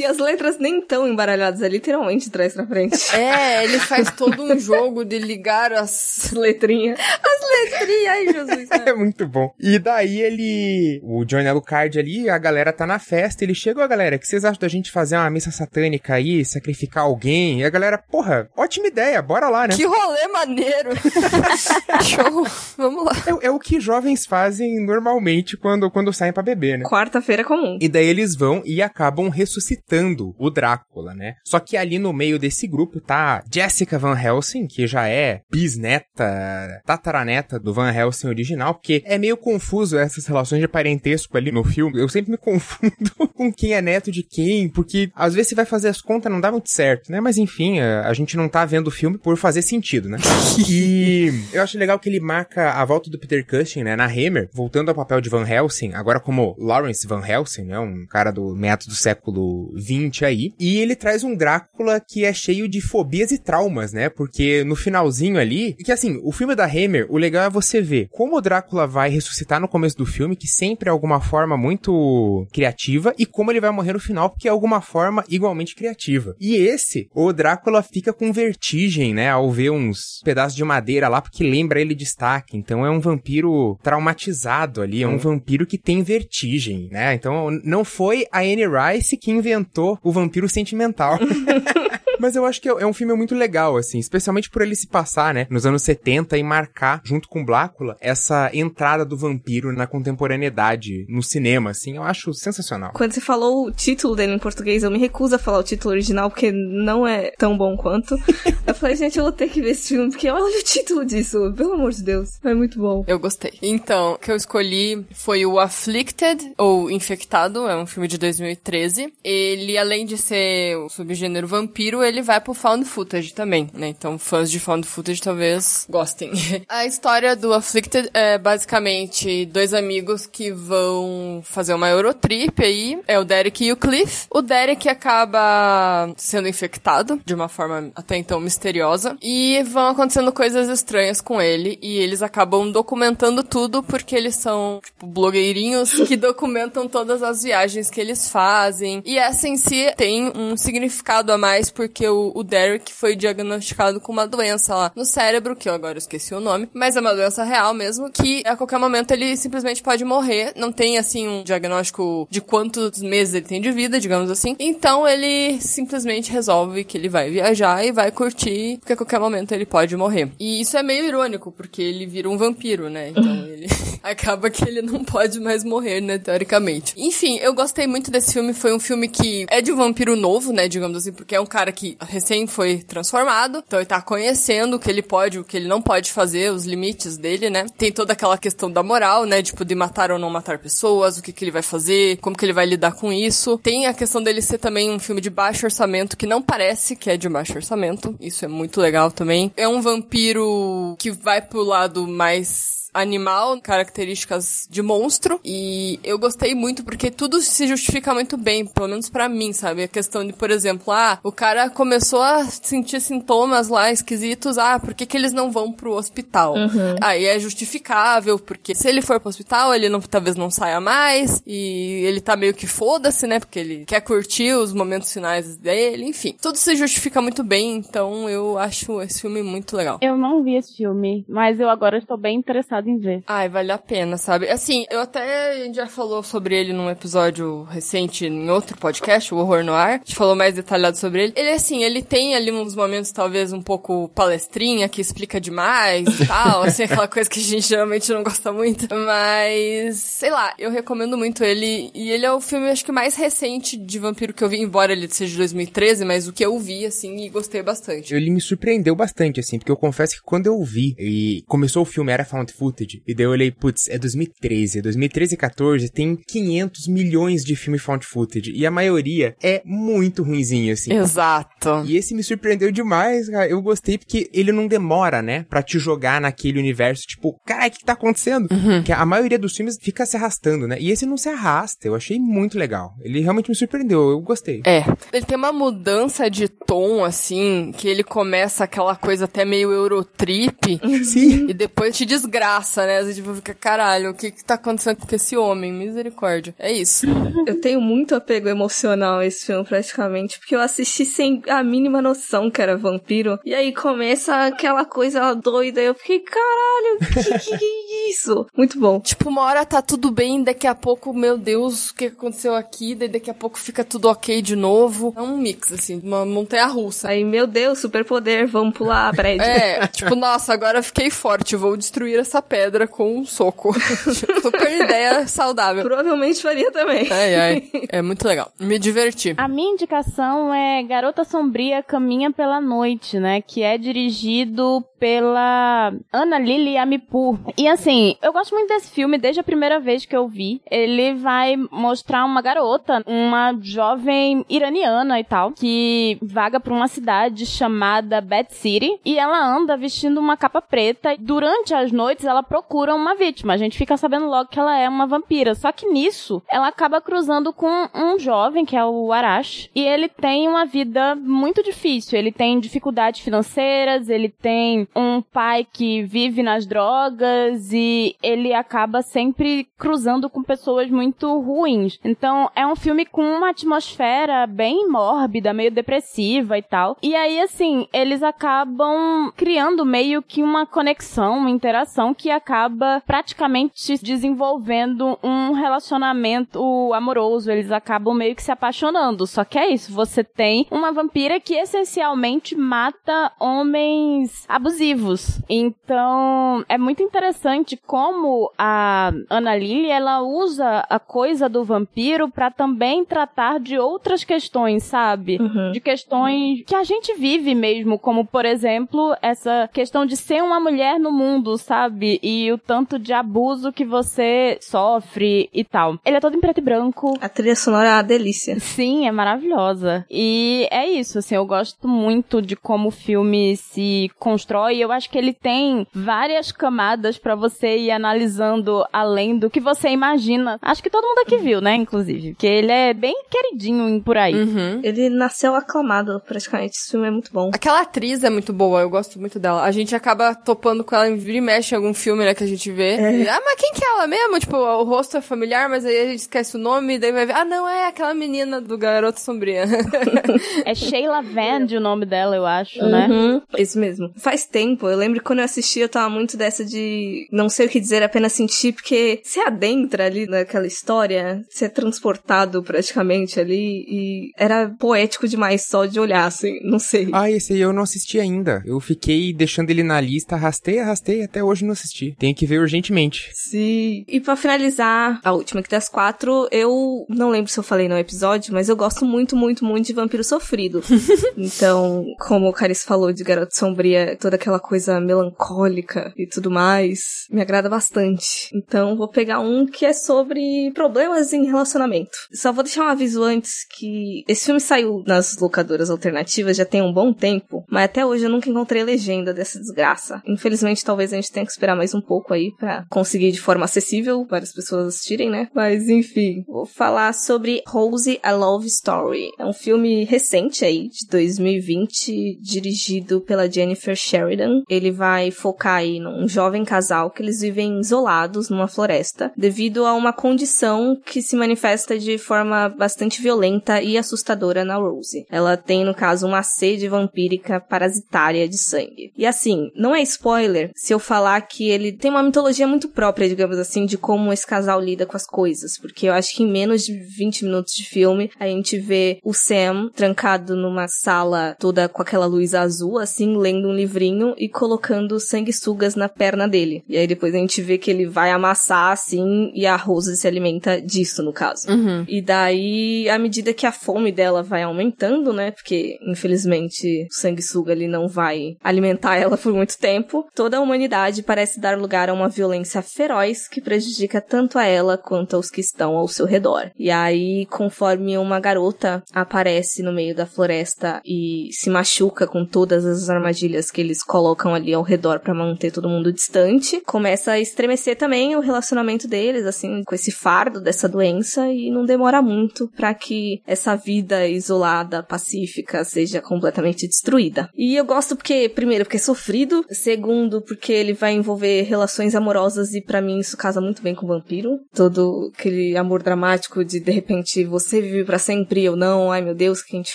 E 0.00 0.06
as 0.06 0.16
letras 0.16 0.58
nem 0.58 0.80
tão 0.80 1.06
embaralhadas, 1.06 1.60
é 1.60 1.68
literalmente 1.68 2.24
de 2.24 2.30
trás 2.30 2.54
pra 2.54 2.66
frente. 2.66 2.96
É, 3.14 3.64
ele 3.64 3.78
faz 3.78 4.10
todo 4.10 4.42
um 4.42 4.58
jogo 4.58 5.04
de 5.04 5.18
ligar 5.18 5.74
as 5.74 6.30
letrinhas. 6.32 6.98
As 6.98 7.70
letrinhas, 7.70 8.08
ai 8.08 8.26
Jesus. 8.32 8.70
É 8.86 8.94
muito 8.94 9.28
bom. 9.28 9.52
E 9.60 9.78
daí 9.78 10.22
ele, 10.22 11.02
o 11.04 11.22
Johnny 11.26 11.46
Alucard 11.46 11.98
ali, 11.98 12.30
a 12.30 12.38
galera 12.38 12.72
tá 12.72 12.86
na 12.86 12.98
festa, 12.98 13.44
ele 13.44 13.54
chegou, 13.54 13.86
galera, 13.86 14.18
que 14.18 14.26
vocês 14.26 14.42
acham 14.42 14.58
da 14.58 14.68
gente 14.68 14.90
fazer 14.90 15.16
uma 15.16 15.28
missa 15.28 15.50
satânica 15.50 16.14
aí, 16.14 16.42
sacrificar 16.46 17.04
alguém? 17.04 17.60
E 17.60 17.64
a 17.64 17.68
galera, 17.68 17.98
porra, 17.98 18.48
ótima 18.56 18.86
ideia, 18.86 19.20
bora 19.20 19.50
lá, 19.50 19.68
né? 19.68 19.76
Que 19.76 19.84
rolê 19.84 20.28
maneiro. 20.28 20.90
Show, 22.02 22.46
vamos 22.78 23.04
lá. 23.04 23.12
É, 23.26 23.48
é, 23.48 23.50
o 23.50 23.58
que 23.58 23.78
jovens 23.78 24.24
fazem 24.24 24.80
normalmente 24.80 25.58
quando, 25.58 25.90
quando 25.90 26.10
saem 26.10 26.32
para 26.32 26.42
beber, 26.42 26.78
né? 26.78 26.86
Quarta-feira 26.86 27.44
comum. 27.44 27.76
E 27.82 27.88
daí 27.88 28.06
eles 28.06 28.34
vão 28.34 28.62
e 28.64 28.80
acabam 28.80 29.28
ressuscitando 29.28 29.89
o 30.38 30.50
Drácula, 30.50 31.14
né? 31.14 31.34
Só 31.44 31.58
que 31.58 31.76
ali 31.76 31.98
no 31.98 32.12
meio 32.12 32.38
desse 32.38 32.66
grupo 32.66 33.00
tá 33.00 33.42
Jessica 33.52 33.98
Van 33.98 34.18
Helsing, 34.18 34.66
que 34.66 34.86
já 34.86 35.08
é 35.08 35.40
bisneta, 35.50 36.80
tataraneta 36.84 37.58
do 37.58 37.72
Van 37.72 37.92
Helsing 37.92 38.28
original, 38.28 38.74
porque 38.74 39.02
é 39.04 39.18
meio 39.18 39.36
confuso 39.36 39.98
essas 39.98 40.26
relações 40.26 40.60
de 40.60 40.68
parentesco 40.68 41.36
ali 41.36 41.50
no 41.50 41.64
filme. 41.64 42.00
Eu 42.00 42.08
sempre 42.08 42.32
me 42.32 42.38
confundo 42.38 43.28
com 43.34 43.52
quem 43.52 43.74
é 43.74 43.82
neto 43.82 44.10
de 44.10 44.22
quem, 44.22 44.68
porque 44.68 45.10
às 45.14 45.34
vezes 45.34 45.48
você 45.48 45.54
vai 45.54 45.64
fazer 45.64 45.88
as 45.88 46.00
contas 46.00 46.30
não 46.30 46.40
dá 46.40 46.50
muito 46.50 46.70
certo, 46.70 47.10
né? 47.10 47.20
Mas 47.20 47.38
enfim, 47.38 47.80
a, 47.80 48.08
a 48.08 48.12
gente 48.12 48.36
não 48.36 48.48
tá 48.48 48.64
vendo 48.64 48.88
o 48.88 48.92
filme 48.92 49.18
por 49.18 49.36
fazer 49.36 49.62
sentido, 49.62 50.08
né? 50.08 50.18
e 50.68 51.32
eu 51.52 51.62
acho 51.62 51.78
legal 51.78 51.98
que 51.98 52.08
ele 52.08 52.20
marca 52.20 52.72
a 52.72 52.84
volta 52.84 53.10
do 53.10 53.18
Peter 53.18 53.44
Cushing, 53.46 53.82
né, 53.82 53.96
na 53.96 54.06
Hammer, 54.06 54.48
voltando 54.52 54.88
ao 54.88 54.94
papel 54.94 55.20
de 55.20 55.28
Van 55.28 55.46
Helsing, 55.48 55.92
agora 55.94 56.20
como 56.20 56.54
Lawrence 56.58 57.06
Van 57.06 57.26
Helsing, 57.26 57.64
né, 57.64 57.78
um 57.78 58.06
cara 58.06 58.30
do 58.30 58.54
meados 58.54 58.86
do 58.86 58.94
século 58.94 59.72
20 59.80 60.24
aí. 60.24 60.52
E 60.58 60.78
ele 60.78 60.94
traz 60.94 61.24
um 61.24 61.34
Drácula 61.34 62.00
que 62.00 62.24
é 62.24 62.32
cheio 62.32 62.68
de 62.68 62.80
fobias 62.80 63.30
e 63.30 63.38
traumas, 63.38 63.92
né? 63.92 64.08
Porque 64.08 64.62
no 64.64 64.76
finalzinho 64.76 65.38
ali, 65.38 65.74
que 65.74 65.92
assim, 65.92 66.20
o 66.22 66.32
filme 66.32 66.54
da 66.54 66.66
Hammer, 66.66 67.06
o 67.08 67.16
legal 67.16 67.44
é 67.44 67.50
você 67.50 67.80
ver 67.80 68.08
como 68.10 68.36
o 68.36 68.40
Drácula 68.40 68.86
vai 68.86 69.08
ressuscitar 69.08 69.60
no 69.60 69.68
começo 69.68 69.96
do 69.96 70.06
filme, 70.06 70.36
que 70.36 70.46
sempre 70.46 70.88
é 70.88 70.92
alguma 70.92 71.20
forma 71.20 71.56
muito 71.56 72.46
criativa, 72.52 73.14
e 73.18 73.24
como 73.24 73.50
ele 73.50 73.60
vai 73.60 73.70
morrer 73.70 73.92
no 73.92 74.00
final, 74.00 74.28
porque 74.28 74.48
é 74.48 74.50
alguma 74.50 74.80
forma 74.80 75.24
igualmente 75.28 75.74
criativa. 75.74 76.34
E 76.38 76.54
esse, 76.54 77.08
o 77.14 77.32
Drácula 77.32 77.82
fica 77.82 78.12
com 78.12 78.32
vertigem, 78.32 79.14
né? 79.14 79.30
Ao 79.30 79.50
ver 79.50 79.70
uns 79.70 80.20
pedaços 80.24 80.56
de 80.56 80.64
madeira 80.64 81.08
lá, 81.08 81.22
porque 81.22 81.42
lembra 81.42 81.80
ele 81.80 81.94
de 81.94 82.10
destaque. 82.10 82.56
Então 82.56 82.84
é 82.84 82.90
um 82.90 83.00
vampiro 83.00 83.78
traumatizado 83.82 84.82
ali, 84.82 85.02
é 85.02 85.08
um 85.08 85.18
vampiro 85.18 85.66
que 85.66 85.78
tem 85.78 86.02
vertigem, 86.02 86.88
né? 86.90 87.14
Então 87.14 87.50
não 87.64 87.84
foi 87.84 88.26
a 88.32 88.40
Anne 88.40 88.64
Rice 88.66 89.16
que 89.16 89.30
inventou 89.30 89.69
inventou 89.70 89.98
o 90.02 90.12
vampiro 90.12 90.48
sentimental. 90.48 91.18
Mas 92.20 92.36
eu 92.36 92.44
acho 92.44 92.60
que 92.60 92.68
é 92.68 92.86
um 92.86 92.92
filme 92.92 93.14
muito 93.14 93.34
legal, 93.34 93.76
assim, 93.76 93.98
especialmente 93.98 94.50
por 94.50 94.62
ele 94.62 94.76
se 94.76 94.86
passar, 94.86 95.32
né, 95.34 95.46
nos 95.50 95.66
anos 95.66 95.82
70 95.82 96.36
e 96.36 96.42
marcar, 96.42 97.00
junto 97.04 97.28
com 97.28 97.44
Blácula, 97.44 97.96
essa 98.00 98.50
entrada 98.52 99.04
do 99.04 99.16
vampiro 99.16 99.72
na 99.72 99.86
contemporaneidade 99.86 101.06
no 101.08 101.22
cinema, 101.22 101.70
assim, 101.70 101.96
eu 101.96 102.02
acho 102.02 102.32
sensacional. 102.34 102.92
Quando 102.92 103.12
você 103.12 103.20
falou 103.20 103.66
o 103.66 103.72
título 103.72 104.14
dele 104.14 104.34
em 104.34 104.38
português, 104.38 104.82
eu 104.82 104.90
me 104.90 104.98
recuso 104.98 105.34
a 105.34 105.38
falar 105.38 105.58
o 105.58 105.64
título 105.64 105.92
original 105.92 106.30
porque 106.30 106.52
não 106.52 107.06
é 107.06 107.30
tão 107.38 107.56
bom 107.56 107.76
quanto. 107.76 108.16
eu 108.66 108.74
falei, 108.74 108.96
gente, 108.96 109.18
eu 109.18 109.24
vou 109.24 109.32
ter 109.32 109.48
que 109.48 109.62
ver 109.62 109.70
esse 109.70 109.88
filme 109.88 110.10
porque 110.10 110.28
olha 110.28 110.44
o 110.44 110.62
título 110.62 111.04
disso, 111.04 111.52
pelo 111.56 111.72
amor 111.72 111.92
de 111.92 112.02
Deus, 112.02 112.38
é 112.44 112.54
muito 112.54 112.78
bom. 112.78 113.04
Eu 113.06 113.18
gostei. 113.18 113.52
Então, 113.62 114.12
o 114.12 114.18
que 114.18 114.30
eu 114.30 114.36
escolhi 114.36 115.06
foi 115.14 115.46
o 115.46 115.58
Afflicted, 115.58 116.52
ou 116.58 116.90
Infectado, 116.90 117.66
é 117.68 117.76
um 117.76 117.86
filme 117.86 118.08
de 118.08 118.18
2013. 118.18 119.12
Ele, 119.24 119.78
além 119.78 120.04
de 120.04 120.18
ser 120.18 120.76
o 120.76 120.88
subgênero 120.88 121.46
vampiro, 121.46 122.02
ele 122.10 122.22
vai 122.22 122.40
pro 122.40 122.54
found 122.54 122.84
footage 122.84 123.32
também, 123.32 123.70
né? 123.72 123.88
Então, 123.88 124.18
fãs 124.18 124.50
de 124.50 124.60
found 124.60 124.86
footage 124.86 125.20
talvez 125.20 125.86
gostem. 125.88 126.32
a 126.68 126.84
história 126.84 127.34
do 127.34 127.54
Afflicted 127.54 128.10
é 128.12 128.38
basicamente 128.38 129.46
dois 129.46 129.72
amigos 129.72 130.26
que 130.26 130.52
vão 130.52 131.42
fazer 131.44 131.74
uma 131.74 131.88
Eurotrip 131.88 132.62
aí. 132.62 133.00
É 133.06 133.18
o 133.18 133.24
Derek 133.24 133.64
e 133.64 133.72
o 133.72 133.76
Cliff. 133.76 134.26
O 134.30 134.42
Derek 134.42 134.88
acaba 134.88 136.12
sendo 136.16 136.48
infectado 136.48 137.20
de 137.24 137.34
uma 137.34 137.48
forma 137.48 137.90
até 137.94 138.16
então 138.16 138.40
misteriosa. 138.40 139.16
E 139.22 139.62
vão 139.64 139.88
acontecendo 139.88 140.32
coisas 140.32 140.68
estranhas 140.68 141.20
com 141.20 141.40
ele. 141.40 141.78
E 141.80 141.98
eles 141.98 142.22
acabam 142.22 142.70
documentando 142.70 143.42
tudo 143.42 143.82
porque 143.82 144.14
eles 144.14 144.36
são, 144.36 144.80
tipo, 144.84 145.06
blogueirinhos 145.06 145.92
que 145.92 146.16
documentam 146.16 146.88
todas 146.88 147.22
as 147.22 147.42
viagens 147.42 147.90
que 147.90 148.00
eles 148.00 148.28
fazem. 148.28 149.02
E 149.04 149.18
essa 149.18 149.48
em 149.48 149.56
si 149.56 149.92
tem 149.96 150.32
um 150.36 150.56
significado 150.56 151.32
a 151.32 151.38
mais 151.38 151.70
porque 151.70 151.99
porque 152.00 152.08
o, 152.08 152.32
o 152.34 152.42
Derek 152.42 152.90
foi 152.94 153.14
diagnosticado 153.14 154.00
com 154.00 154.10
uma 154.10 154.26
doença 154.26 154.74
lá 154.74 154.92
no 154.96 155.04
cérebro, 155.04 155.54
que 155.54 155.68
eu 155.68 155.74
agora 155.74 155.98
esqueci 155.98 156.34
o 156.34 156.40
nome, 156.40 156.66
mas 156.72 156.96
é 156.96 157.00
uma 157.00 157.14
doença 157.14 157.44
real 157.44 157.74
mesmo, 157.74 158.10
que 158.10 158.42
a 158.46 158.56
qualquer 158.56 158.78
momento 158.78 159.10
ele 159.10 159.36
simplesmente 159.36 159.82
pode 159.82 160.02
morrer. 160.02 160.54
Não 160.56 160.72
tem, 160.72 160.96
assim, 160.96 161.28
um 161.28 161.42
diagnóstico 161.42 162.26
de 162.30 162.40
quantos 162.40 163.02
meses 163.02 163.34
ele 163.34 163.44
tem 163.44 163.60
de 163.60 163.70
vida, 163.70 164.00
digamos 164.00 164.30
assim. 164.30 164.56
Então 164.58 165.06
ele 165.06 165.60
simplesmente 165.60 166.32
resolve 166.32 166.84
que 166.84 166.96
ele 166.96 167.10
vai 167.10 167.28
viajar 167.28 167.84
e 167.84 167.92
vai 167.92 168.10
curtir, 168.10 168.78
porque 168.78 168.94
a 168.94 168.96
qualquer 168.96 169.20
momento 169.20 169.52
ele 169.52 169.66
pode 169.66 169.94
morrer. 169.94 170.30
E 170.40 170.62
isso 170.62 170.78
é 170.78 170.82
meio 170.82 171.04
irônico, 171.04 171.52
porque 171.52 171.82
ele 171.82 172.06
vira 172.06 172.30
um 172.30 172.38
vampiro, 172.38 172.88
né? 172.88 173.10
Então 173.10 173.36
ele 173.46 173.68
acaba 174.02 174.50
que 174.50 174.66
ele 174.66 174.82
não 174.82 175.04
pode 175.04 175.38
mais 175.40 175.64
morrer, 175.64 176.00
né, 176.00 176.18
teoricamente. 176.18 176.94
Enfim, 176.96 177.38
eu 177.38 177.52
gostei 177.54 177.86
muito 177.86 178.10
desse 178.10 178.32
filme. 178.32 178.52
Foi 178.52 178.72
um 178.74 178.80
filme 178.80 179.08
que 179.08 179.46
é 179.50 179.60
de 179.60 179.72
um 179.72 179.76
vampiro 179.76 180.16
novo, 180.16 180.52
né, 180.52 180.68
digamos 180.68 180.96
assim, 180.96 181.12
porque 181.12 181.34
é 181.34 181.40
um 181.40 181.46
cara 181.46 181.72
que 181.72 181.89
recém 182.00 182.46
foi 182.46 182.78
transformado, 182.78 183.62
então 183.66 183.78
ele 183.78 183.86
tá 183.86 184.00
conhecendo 184.00 184.76
o 184.76 184.78
que 184.78 184.90
ele 184.90 185.02
pode, 185.02 185.38
o 185.38 185.44
que 185.44 185.56
ele 185.56 185.68
não 185.68 185.80
pode 185.80 186.12
fazer, 186.12 186.52
os 186.52 186.64
limites 186.64 187.16
dele, 187.16 187.50
né? 187.50 187.66
Tem 187.76 187.92
toda 187.92 188.12
aquela 188.12 188.38
questão 188.38 188.70
da 188.70 188.82
moral, 188.82 189.24
né, 189.24 189.42
de 189.42 189.52
poder 189.52 189.74
matar 189.74 190.10
ou 190.10 190.18
não 190.18 190.30
matar 190.30 190.58
pessoas, 190.58 191.18
o 191.18 191.22
que 191.22 191.32
que 191.32 191.44
ele 191.44 191.50
vai 191.50 191.62
fazer, 191.62 192.16
como 192.18 192.36
que 192.36 192.44
ele 192.44 192.52
vai 192.52 192.66
lidar 192.66 192.92
com 192.92 193.12
isso. 193.12 193.58
Tem 193.58 193.86
a 193.86 193.94
questão 193.94 194.22
dele 194.22 194.42
ser 194.42 194.58
também 194.58 194.90
um 194.90 194.98
filme 194.98 195.20
de 195.20 195.30
baixo 195.30 195.66
orçamento, 195.66 196.16
que 196.16 196.26
não 196.26 196.42
parece 196.42 196.96
que 196.96 197.10
é 197.10 197.16
de 197.16 197.28
baixo 197.28 197.54
orçamento, 197.54 198.14
isso 198.20 198.44
é 198.44 198.48
muito 198.48 198.80
legal 198.80 199.10
também. 199.10 199.52
É 199.56 199.68
um 199.68 199.80
vampiro 199.80 200.96
que 200.98 201.10
vai 201.10 201.40
pro 201.40 201.62
lado 201.62 202.06
mais 202.06 202.79
animal, 202.92 203.60
características 203.60 204.66
de 204.70 204.82
monstro. 204.82 205.40
E 205.44 205.98
eu 206.02 206.18
gostei 206.18 206.54
muito 206.54 206.84
porque 206.84 207.10
tudo 207.10 207.40
se 207.40 207.66
justifica 207.66 208.12
muito 208.14 208.36
bem, 208.36 208.66
pelo 208.66 208.88
menos 208.88 209.08
para 209.08 209.28
mim, 209.28 209.52
sabe? 209.52 209.82
A 209.82 209.88
questão 209.88 210.26
de, 210.26 210.32
por 210.32 210.50
exemplo, 210.50 210.92
ah, 210.92 211.18
o 211.22 211.32
cara 211.32 211.70
começou 211.70 212.22
a 212.22 212.44
sentir 212.44 213.00
sintomas 213.00 213.68
lá 213.68 213.90
esquisitos, 213.90 214.58
ah, 214.58 214.78
por 214.78 214.94
que, 214.94 215.06
que 215.06 215.16
eles 215.16 215.32
não 215.32 215.50
vão 215.50 215.72
pro 215.72 215.94
hospital? 215.94 216.54
Uhum. 216.54 216.96
Aí 217.00 217.26
é 217.26 217.38
justificável, 217.38 218.38
porque 218.38 218.74
se 218.74 218.88
ele 218.88 219.02
for 219.02 219.20
pro 219.20 219.28
hospital, 219.28 219.74
ele 219.74 219.88
não, 219.88 220.00
talvez 220.00 220.36
não 220.36 220.50
saia 220.50 220.80
mais, 220.80 221.42
e 221.46 222.04
ele 222.04 222.20
tá 222.20 222.36
meio 222.36 222.54
que 222.54 222.66
foda-se, 222.66 223.26
né? 223.26 223.38
Porque 223.38 223.58
ele 223.58 223.84
quer 223.84 224.00
curtir 224.00 224.52
os 224.54 224.72
momentos 224.72 225.12
finais 225.12 225.56
dele, 225.56 226.04
enfim. 226.04 226.34
Tudo 226.40 226.56
se 226.56 226.74
justifica 226.76 227.20
muito 227.20 227.42
bem, 227.42 227.76
então 227.76 228.28
eu 228.28 228.58
acho 228.58 229.00
esse 229.02 229.20
filme 229.20 229.42
muito 229.42 229.76
legal. 229.76 229.98
Eu 230.00 230.16
não 230.16 230.42
vi 230.42 230.56
esse 230.56 230.76
filme, 230.76 231.24
mas 231.28 231.60
eu 231.60 231.68
agora 231.68 231.98
estou 231.98 232.16
bem 232.16 232.36
interessada 232.36 232.79
interessada 232.80 232.90
em 232.90 232.98
ver. 232.98 233.22
Ai, 233.26 233.48
vale 233.48 233.70
a 233.70 233.78
pena, 233.78 234.16
sabe? 234.16 234.48
Assim, 234.48 234.84
eu 234.90 235.00
até 235.00 235.50
a 235.50 235.64
gente 235.64 235.76
já 235.76 235.86
falou 235.86 236.22
sobre 236.22 236.58
ele 236.58 236.72
num 236.72 236.90
episódio 236.90 237.64
recente 237.64 238.26
em 238.26 238.50
outro 238.50 238.76
podcast, 238.76 239.32
o 239.34 239.38
Horror 239.38 239.64
no 239.64 239.72
Ar. 239.72 239.90
A 239.90 239.98
gente 239.98 240.14
falou 240.14 240.34
mais 240.34 240.54
detalhado 240.54 240.96
sobre 240.96 241.24
ele. 241.24 241.32
Ele, 241.36 241.50
assim, 241.50 241.82
ele 241.82 242.02
tem 242.02 242.34
ali 242.34 242.50
uns 242.50 242.74
momentos 242.74 243.12
talvez 243.12 243.52
um 243.52 243.62
pouco 243.62 244.08
palestrinha, 244.14 244.88
que 244.88 245.00
explica 245.00 245.40
demais 245.40 246.20
e 246.20 246.26
tal, 246.26 246.62
assim, 246.64 246.84
aquela 246.84 247.08
coisa 247.08 247.28
que 247.28 247.40
a 247.40 247.42
gente 247.42 247.66
geralmente 247.66 248.10
não 248.12 248.22
gosta 248.22 248.52
muito. 248.52 248.88
Mas, 248.94 249.96
sei 249.98 250.30
lá, 250.30 250.54
eu 250.58 250.70
recomendo 250.70 251.16
muito 251.16 251.44
ele. 251.44 251.90
E 251.94 252.10
ele 252.10 252.24
é 252.24 252.32
o 252.32 252.40
filme, 252.40 252.70
acho 252.70 252.84
que 252.84 252.92
mais 252.92 253.16
recente 253.16 253.76
de 253.76 253.98
vampiro 253.98 254.32
que 254.32 254.42
eu 254.42 254.48
vi, 254.48 254.60
embora 254.60 254.92
ele 254.92 255.08
seja 255.08 255.32
de 255.32 255.38
2013, 255.38 256.04
mas 256.04 256.26
o 256.26 256.32
que 256.32 256.44
eu 256.44 256.58
vi, 256.58 256.86
assim, 256.86 257.24
e 257.24 257.28
gostei 257.28 257.62
bastante. 257.62 258.14
Ele 258.14 258.30
me 258.30 258.40
surpreendeu 258.40 258.94
bastante, 258.94 259.40
assim, 259.40 259.58
porque 259.58 259.72
eu 259.72 259.76
confesso 259.76 260.16
que 260.16 260.22
quando 260.22 260.46
eu 260.46 260.62
vi 260.62 260.94
e 260.98 261.42
começou 261.46 261.82
o 261.82 261.86
filme 261.86 262.12
era 262.12 262.24
found 262.24 262.52
footage, 262.70 263.02
e 263.06 263.14
daí 263.14 263.26
eu 263.26 263.30
olhei, 263.30 263.50
putz, 263.50 263.88
é 263.88 263.98
2013. 263.98 264.82
2013 264.82 265.34
e 265.34 265.36
14 265.36 265.88
tem 265.90 266.16
500 266.16 266.88
milhões 266.88 267.42
de 267.42 267.56
filme 267.56 267.78
found 267.78 268.04
footage, 268.06 268.52
e 268.52 268.64
a 268.64 268.70
maioria 268.70 269.34
é 269.42 269.62
muito 269.64 270.22
ruinzinho, 270.22 270.72
assim. 270.72 270.92
Exato. 270.92 271.84
E 271.86 271.96
esse 271.96 272.14
me 272.14 272.22
surpreendeu 272.22 272.70
demais, 272.70 273.28
cara. 273.28 273.48
Eu 273.48 273.60
gostei 273.60 273.98
porque 273.98 274.30
ele 274.32 274.52
não 274.52 274.66
demora, 274.66 275.22
né, 275.22 275.44
pra 275.48 275.62
te 275.62 275.78
jogar 275.78 276.20
naquele 276.20 276.58
universo, 276.58 277.02
tipo, 277.06 277.38
cara, 277.44 277.66
o 277.66 277.70
que 277.70 277.84
tá 277.84 277.92
acontecendo? 277.92 278.48
Uhum. 278.50 278.82
Que 278.82 278.92
a 278.92 279.04
maioria 279.04 279.38
dos 279.38 279.54
filmes 279.56 279.76
fica 279.80 280.06
se 280.06 280.16
arrastando, 280.16 280.66
né? 280.66 280.76
E 280.80 280.90
esse 280.90 281.06
não 281.06 281.16
se 281.16 281.28
arrasta. 281.28 281.86
Eu 281.86 281.94
achei 281.94 282.18
muito 282.18 282.58
legal. 282.58 282.92
Ele 283.00 283.20
realmente 283.20 283.48
me 283.48 283.54
surpreendeu. 283.54 284.10
Eu 284.10 284.20
gostei. 284.20 284.62
É. 284.64 284.84
Ele 285.12 285.24
tem 285.24 285.36
uma 285.36 285.52
mudança 285.52 286.30
de 286.30 286.48
tom, 286.48 287.04
assim, 287.04 287.72
que 287.76 287.88
ele 287.88 288.02
começa 288.02 288.64
aquela 288.64 288.96
coisa 288.96 289.24
até 289.24 289.44
meio 289.44 289.72
Eurotrip. 289.72 290.80
Sim. 291.04 291.48
E 291.48 291.54
depois 291.54 291.96
te 291.96 292.04
desgraça, 292.04 292.59
né? 292.86 293.02
Você 293.02 293.14
tipo, 293.14 293.34
fica, 293.34 293.54
caralho, 293.54 294.10
o 294.10 294.14
que 294.14 294.30
que 294.30 294.44
tá 294.44 294.54
acontecendo 294.54 294.96
com 294.96 295.14
esse 295.14 295.36
homem? 295.36 295.72
Misericórdia. 295.72 296.54
É 296.58 296.72
isso. 296.72 297.06
Eu 297.46 297.60
tenho 297.60 297.80
muito 297.80 298.14
apego 298.14 298.48
emocional 298.48 299.18
a 299.18 299.26
esse 299.26 299.46
filme, 299.46 299.64
praticamente, 299.64 300.38
porque 300.38 300.54
eu 300.54 300.60
assisti 300.60 301.04
sem 301.04 301.42
a 301.48 301.62
mínima 301.62 302.02
noção 302.02 302.50
que 302.50 302.60
era 302.60 302.76
vampiro. 302.76 303.38
E 303.44 303.54
aí 303.54 303.72
começa 303.72 304.46
aquela 304.46 304.84
coisa 304.84 305.34
doida. 305.34 305.80
Eu 305.80 305.94
fiquei, 305.94 306.20
caralho, 306.20 306.98
que, 306.98 307.38
que, 307.38 307.58
que 307.58 307.64
é 307.64 308.10
isso? 308.10 308.46
Muito 308.56 308.78
bom. 308.78 309.00
Tipo, 309.00 309.30
uma 309.30 309.42
hora 309.42 309.64
tá 309.64 309.80
tudo 309.80 310.10
bem, 310.10 310.42
daqui 310.42 310.66
a 310.66 310.74
pouco, 310.74 311.12
meu 311.12 311.38
Deus, 311.38 311.90
o 311.90 311.94
que 311.94 312.06
aconteceu 312.06 312.54
aqui? 312.54 312.94
Daí 312.94 313.08
daqui 313.08 313.30
a 313.30 313.34
pouco 313.34 313.58
fica 313.58 313.82
tudo 313.82 314.08
ok 314.08 314.42
de 314.42 314.54
novo. 314.54 315.12
É 315.16 315.22
um 315.22 315.36
mix, 315.36 315.72
assim, 315.72 316.00
uma 316.04 316.24
montanha 316.24 316.66
russa. 316.66 317.08
Aí, 317.08 317.24
meu 317.24 317.46
Deus, 317.46 317.78
superpoder, 317.78 318.46
vamos 318.46 318.74
pular 318.74 319.14
prédio. 319.14 319.42
É, 319.42 319.86
tipo, 319.88 320.14
nossa, 320.14 320.52
agora 320.52 320.78
eu 320.78 320.82
fiquei 320.82 321.10
forte, 321.10 321.56
vou 321.56 321.76
destruir 321.76 322.18
essa 322.18 322.42
pedra 322.50 322.88
com 322.88 323.16
um 323.18 323.24
soco. 323.24 323.72
Super 324.42 324.82
ideia 324.82 325.26
saudável. 325.28 325.84
Provavelmente 325.84 326.42
faria 326.42 326.72
também. 326.72 327.06
Ai, 327.08 327.34
ai. 327.36 327.70
É 327.88 328.02
muito 328.02 328.26
legal. 328.26 328.50
Me 328.58 328.76
diverti. 328.76 329.34
A 329.36 329.46
minha 329.46 329.72
indicação 329.72 330.52
é 330.52 330.82
Garota 330.82 331.22
Sombria 331.22 331.80
Caminha 331.80 332.32
pela 332.32 332.60
Noite, 332.60 333.20
né? 333.20 333.40
Que 333.40 333.62
é 333.62 333.78
dirigido 333.78 334.84
pela 334.98 335.92
Ana 336.12 336.38
Lili 336.38 336.76
Amipur. 336.76 337.38
E 337.56 337.66
assim, 337.66 338.16
eu 338.20 338.32
gosto 338.32 338.54
muito 338.54 338.68
desse 338.68 338.90
filme 338.90 339.16
desde 339.16 339.40
a 339.40 339.44
primeira 339.44 339.80
vez 339.80 340.04
que 340.04 340.14
eu 340.14 340.28
vi. 340.28 340.60
Ele 340.70 341.14
vai 341.14 341.56
mostrar 341.70 342.24
uma 342.24 342.42
garota, 342.42 343.02
uma 343.06 343.56
jovem 343.62 344.44
iraniana 344.48 345.18
e 345.18 345.24
tal, 345.24 345.52
que 345.52 346.18
vaga 346.20 346.60
pra 346.60 346.74
uma 346.74 346.88
cidade 346.88 347.46
chamada 347.46 348.20
Bad 348.20 348.52
City 348.54 349.00
e 349.04 349.18
ela 349.18 349.42
anda 349.42 349.76
vestindo 349.76 350.18
uma 350.18 350.36
capa 350.36 350.60
preta. 350.60 351.16
Durante 351.18 351.72
as 351.72 351.90
noites 351.90 352.26
ela 352.26 352.39
procura 352.42 352.94
uma 352.94 353.14
vítima. 353.14 353.52
A 353.52 353.56
gente 353.56 353.78
fica 353.78 353.96
sabendo 353.96 354.26
logo 354.26 354.48
que 354.48 354.58
ela 354.58 354.76
é 354.76 354.88
uma 354.88 355.06
vampira. 355.06 355.54
Só 355.54 355.72
que 355.72 355.86
nisso, 355.86 356.42
ela 356.50 356.68
acaba 356.68 357.00
cruzando 357.00 357.52
com 357.52 357.88
um 357.94 358.18
jovem, 358.18 358.64
que 358.64 358.76
é 358.76 358.84
o 358.84 359.12
Arash, 359.12 359.70
e 359.74 359.82
ele 359.82 360.08
tem 360.08 360.48
uma 360.48 360.64
vida 360.64 361.14
muito 361.14 361.62
difícil. 361.62 362.18
Ele 362.18 362.32
tem 362.32 362.58
dificuldades 362.60 363.20
financeiras, 363.20 364.08
ele 364.08 364.28
tem 364.28 364.88
um 364.94 365.22
pai 365.22 365.66
que 365.70 366.02
vive 366.02 366.42
nas 366.42 366.66
drogas 366.66 367.72
e 367.72 368.16
ele 368.22 368.52
acaba 368.52 369.02
sempre 369.02 369.68
cruzando 369.78 370.28
com 370.28 370.42
pessoas 370.42 370.90
muito 370.90 371.38
ruins. 371.40 371.98
Então, 372.04 372.50
é 372.54 372.66
um 372.66 372.76
filme 372.76 373.04
com 373.04 373.22
uma 373.22 373.50
atmosfera 373.50 374.46
bem 374.46 374.88
mórbida, 374.88 375.52
meio 375.52 375.70
depressiva 375.70 376.58
e 376.58 376.62
tal. 376.62 376.96
E 377.02 377.14
aí, 377.14 377.40
assim, 377.40 377.86
eles 377.92 378.22
acabam 378.22 379.32
criando 379.36 379.84
meio 379.84 380.22
que 380.22 380.42
uma 380.42 380.66
conexão, 380.66 381.38
uma 381.38 381.50
interação 381.50 382.14
que 382.14 382.29
acaba 382.30 383.02
praticamente 383.06 383.96
desenvolvendo 384.02 385.18
um 385.22 385.52
relacionamento 385.52 386.92
amoroso. 386.92 387.50
Eles 387.50 387.70
acabam 387.70 388.14
meio 388.14 388.34
que 388.34 388.42
se 388.42 388.52
apaixonando. 388.52 389.26
Só 389.26 389.44
que 389.44 389.58
é 389.58 389.70
isso, 389.70 389.92
você 389.92 390.22
tem 390.22 390.66
uma 390.70 390.92
vampira 390.92 391.40
que 391.40 391.54
essencialmente 391.54 392.56
mata 392.56 393.32
homens 393.38 394.44
abusivos. 394.48 395.40
Então, 395.48 396.64
é 396.68 396.78
muito 396.78 397.02
interessante 397.02 397.76
como 397.76 398.50
a 398.58 399.12
Ana 399.28 399.56
Lily, 399.56 399.90
ela 399.90 400.22
usa 400.22 400.84
a 400.88 400.98
coisa 400.98 401.48
do 401.48 401.64
vampiro 401.64 402.30
para 402.30 402.50
também 402.50 403.04
tratar 403.04 403.58
de 403.58 403.78
outras 403.78 404.24
questões, 404.24 404.82
sabe? 404.84 405.38
Uhum. 405.40 405.72
De 405.72 405.80
questões 405.80 406.62
que 406.66 406.74
a 406.74 406.84
gente 406.84 407.14
vive 407.14 407.54
mesmo, 407.54 407.98
como 407.98 408.24
por 408.24 408.44
exemplo, 408.44 409.14
essa 409.20 409.68
questão 409.72 410.06
de 410.06 410.16
ser 410.16 410.42
uma 410.42 410.60
mulher 410.60 410.98
no 410.98 411.10
mundo, 411.10 411.56
sabe? 411.58 412.19
E 412.22 412.50
o 412.52 412.58
tanto 412.58 412.98
de 412.98 413.12
abuso 413.12 413.72
que 413.72 413.84
você 413.84 414.58
sofre 414.60 415.48
e 415.52 415.64
tal. 415.64 415.98
Ele 416.04 416.16
é 416.16 416.20
todo 416.20 416.36
em 416.36 416.40
preto 416.40 416.58
e 416.58 416.62
branco. 416.62 417.18
A 417.20 417.28
trilha 417.28 417.56
sonora 417.56 417.88
é 417.88 417.92
uma 417.92 418.02
delícia. 418.02 418.58
Sim, 418.60 419.06
é 419.06 419.12
maravilhosa. 419.12 420.04
E 420.10 420.68
é 420.70 420.88
isso, 420.88 421.18
assim, 421.18 421.34
eu 421.34 421.46
gosto 421.46 421.86
muito 421.88 422.40
de 422.42 422.56
como 422.56 422.88
o 422.88 422.92
filme 422.92 423.56
se 423.56 424.10
constrói. 424.18 424.78
Eu 424.78 424.92
acho 424.92 425.08
que 425.10 425.18
ele 425.18 425.32
tem 425.32 425.86
várias 425.92 426.52
camadas 426.52 427.18
para 427.18 427.34
você 427.34 427.78
ir 427.78 427.90
analisando 427.90 428.84
além 428.92 429.38
do 429.38 429.50
que 429.50 429.60
você 429.60 429.88
imagina. 429.88 430.58
Acho 430.62 430.82
que 430.82 430.90
todo 430.90 431.06
mundo 431.06 431.20
aqui 431.20 431.38
viu, 431.38 431.60
né, 431.60 431.74
inclusive. 431.74 432.34
Que 432.34 432.46
ele 432.46 432.72
é 432.72 432.92
bem 432.92 433.14
queridinho 433.30 434.02
por 434.02 434.16
aí. 434.16 434.34
Uhum. 434.34 434.80
Ele 434.82 435.08
nasceu 435.08 435.54
aclamado, 435.54 436.20
praticamente. 436.26 436.76
Esse 436.76 436.90
filme 436.90 437.08
é 437.08 437.10
muito 437.10 437.32
bom. 437.32 437.50
Aquela 437.54 437.80
atriz 437.80 438.24
é 438.24 438.30
muito 438.30 438.52
boa, 438.52 438.80
eu 438.80 438.90
gosto 438.90 439.18
muito 439.20 439.38
dela. 439.38 439.62
A 439.62 439.70
gente 439.70 439.94
acaba 439.94 440.34
topando 440.34 440.84
com 440.84 440.94
ela 440.94 441.08
em 441.08 441.16
vira 441.16 441.38
e 441.38 441.40
mexe 441.40 441.74
em 441.74 441.76
algum 441.76 441.94
filme, 441.94 442.09
né, 442.16 442.34
que 442.34 442.44
a 442.44 442.46
gente 442.46 442.70
vê. 442.70 442.96
E, 442.96 443.28
ah, 443.28 443.40
mas 443.44 443.54
quem 443.56 443.72
que 443.72 443.84
é 443.84 443.88
ela 443.88 444.06
mesmo? 444.06 444.38
Tipo, 444.38 444.56
o 444.56 444.84
rosto 444.84 445.16
é 445.16 445.20
familiar, 445.20 445.68
mas 445.68 445.84
aí 445.84 445.98
a 445.98 446.06
gente 446.06 446.20
esquece 446.20 446.56
o 446.56 446.58
nome, 446.58 446.98
daí 446.98 447.12
vai 447.12 447.26
ver. 447.26 447.34
Ah, 447.34 447.44
não, 447.44 447.68
é 447.68 447.88
aquela 447.88 448.14
menina 448.14 448.60
do 448.60 448.76
Garoto 448.78 449.20
Sombria. 449.20 449.64
É 450.64 450.74
Sheila 450.74 451.22
Vand 451.22 451.66
o 451.76 451.80
nome 451.80 452.04
dela, 452.06 452.36
eu 452.36 452.46
acho, 452.46 452.82
né? 452.84 453.08
Uhum, 453.08 453.42
Isso 453.58 453.78
mesmo. 453.78 454.10
Faz 454.16 454.46
tempo, 454.46 454.88
eu 454.88 454.96
lembro 454.96 455.18
que 455.20 455.24
quando 455.24 455.40
eu 455.40 455.44
assisti, 455.44 455.80
eu 455.80 455.88
tava 455.88 456.08
muito 456.08 456.36
dessa 456.36 456.64
de 456.64 457.26
não 457.32 457.48
sei 457.48 457.66
o 457.66 457.68
que 457.68 457.80
dizer, 457.80 458.02
apenas 458.02 458.32
sentir, 458.32 458.72
porque 458.72 459.20
você 459.22 459.40
adentra 459.40 460.06
ali 460.06 460.26
naquela 460.26 460.66
história, 460.66 461.42
você 461.48 461.66
é 461.66 461.68
transportado 461.68 462.62
praticamente 462.62 463.38
ali, 463.40 463.84
e 463.88 464.30
era 464.36 464.70
poético 464.78 465.28
demais 465.28 465.66
só 465.66 465.84
de 465.86 465.98
olhar, 466.00 466.24
assim, 466.26 466.60
não 466.62 466.78
sei. 466.78 467.08
Ah, 467.12 467.30
esse 467.30 467.52
aí 467.52 467.60
eu 467.60 467.72
não 467.72 467.82
assisti 467.82 468.18
ainda. 468.20 468.62
Eu 468.64 468.80
fiquei 468.80 469.32
deixando 469.32 469.70
ele 469.70 469.82
na 469.82 470.00
lista, 470.00 470.34
arrastei, 470.34 470.78
arrastei, 470.78 471.22
até 471.24 471.42
hoje 471.42 471.64
não 471.64 471.72
assisti. 471.72 471.89
Tenho 472.18 472.34
que 472.34 472.46
ver 472.46 472.60
urgentemente. 472.60 473.30
Sim. 473.34 474.04
E 474.06 474.20
pra 474.20 474.36
finalizar, 474.36 475.20
a 475.24 475.32
última 475.32 475.60
aqui 475.60 475.70
das 475.70 475.88
quatro, 475.88 476.48
eu 476.50 477.06
não 477.08 477.30
lembro 477.30 477.50
se 477.50 477.58
eu 477.58 477.64
falei 477.64 477.88
no 477.88 477.98
episódio, 477.98 478.52
mas 478.52 478.68
eu 478.68 478.76
gosto 478.76 479.04
muito, 479.04 479.36
muito, 479.36 479.64
muito 479.64 479.86
de 479.86 479.92
Vampiro 479.92 480.24
Sofrido. 480.24 480.82
então, 481.36 482.04
como 482.20 482.48
o 482.48 482.52
Caris 482.52 482.84
falou 482.84 483.12
de 483.12 483.24
Garota 483.24 483.54
Sombria, 483.54 484.16
toda 484.20 484.36
aquela 484.36 484.60
coisa 484.60 485.00
melancólica 485.00 486.12
e 486.16 486.26
tudo 486.26 486.50
mais, 486.50 487.00
me 487.30 487.40
agrada 487.40 487.68
bastante. 487.68 488.48
Então, 488.54 488.96
vou 488.96 489.08
pegar 489.08 489.40
um 489.40 489.66
que 489.66 489.84
é 489.84 489.92
sobre 489.92 490.70
problemas 490.74 491.32
em 491.32 491.46
relacionamento. 491.46 492.10
Só 492.32 492.52
vou 492.52 492.64
deixar 492.64 492.84
um 492.84 492.88
aviso 492.88 493.22
antes 493.22 493.66
que 493.78 494.24
esse 494.28 494.46
filme 494.46 494.60
saiu 494.60 495.02
nas 495.06 495.36
locadoras 495.38 495.90
alternativas 495.90 496.56
já 496.56 496.64
tem 496.64 496.82
um 496.82 496.92
bom 496.92 497.12
tempo, 497.12 497.64
mas 497.68 497.84
até 497.84 498.04
hoje 498.04 498.24
eu 498.24 498.30
nunca 498.30 498.48
encontrei 498.48 498.82
legenda 498.82 499.32
dessa 499.32 499.58
desgraça. 499.58 500.22
Infelizmente, 500.26 500.84
talvez 500.84 501.12
a 501.12 501.16
gente 501.16 501.32
tenha 501.32 501.46
que 501.46 501.52
esperar 501.52 501.76
mais 501.80 501.94
um 501.94 502.00
pouco 502.02 502.34
aí 502.34 502.52
pra 502.58 502.84
conseguir 502.90 503.32
de 503.32 503.40
forma 503.40 503.64
acessível 503.64 504.26
várias 504.28 504.52
pessoas 504.52 504.88
assistirem, 504.88 505.30
né? 505.30 505.48
Mas 505.54 505.88
enfim, 505.88 506.44
vou 506.46 506.66
falar 506.66 507.14
sobre 507.14 507.62
Rose 507.66 508.20
a 508.22 508.32
Love 508.32 508.66
Story. 508.66 509.30
É 509.38 509.46
um 509.46 509.52
filme 509.54 510.04
recente 510.04 510.62
aí, 510.62 510.90
de 510.90 511.06
2020, 511.10 512.38
dirigido 512.42 513.22
pela 513.22 513.50
Jennifer 513.50 513.96
Sheridan. 513.96 514.60
Ele 514.68 514.90
vai 514.90 515.30
focar 515.30 515.76
aí 515.76 515.98
num 515.98 516.28
jovem 516.28 516.66
casal 516.66 517.10
que 517.10 517.22
eles 517.22 517.40
vivem 517.40 517.80
isolados 517.80 518.50
numa 518.50 518.68
floresta 518.68 519.32
devido 519.34 519.86
a 519.86 519.94
uma 519.94 520.12
condição 520.12 521.00
que 521.02 521.22
se 521.22 521.34
manifesta 521.34 521.98
de 521.98 522.18
forma 522.18 522.68
bastante 522.68 523.22
violenta 523.22 523.80
e 523.80 523.96
assustadora 523.96 524.66
na 524.66 524.76
Rose. 524.76 525.24
Ela 525.30 525.56
tem, 525.56 525.82
no 525.82 525.94
caso, 525.94 526.26
uma 526.26 526.42
sede 526.42 526.88
vampírica 526.88 527.58
parasitária 527.58 528.46
de 528.46 528.58
sangue. 528.58 529.12
E 529.16 529.24
assim, 529.24 529.70
não 529.74 529.96
é 529.96 530.02
spoiler 530.02 530.72
se 530.74 530.92
eu 530.92 530.98
falar 530.98 531.40
que 531.40 531.69
ele 531.70 531.92
tem 531.92 532.10
uma 532.10 532.22
mitologia 532.22 532.66
muito 532.66 532.88
própria, 532.88 533.28
digamos 533.28 533.58
assim, 533.58 533.86
de 533.86 533.96
como 533.96 534.32
esse 534.32 534.46
casal 534.46 534.80
lida 534.80 535.06
com 535.06 535.16
as 535.16 535.26
coisas, 535.26 535.78
porque 535.78 536.06
eu 536.06 536.12
acho 536.12 536.34
que 536.34 536.42
em 536.42 536.50
menos 536.50 536.84
de 536.84 536.92
20 536.94 537.44
minutos 537.44 537.74
de 537.74 537.84
filme 537.84 538.30
a 538.38 538.46
gente 538.46 538.78
vê 538.78 539.18
o 539.24 539.32
Sam 539.32 539.90
trancado 539.94 540.54
numa 540.54 540.86
sala 540.88 541.56
toda 541.58 541.88
com 541.88 542.02
aquela 542.02 542.26
luz 542.26 542.54
azul, 542.54 542.98
assim, 542.98 543.36
lendo 543.36 543.68
um 543.68 543.74
livrinho 543.74 544.34
e 544.38 544.48
colocando 544.48 545.18
sanguessugas 545.20 545.94
na 545.94 546.08
perna 546.08 546.48
dele. 546.48 546.82
E 546.88 546.96
aí 546.96 547.06
depois 547.06 547.34
a 547.34 547.38
gente 547.38 547.60
vê 547.62 547.78
que 547.78 547.90
ele 547.90 548.06
vai 548.06 548.30
amassar 548.30 548.92
assim 548.92 549.50
e 549.54 549.66
a 549.66 549.76
Rose 549.76 550.16
se 550.16 550.26
alimenta 550.26 550.80
disso, 550.80 551.22
no 551.22 551.32
caso. 551.32 551.70
Uhum. 551.70 552.04
E 552.08 552.20
daí, 552.20 553.08
à 553.08 553.18
medida 553.18 553.52
que 553.52 553.66
a 553.66 553.72
fome 553.72 554.12
dela 554.12 554.42
vai 554.42 554.62
aumentando, 554.62 555.32
né? 555.32 555.50
Porque, 555.50 555.98
infelizmente, 556.06 557.06
o 557.10 557.14
sanguessuga 557.14 557.72
ali 557.72 557.88
não 557.88 558.08
vai 558.08 558.56
alimentar 558.62 559.16
ela 559.16 559.36
por 559.36 559.52
muito 559.52 559.78
tempo, 559.78 560.26
toda 560.34 560.56
a 560.56 560.60
humanidade 560.60 561.22
parece 561.22 561.59
dar 561.60 561.78
lugar 561.78 562.08
a 562.08 562.14
uma 562.14 562.28
violência 562.28 562.82
feroz 562.82 563.46
que 563.46 563.60
prejudica 563.60 564.20
tanto 564.20 564.58
a 564.58 564.64
ela 564.64 564.96
quanto 564.98 565.36
aos 565.36 565.50
que 565.50 565.60
estão 565.60 565.96
ao 565.96 566.08
seu 566.08 566.26
redor. 566.26 566.70
E 566.78 566.90
aí, 566.90 567.46
conforme 567.46 568.16
uma 568.18 568.40
garota 568.40 569.02
aparece 569.12 569.82
no 569.82 569.92
meio 569.92 570.14
da 570.14 570.26
floresta 570.26 571.00
e 571.04 571.48
se 571.52 571.70
machuca 571.70 572.26
com 572.26 572.44
todas 572.44 572.84
as 572.84 573.08
armadilhas 573.08 573.70
que 573.70 573.80
eles 573.80 574.02
colocam 574.02 574.54
ali 574.54 574.72
ao 574.72 574.82
redor 574.82 575.20
para 575.20 575.34
manter 575.34 575.70
todo 575.70 575.88
mundo 575.88 576.12
distante, 576.12 576.80
começa 576.86 577.32
a 577.32 577.40
estremecer 577.40 577.96
também 577.96 578.34
o 578.36 578.40
relacionamento 578.40 579.06
deles, 579.06 579.44
assim, 579.44 579.82
com 579.84 579.94
esse 579.94 580.10
fardo 580.10 580.60
dessa 580.60 580.88
doença 580.88 581.48
e 581.48 581.70
não 581.70 581.84
demora 581.84 582.22
muito 582.22 582.68
para 582.76 582.94
que 582.94 583.40
essa 583.46 583.76
vida 583.76 584.26
isolada, 584.26 585.02
pacífica, 585.02 585.84
seja 585.84 586.20
completamente 586.20 586.86
destruída. 586.86 587.48
E 587.56 587.76
eu 587.76 587.84
gosto 587.84 588.16
porque, 588.16 588.48
primeiro, 588.48 588.84
porque 588.84 588.96
é 588.96 589.00
sofrido, 589.00 589.64
segundo, 589.70 590.40
porque 590.42 590.72
ele 590.72 590.92
vai 590.92 591.12
envolver 591.12 591.49
relações 591.62 592.14
amorosas 592.14 592.74
e 592.74 592.80
para 592.80 593.00
mim 593.00 593.18
isso 593.18 593.36
casa 593.36 593.60
muito 593.60 593.82
bem 593.82 593.94
com 593.94 594.06
o 594.06 594.08
vampiro. 594.08 594.58
Todo 594.74 595.30
aquele 595.34 595.76
amor 595.76 596.02
dramático 596.02 596.64
de 596.64 596.80
de 596.80 596.90
repente 596.90 597.44
você 597.44 597.80
vive 597.80 598.04
para 598.04 598.18
sempre 598.18 598.64
eu 598.64 598.76
não, 598.76 599.10
ai 599.12 599.20
meu 599.20 599.34
Deus, 599.34 599.60
o 599.60 599.64
que 599.64 599.76
a 599.76 599.78
gente 599.78 599.94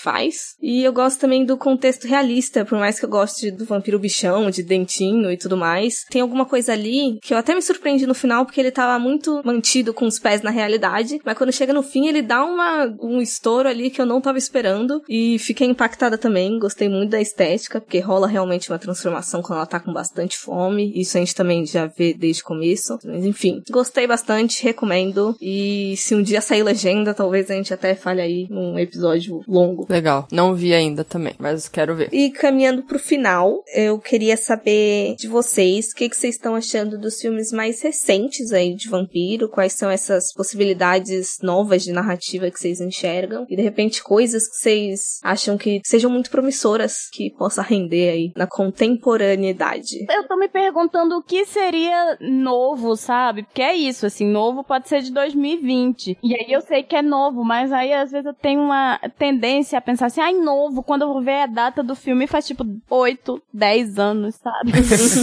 faz? 0.00 0.54
E 0.60 0.82
eu 0.82 0.92
gosto 0.92 1.20
também 1.20 1.44
do 1.44 1.56
contexto 1.56 2.06
realista, 2.06 2.64
por 2.64 2.78
mais 2.78 2.98
que 2.98 3.04
eu 3.04 3.10
goste 3.10 3.50
do 3.50 3.64
vampiro 3.64 3.98
bichão, 3.98 4.50
de 4.50 4.62
dentinho 4.62 5.30
e 5.30 5.36
tudo 5.36 5.56
mais. 5.56 6.04
Tem 6.10 6.20
alguma 6.20 6.44
coisa 6.44 6.72
ali 6.72 7.18
que 7.22 7.34
eu 7.34 7.38
até 7.38 7.54
me 7.54 7.62
surpreendi 7.62 8.06
no 8.06 8.14
final 8.14 8.44
porque 8.44 8.60
ele 8.60 8.70
tava 8.70 8.98
muito 8.98 9.40
mantido 9.44 9.92
com 9.92 10.06
os 10.06 10.18
pés 10.18 10.42
na 10.42 10.50
realidade, 10.50 11.20
mas 11.24 11.36
quando 11.36 11.52
chega 11.52 11.72
no 11.72 11.82
fim 11.82 12.06
ele 12.08 12.22
dá 12.22 12.44
uma, 12.44 12.94
um 13.00 13.20
estouro 13.20 13.68
ali 13.68 13.90
que 13.90 14.00
eu 14.00 14.06
não 14.06 14.20
tava 14.20 14.38
esperando 14.38 15.02
e 15.08 15.38
fiquei 15.38 15.66
impactada 15.66 16.18
também. 16.18 16.58
Gostei 16.58 16.88
muito 16.88 17.10
da 17.10 17.20
estética, 17.20 17.80
porque 17.80 17.98
rola 17.98 18.26
realmente 18.26 18.70
uma 18.70 18.78
transformação 18.78 19.42
quando 19.42 19.58
ela 19.58 19.66
tá 19.66 19.80
com 19.80 19.92
bastante 19.92 20.36
fome. 20.36 20.92
Isso 20.94 21.16
a 21.16 21.20
gente 21.20 21.34
também 21.34 21.45
já 21.64 21.86
vê 21.86 22.14
desde 22.14 22.42
o 22.42 22.46
começo. 22.46 22.98
Mas 23.04 23.24
enfim, 23.24 23.62
gostei 23.70 24.06
bastante, 24.06 24.62
recomendo. 24.62 25.36
E 25.40 25.94
se 25.96 26.14
um 26.14 26.22
dia 26.22 26.40
sair 26.40 26.62
legenda, 26.62 27.14
talvez 27.14 27.50
a 27.50 27.54
gente 27.54 27.72
até 27.72 27.94
fale 27.94 28.20
aí 28.20 28.46
num 28.50 28.78
episódio 28.78 29.42
longo. 29.46 29.86
Legal. 29.88 30.26
Não 30.32 30.54
vi 30.54 30.74
ainda 30.74 31.04
também, 31.04 31.34
mas 31.38 31.68
quero 31.68 31.94
ver. 31.94 32.08
E 32.12 32.30
caminhando 32.30 32.82
pro 32.82 32.98
final, 32.98 33.62
eu 33.74 33.98
queria 33.98 34.36
saber 34.36 35.14
de 35.16 35.28
vocês 35.28 35.90
o 35.90 35.94
que, 35.94 36.08
que 36.08 36.16
vocês 36.16 36.34
estão 36.34 36.54
achando 36.54 36.98
dos 36.98 37.20
filmes 37.20 37.52
mais 37.52 37.82
recentes 37.82 38.52
aí 38.52 38.74
de 38.74 38.88
vampiro, 38.88 39.48
quais 39.48 39.72
são 39.72 39.90
essas 39.90 40.32
possibilidades 40.32 41.38
novas 41.42 41.82
de 41.82 41.92
narrativa 41.92 42.50
que 42.50 42.58
vocês 42.58 42.80
enxergam, 42.80 43.46
e 43.48 43.56
de 43.56 43.62
repente 43.62 44.02
coisas 44.02 44.48
que 44.48 44.56
vocês 44.56 45.18
acham 45.22 45.56
que 45.56 45.80
sejam 45.84 46.10
muito 46.10 46.30
promissoras, 46.30 47.08
que 47.12 47.30
possa 47.30 47.62
render 47.62 48.10
aí 48.10 48.32
na 48.36 48.46
contemporaneidade. 48.46 50.06
Eu 50.10 50.26
tô 50.26 50.36
me 50.36 50.48
perguntando 50.48 51.16
o 51.16 51.22
que 51.22 51.35
seria 51.44 52.16
novo, 52.20 52.96
sabe? 52.96 53.42
Porque 53.42 53.62
é 53.62 53.74
isso, 53.74 54.06
assim, 54.06 54.26
novo 54.26 54.64
pode 54.64 54.88
ser 54.88 55.02
de 55.02 55.12
2020. 55.12 56.18
E 56.22 56.34
aí 56.34 56.46
eu 56.50 56.60
sei 56.60 56.82
que 56.82 56.96
é 56.96 57.02
novo, 57.02 57.44
mas 57.44 57.72
aí 57.72 57.92
às 57.92 58.10
vezes 58.10 58.26
eu 58.26 58.34
tenho 58.34 58.60
uma 58.60 58.98
tendência 59.18 59.78
a 59.78 59.82
pensar 59.82 60.06
assim, 60.06 60.20
ai, 60.20 60.32
novo, 60.32 60.82
quando 60.82 61.02
eu 61.02 61.08
vou 61.08 61.22
ver 61.22 61.42
a 61.42 61.46
data 61.46 61.82
do 61.82 61.94
filme 61.94 62.26
faz 62.26 62.46
tipo 62.46 62.64
8, 62.88 63.42
10 63.52 63.98
anos, 63.98 64.36
sabe? 64.36 64.72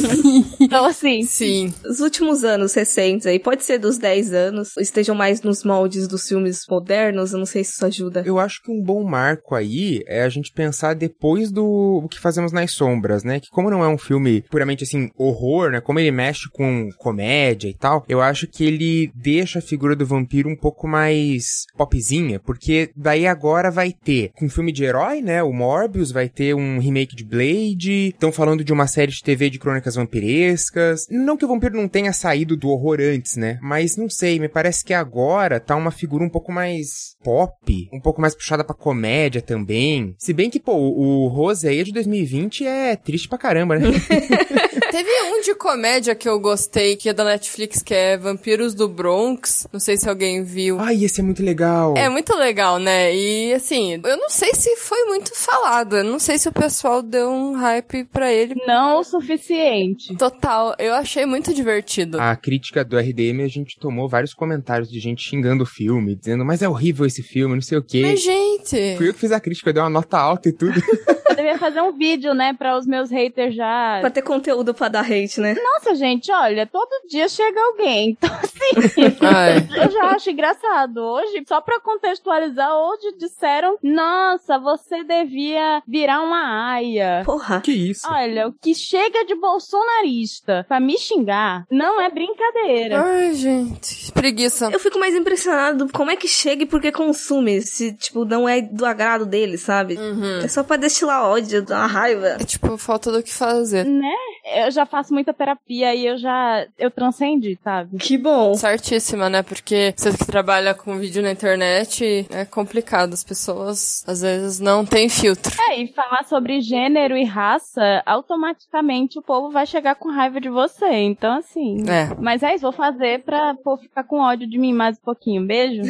então 0.59 0.86
assim. 0.86 1.24
Sim. 1.24 1.74
Os 1.86 1.99
últimos 1.99 2.43
anos 2.43 2.74
recentes 2.74 3.26
aí, 3.26 3.39
pode 3.39 3.64
ser 3.64 3.78
dos 3.78 3.97
10 3.97 4.34
anos, 4.34 4.78
estejam 4.78 5.16
mais 5.16 5.41
nos 5.41 5.64
moldes 5.64 6.07
dos 6.07 6.28
filmes 6.28 6.61
modernos, 6.70 7.34
eu 7.34 7.39
não 7.39 7.45
sei 7.45 7.64
se 7.64 7.74
isso 7.74 7.86
ajuda. 7.86 8.24
Eu 8.26 8.39
acho 8.39 8.61
que 8.61 8.72
um 8.72 8.82
bom 8.82 9.03
marco 9.03 9.55
aí 9.55 10.03
é 10.07 10.24
a 10.24 10.30
gente 10.30 10.51
pensar 10.51 10.93
depois 10.93 11.51
do 11.51 12.01
o 12.03 12.07
que 12.07 12.20
fazemos 12.20 12.51
nas 12.51 12.72
sombras, 12.72 13.24
né? 13.24 13.39
Que 13.39 13.49
como 13.49 13.70
não 13.70 13.84
é 13.84 13.88
um 13.88 13.97
filme 13.97 14.41
puramente 14.49 14.84
assim, 14.84 15.09
horror, 15.18 15.72
né? 15.72 15.82
Como 15.82 15.99
ele 16.04 16.12
mexe 16.12 16.49
com 16.51 16.89
comédia 16.97 17.68
e 17.68 17.74
tal, 17.74 18.06
eu 18.08 18.22
acho 18.22 18.47
que 18.47 18.64
ele 18.64 19.12
deixa 19.16 19.60
a 19.60 19.62
figura 19.62 19.95
do 19.95 20.06
vampiro 20.06 20.49
um 20.49 20.56
pouco 20.56 20.88
mais 20.88 21.66
popzinha, 21.78 22.39
porque 22.39 22.91
daí 22.95 23.26
agora 23.26 23.72
vai 23.72 23.91
ter 23.91 24.32
um 24.41 24.49
filme 24.49 24.72
de 24.72 24.84
herói, 24.84 25.22
né? 25.22 25.41
O 25.41 25.54
Morbius 25.54 26.12
vai 26.12 26.30
ter 26.30 26.54
um 26.54 26.80
remake 26.80 27.16
de 27.16 27.24
Blade, 27.24 28.10
estão 28.10 28.32
falando 28.32 28.64
de 28.64 28.74
uma 28.74 28.88
série 28.88 29.12
de 29.12 29.24
TV 29.24 29.49
de 29.49 29.60
crônicas 29.60 29.95
vampirescas. 29.95 31.08
Não 31.10 31.38
que 31.38 31.45
o 31.45 31.47
vampiro 31.47 31.76
não 31.76 31.88
tenha 31.88 32.14
saído 32.14 32.56
do 32.56 32.70
horror 32.70 32.99
antes, 32.99 33.36
né? 33.36 33.58
Mas 33.62 33.95
não 33.97 34.10
sei, 34.10 34.39
me 34.39 34.49
parece 34.49 34.84
que 34.84 34.93
agora 34.93 35.60
tá 35.60 35.76
uma 35.76 35.91
figura 35.91 36.24
um 36.24 36.30
pouco 36.30 36.51
mais 36.51 37.16
pop, 37.24 37.89
um 37.93 37.99
pouco 37.99 38.22
mais 38.22 38.36
puxada 38.36 38.64
pra 38.64 38.76
comédia 38.76 39.41
também. 39.41 40.16
Se 40.18 40.34
bem 40.34 40.49
que, 40.49 40.60
pô, 40.60 40.74
o 40.74 41.28
Rose 41.28 41.68
aí 41.68 41.80
é 41.80 41.84
de 41.84 41.93
2020 41.93 42.66
é 42.66 42.95
triste 42.95 43.28
pra 43.28 43.38
caramba, 43.38 43.78
né? 43.78 43.88
Teve 44.91 45.10
um 45.32 45.41
de 45.41 45.56
comédia 45.56 45.93
que 46.16 46.28
eu 46.28 46.39
gostei, 46.39 46.96
que 46.96 47.08
é 47.08 47.14
da 47.14 47.24
Netflix, 47.24 47.82
que 47.82 47.94
é 47.94 48.18
Vampiros 48.18 48.74
do 48.74 48.88
Bronx. 48.88 49.68
Não 49.72 49.80
sei 49.80 49.96
se 49.96 50.10
alguém 50.10 50.44
viu. 50.44 50.80
Ai, 50.80 51.04
esse 51.04 51.22
é 51.22 51.24
muito 51.24 51.44
legal. 51.44 51.94
É 51.96 52.10
muito 52.10 52.36
legal, 52.36 52.80
né? 52.80 53.16
E 53.16 53.54
assim, 53.54 54.02
eu 54.04 54.18
não 54.18 54.30
sei 54.30 54.54
se 54.56 54.76
foi 54.78 55.06
muito 55.06 55.32
falado. 55.36 55.98
Eu 55.98 56.04
não 56.04 56.18
sei 56.18 56.38
se 56.39 56.50
o 56.50 56.52
pessoal 56.52 57.02
deu 57.04 57.30
um 57.30 57.54
hype 57.54 58.06
pra 58.06 58.32
ele. 58.32 58.56
Não 58.66 59.00
o 59.00 59.04
suficiente. 59.04 60.16
Total, 60.16 60.76
eu 60.80 60.96
achei 60.96 61.26
muito 61.26 61.54
divertido. 61.54 62.20
A 62.20 62.36
crítica 62.36 62.84
do 62.84 62.98
RDM, 62.98 63.44
a 63.44 63.48
gente 63.48 63.78
tomou 63.80 64.10
vários 64.10 64.34
comentários 64.34 64.89
de 64.89 65.00
gente 65.00 65.22
xingando 65.22 65.64
o 65.64 65.68
filme, 65.68 66.16
dizendo, 66.16 66.44
mas 66.44 66.62
é 66.62 66.68
horrível 66.68 67.06
esse 67.06 67.22
filme, 67.22 67.54
não 67.54 67.62
sei 67.62 67.78
o 67.78 67.84
quê. 67.84 68.02
Mas, 68.02 68.24
gente. 68.24 68.98
Fui 68.98 69.10
eu 69.10 69.14
que 69.14 69.20
fiz 69.20 69.32
a 69.32 69.39
crítica, 69.39 69.70
eu 69.70 69.74
dei 69.74 69.84
uma 69.84 69.89
nota 69.89 70.18
alta 70.18 70.50
e 70.50 70.52
tudo. 70.52 70.74
Eu 71.34 71.38
devia 71.38 71.58
fazer 71.58 71.82
um 71.82 71.91
vídeo, 71.91 72.36
né, 72.36 72.54
para 72.54 72.78
os 72.78 72.86
meus 72.86 73.10
haters 73.10 73.56
já. 73.56 73.98
Pra 74.02 74.12
ter 74.12 74.22
conteúdo 74.22 74.72
pra 74.72 74.88
dar 74.88 75.04
hate, 75.04 75.41
né? 75.41 75.56
Nossa, 75.74 75.96
gente, 75.96 76.32
olha, 76.32 76.68
todo 76.68 77.08
dia 77.10 77.28
chega 77.28 77.60
alguém. 77.60 78.18
Então, 78.24 78.80
assim, 78.82 79.18
Ai. 79.22 79.86
eu 79.86 79.92
já 79.92 80.04
acho 80.12 80.30
engraçado. 80.30 80.98
Hoje, 81.00 81.44
só 81.46 81.60
pra 81.60 81.82
contextualizar, 81.82 82.74
hoje 82.76 83.14
disseram: 83.18 83.78
Nossa, 83.84 84.58
você 84.58 85.04
devia 85.04 85.84
virar 85.86 86.22
uma 86.22 86.72
aia. 86.74 87.24
Porra. 87.26 87.60
que 87.62 87.72
isso? 87.72 88.08
Olha, 88.10 88.48
o 88.48 88.54
que 88.54 88.74
chega 88.74 89.26
de 89.26 89.36
bolsonarista 89.36 90.66
pra 90.68 90.80
me 90.80 90.98
xingar 90.98 91.66
não 91.70 92.00
é 92.00 92.10
brincadeira. 92.10 93.02
Ai, 93.04 93.34
gente. 93.34 94.12
Preguiça. 94.14 94.70
Eu 94.72 94.80
fico 94.80 94.98
mais 94.98 95.14
impressionado 95.14 95.88
como 95.92 96.12
é 96.12 96.16
que 96.16 96.28
chega 96.28 96.64
e 96.64 96.68
por 96.68 96.82
que 96.82 96.92
consome, 96.92 97.62
se, 97.62 97.94
tipo, 97.94 98.24
não 98.24 98.48
é 98.48 98.62
do 98.62 98.86
agrado 98.86 99.26
dele, 99.26 99.58
sabe? 99.58 99.98
Uhum. 99.98 100.40
É 100.40 100.48
só 100.48 100.64
pra 100.64 100.78
destilar 100.78 101.26
ódio, 101.26 101.62
dar 101.64 101.80
uma 101.80 101.88
raiva. 101.88 102.28
É 102.40 102.46
tipo, 102.46 102.78
falta 102.78 103.12
do 103.12 103.22
que 103.22 103.34
fazer. 103.34 103.86
Né? 103.86 104.16
Eu 104.44 104.70
já 104.72 104.86
faço 104.86 105.14
muita 105.14 105.34
terapia 105.34 105.96
e 105.96 106.06
eu 106.06 106.18
já. 106.18 106.66
Eu 106.78 106.91
transcendi, 106.91 107.58
sabe? 107.64 107.98
Que 107.98 108.18
bom. 108.18 108.54
Certíssima, 108.56 109.30
né? 109.30 109.41
Porque 109.41 109.94
você 109.96 110.12
que 110.12 110.26
trabalha 110.26 110.74
com 110.74 110.98
vídeo 110.98 111.24
na 111.24 111.32
internet 111.32 112.28
é 112.30 112.44
complicado. 112.44 113.14
As 113.14 113.24
pessoas 113.24 114.04
às 114.06 114.22
vezes 114.22 114.60
não 114.60 114.86
têm 114.86 115.08
filtro. 115.08 115.54
É, 115.70 115.82
e 115.82 115.88
falar 115.94 116.24
sobre 116.26 116.60
gênero 116.60 117.16
e 117.16 117.24
raça, 117.24 118.04
automaticamente 118.06 119.18
o 119.18 119.22
povo 119.22 119.50
vai 119.50 119.66
chegar 119.66 119.96
com 119.96 120.10
raiva 120.10 120.41
de 120.41 120.50
você. 120.50 120.88
Então, 120.88 121.38
assim. 121.38 121.84
É. 121.89 122.14
Mas 122.20 122.44
é 122.44 122.54
isso, 122.54 122.64
vou 122.64 122.74
fazer 122.74 123.24
pra 123.24 123.56
ficar 123.82 124.04
com 124.04 124.20
ódio 124.20 124.50
de 124.50 124.58
mim 124.58 124.74
mais 124.74 124.98
um 124.98 125.02
pouquinho. 125.02 125.46
Beijo. 125.46 125.82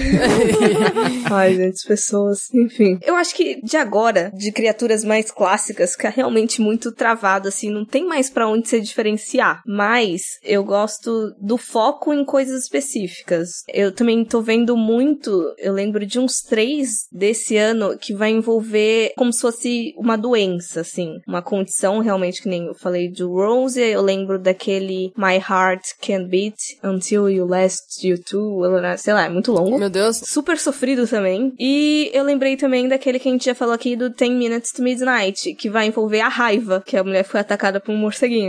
Ai, 1.31 1.55
gente, 1.55 1.73
as 1.73 1.83
pessoas. 1.83 2.53
Enfim. 2.53 2.99
Eu 3.01 3.15
acho 3.15 3.33
que 3.35 3.59
de 3.61 3.77
agora, 3.77 4.31
de 4.33 4.51
criaturas 4.51 5.03
mais 5.03 5.31
clássicas, 5.31 5.93
fica 5.93 6.09
realmente 6.09 6.61
muito 6.61 6.91
travado, 6.91 7.47
assim, 7.47 7.69
não 7.69 7.83
tem 7.83 8.05
mais 8.05 8.29
pra 8.29 8.42
onde 8.47 8.67
se 8.67 8.81
diferenciar. 8.81 9.61
Mas 9.65 10.21
eu 10.43 10.63
gosto 10.63 11.33
do 11.39 11.57
foco 11.57 12.13
em 12.13 12.25
coisas 12.25 12.63
específicas. 12.63 13.63
Eu 13.67 13.91
também 13.91 14.23
tô 14.25 14.41
vendo 14.41 14.75
muito, 14.75 15.53
eu 15.57 15.73
lembro 15.73 16.05
de 16.05 16.19
uns 16.19 16.41
três 16.41 17.07
desse 17.11 17.57
ano 17.57 17.97
que 17.97 18.13
vai 18.13 18.31
envolver 18.31 19.13
como 19.17 19.31
se 19.31 19.41
fosse 19.41 19.93
uma 19.97 20.17
doença, 20.17 20.81
assim. 20.81 21.19
Uma 21.27 21.41
condição 21.41 21.99
realmente 21.99 22.41
que 22.41 22.49
nem 22.49 22.65
eu 22.65 22.75
falei 22.75 23.11
do 23.11 23.31
Rose, 23.31 23.79
eu 23.79 24.01
lembro 24.01 24.39
daquele 24.39 25.11
My 25.17 25.35
Heart 25.37 25.93
Can't 26.01 26.27
Beat 26.27 26.55
Until 26.83 27.29
You 27.29 27.45
Last 27.45 28.05
You 28.07 28.21
Too, 28.21 28.61
sei 28.97 29.13
lá, 29.13 29.25
é 29.25 29.29
muito 29.29 29.51
longo. 29.51 29.77
Meu 29.77 29.89
Deus. 29.89 30.17
Super 30.25 30.57
sofrido 30.57 31.07
também. 31.07 31.53
E 31.59 32.09
eu 32.13 32.23
lembrei 32.23 32.57
também 32.57 32.87
daquele 32.87 33.19
que 33.19 33.29
a 33.29 33.31
gente 33.31 33.45
já 33.45 33.55
falou 33.55 33.73
aqui 33.73 33.95
do 33.95 34.09
10 34.09 34.31
Minutes 34.31 34.71
to 34.71 34.81
Midnight, 34.81 35.53
que 35.55 35.69
vai 35.69 35.87
envolver 35.87 36.21
a 36.21 36.27
raiva, 36.27 36.83
que 36.85 36.97
a 36.97 37.03
mulher 37.03 37.23
foi 37.23 37.39
atacada 37.39 37.79
por 37.79 37.91
um 37.91 37.97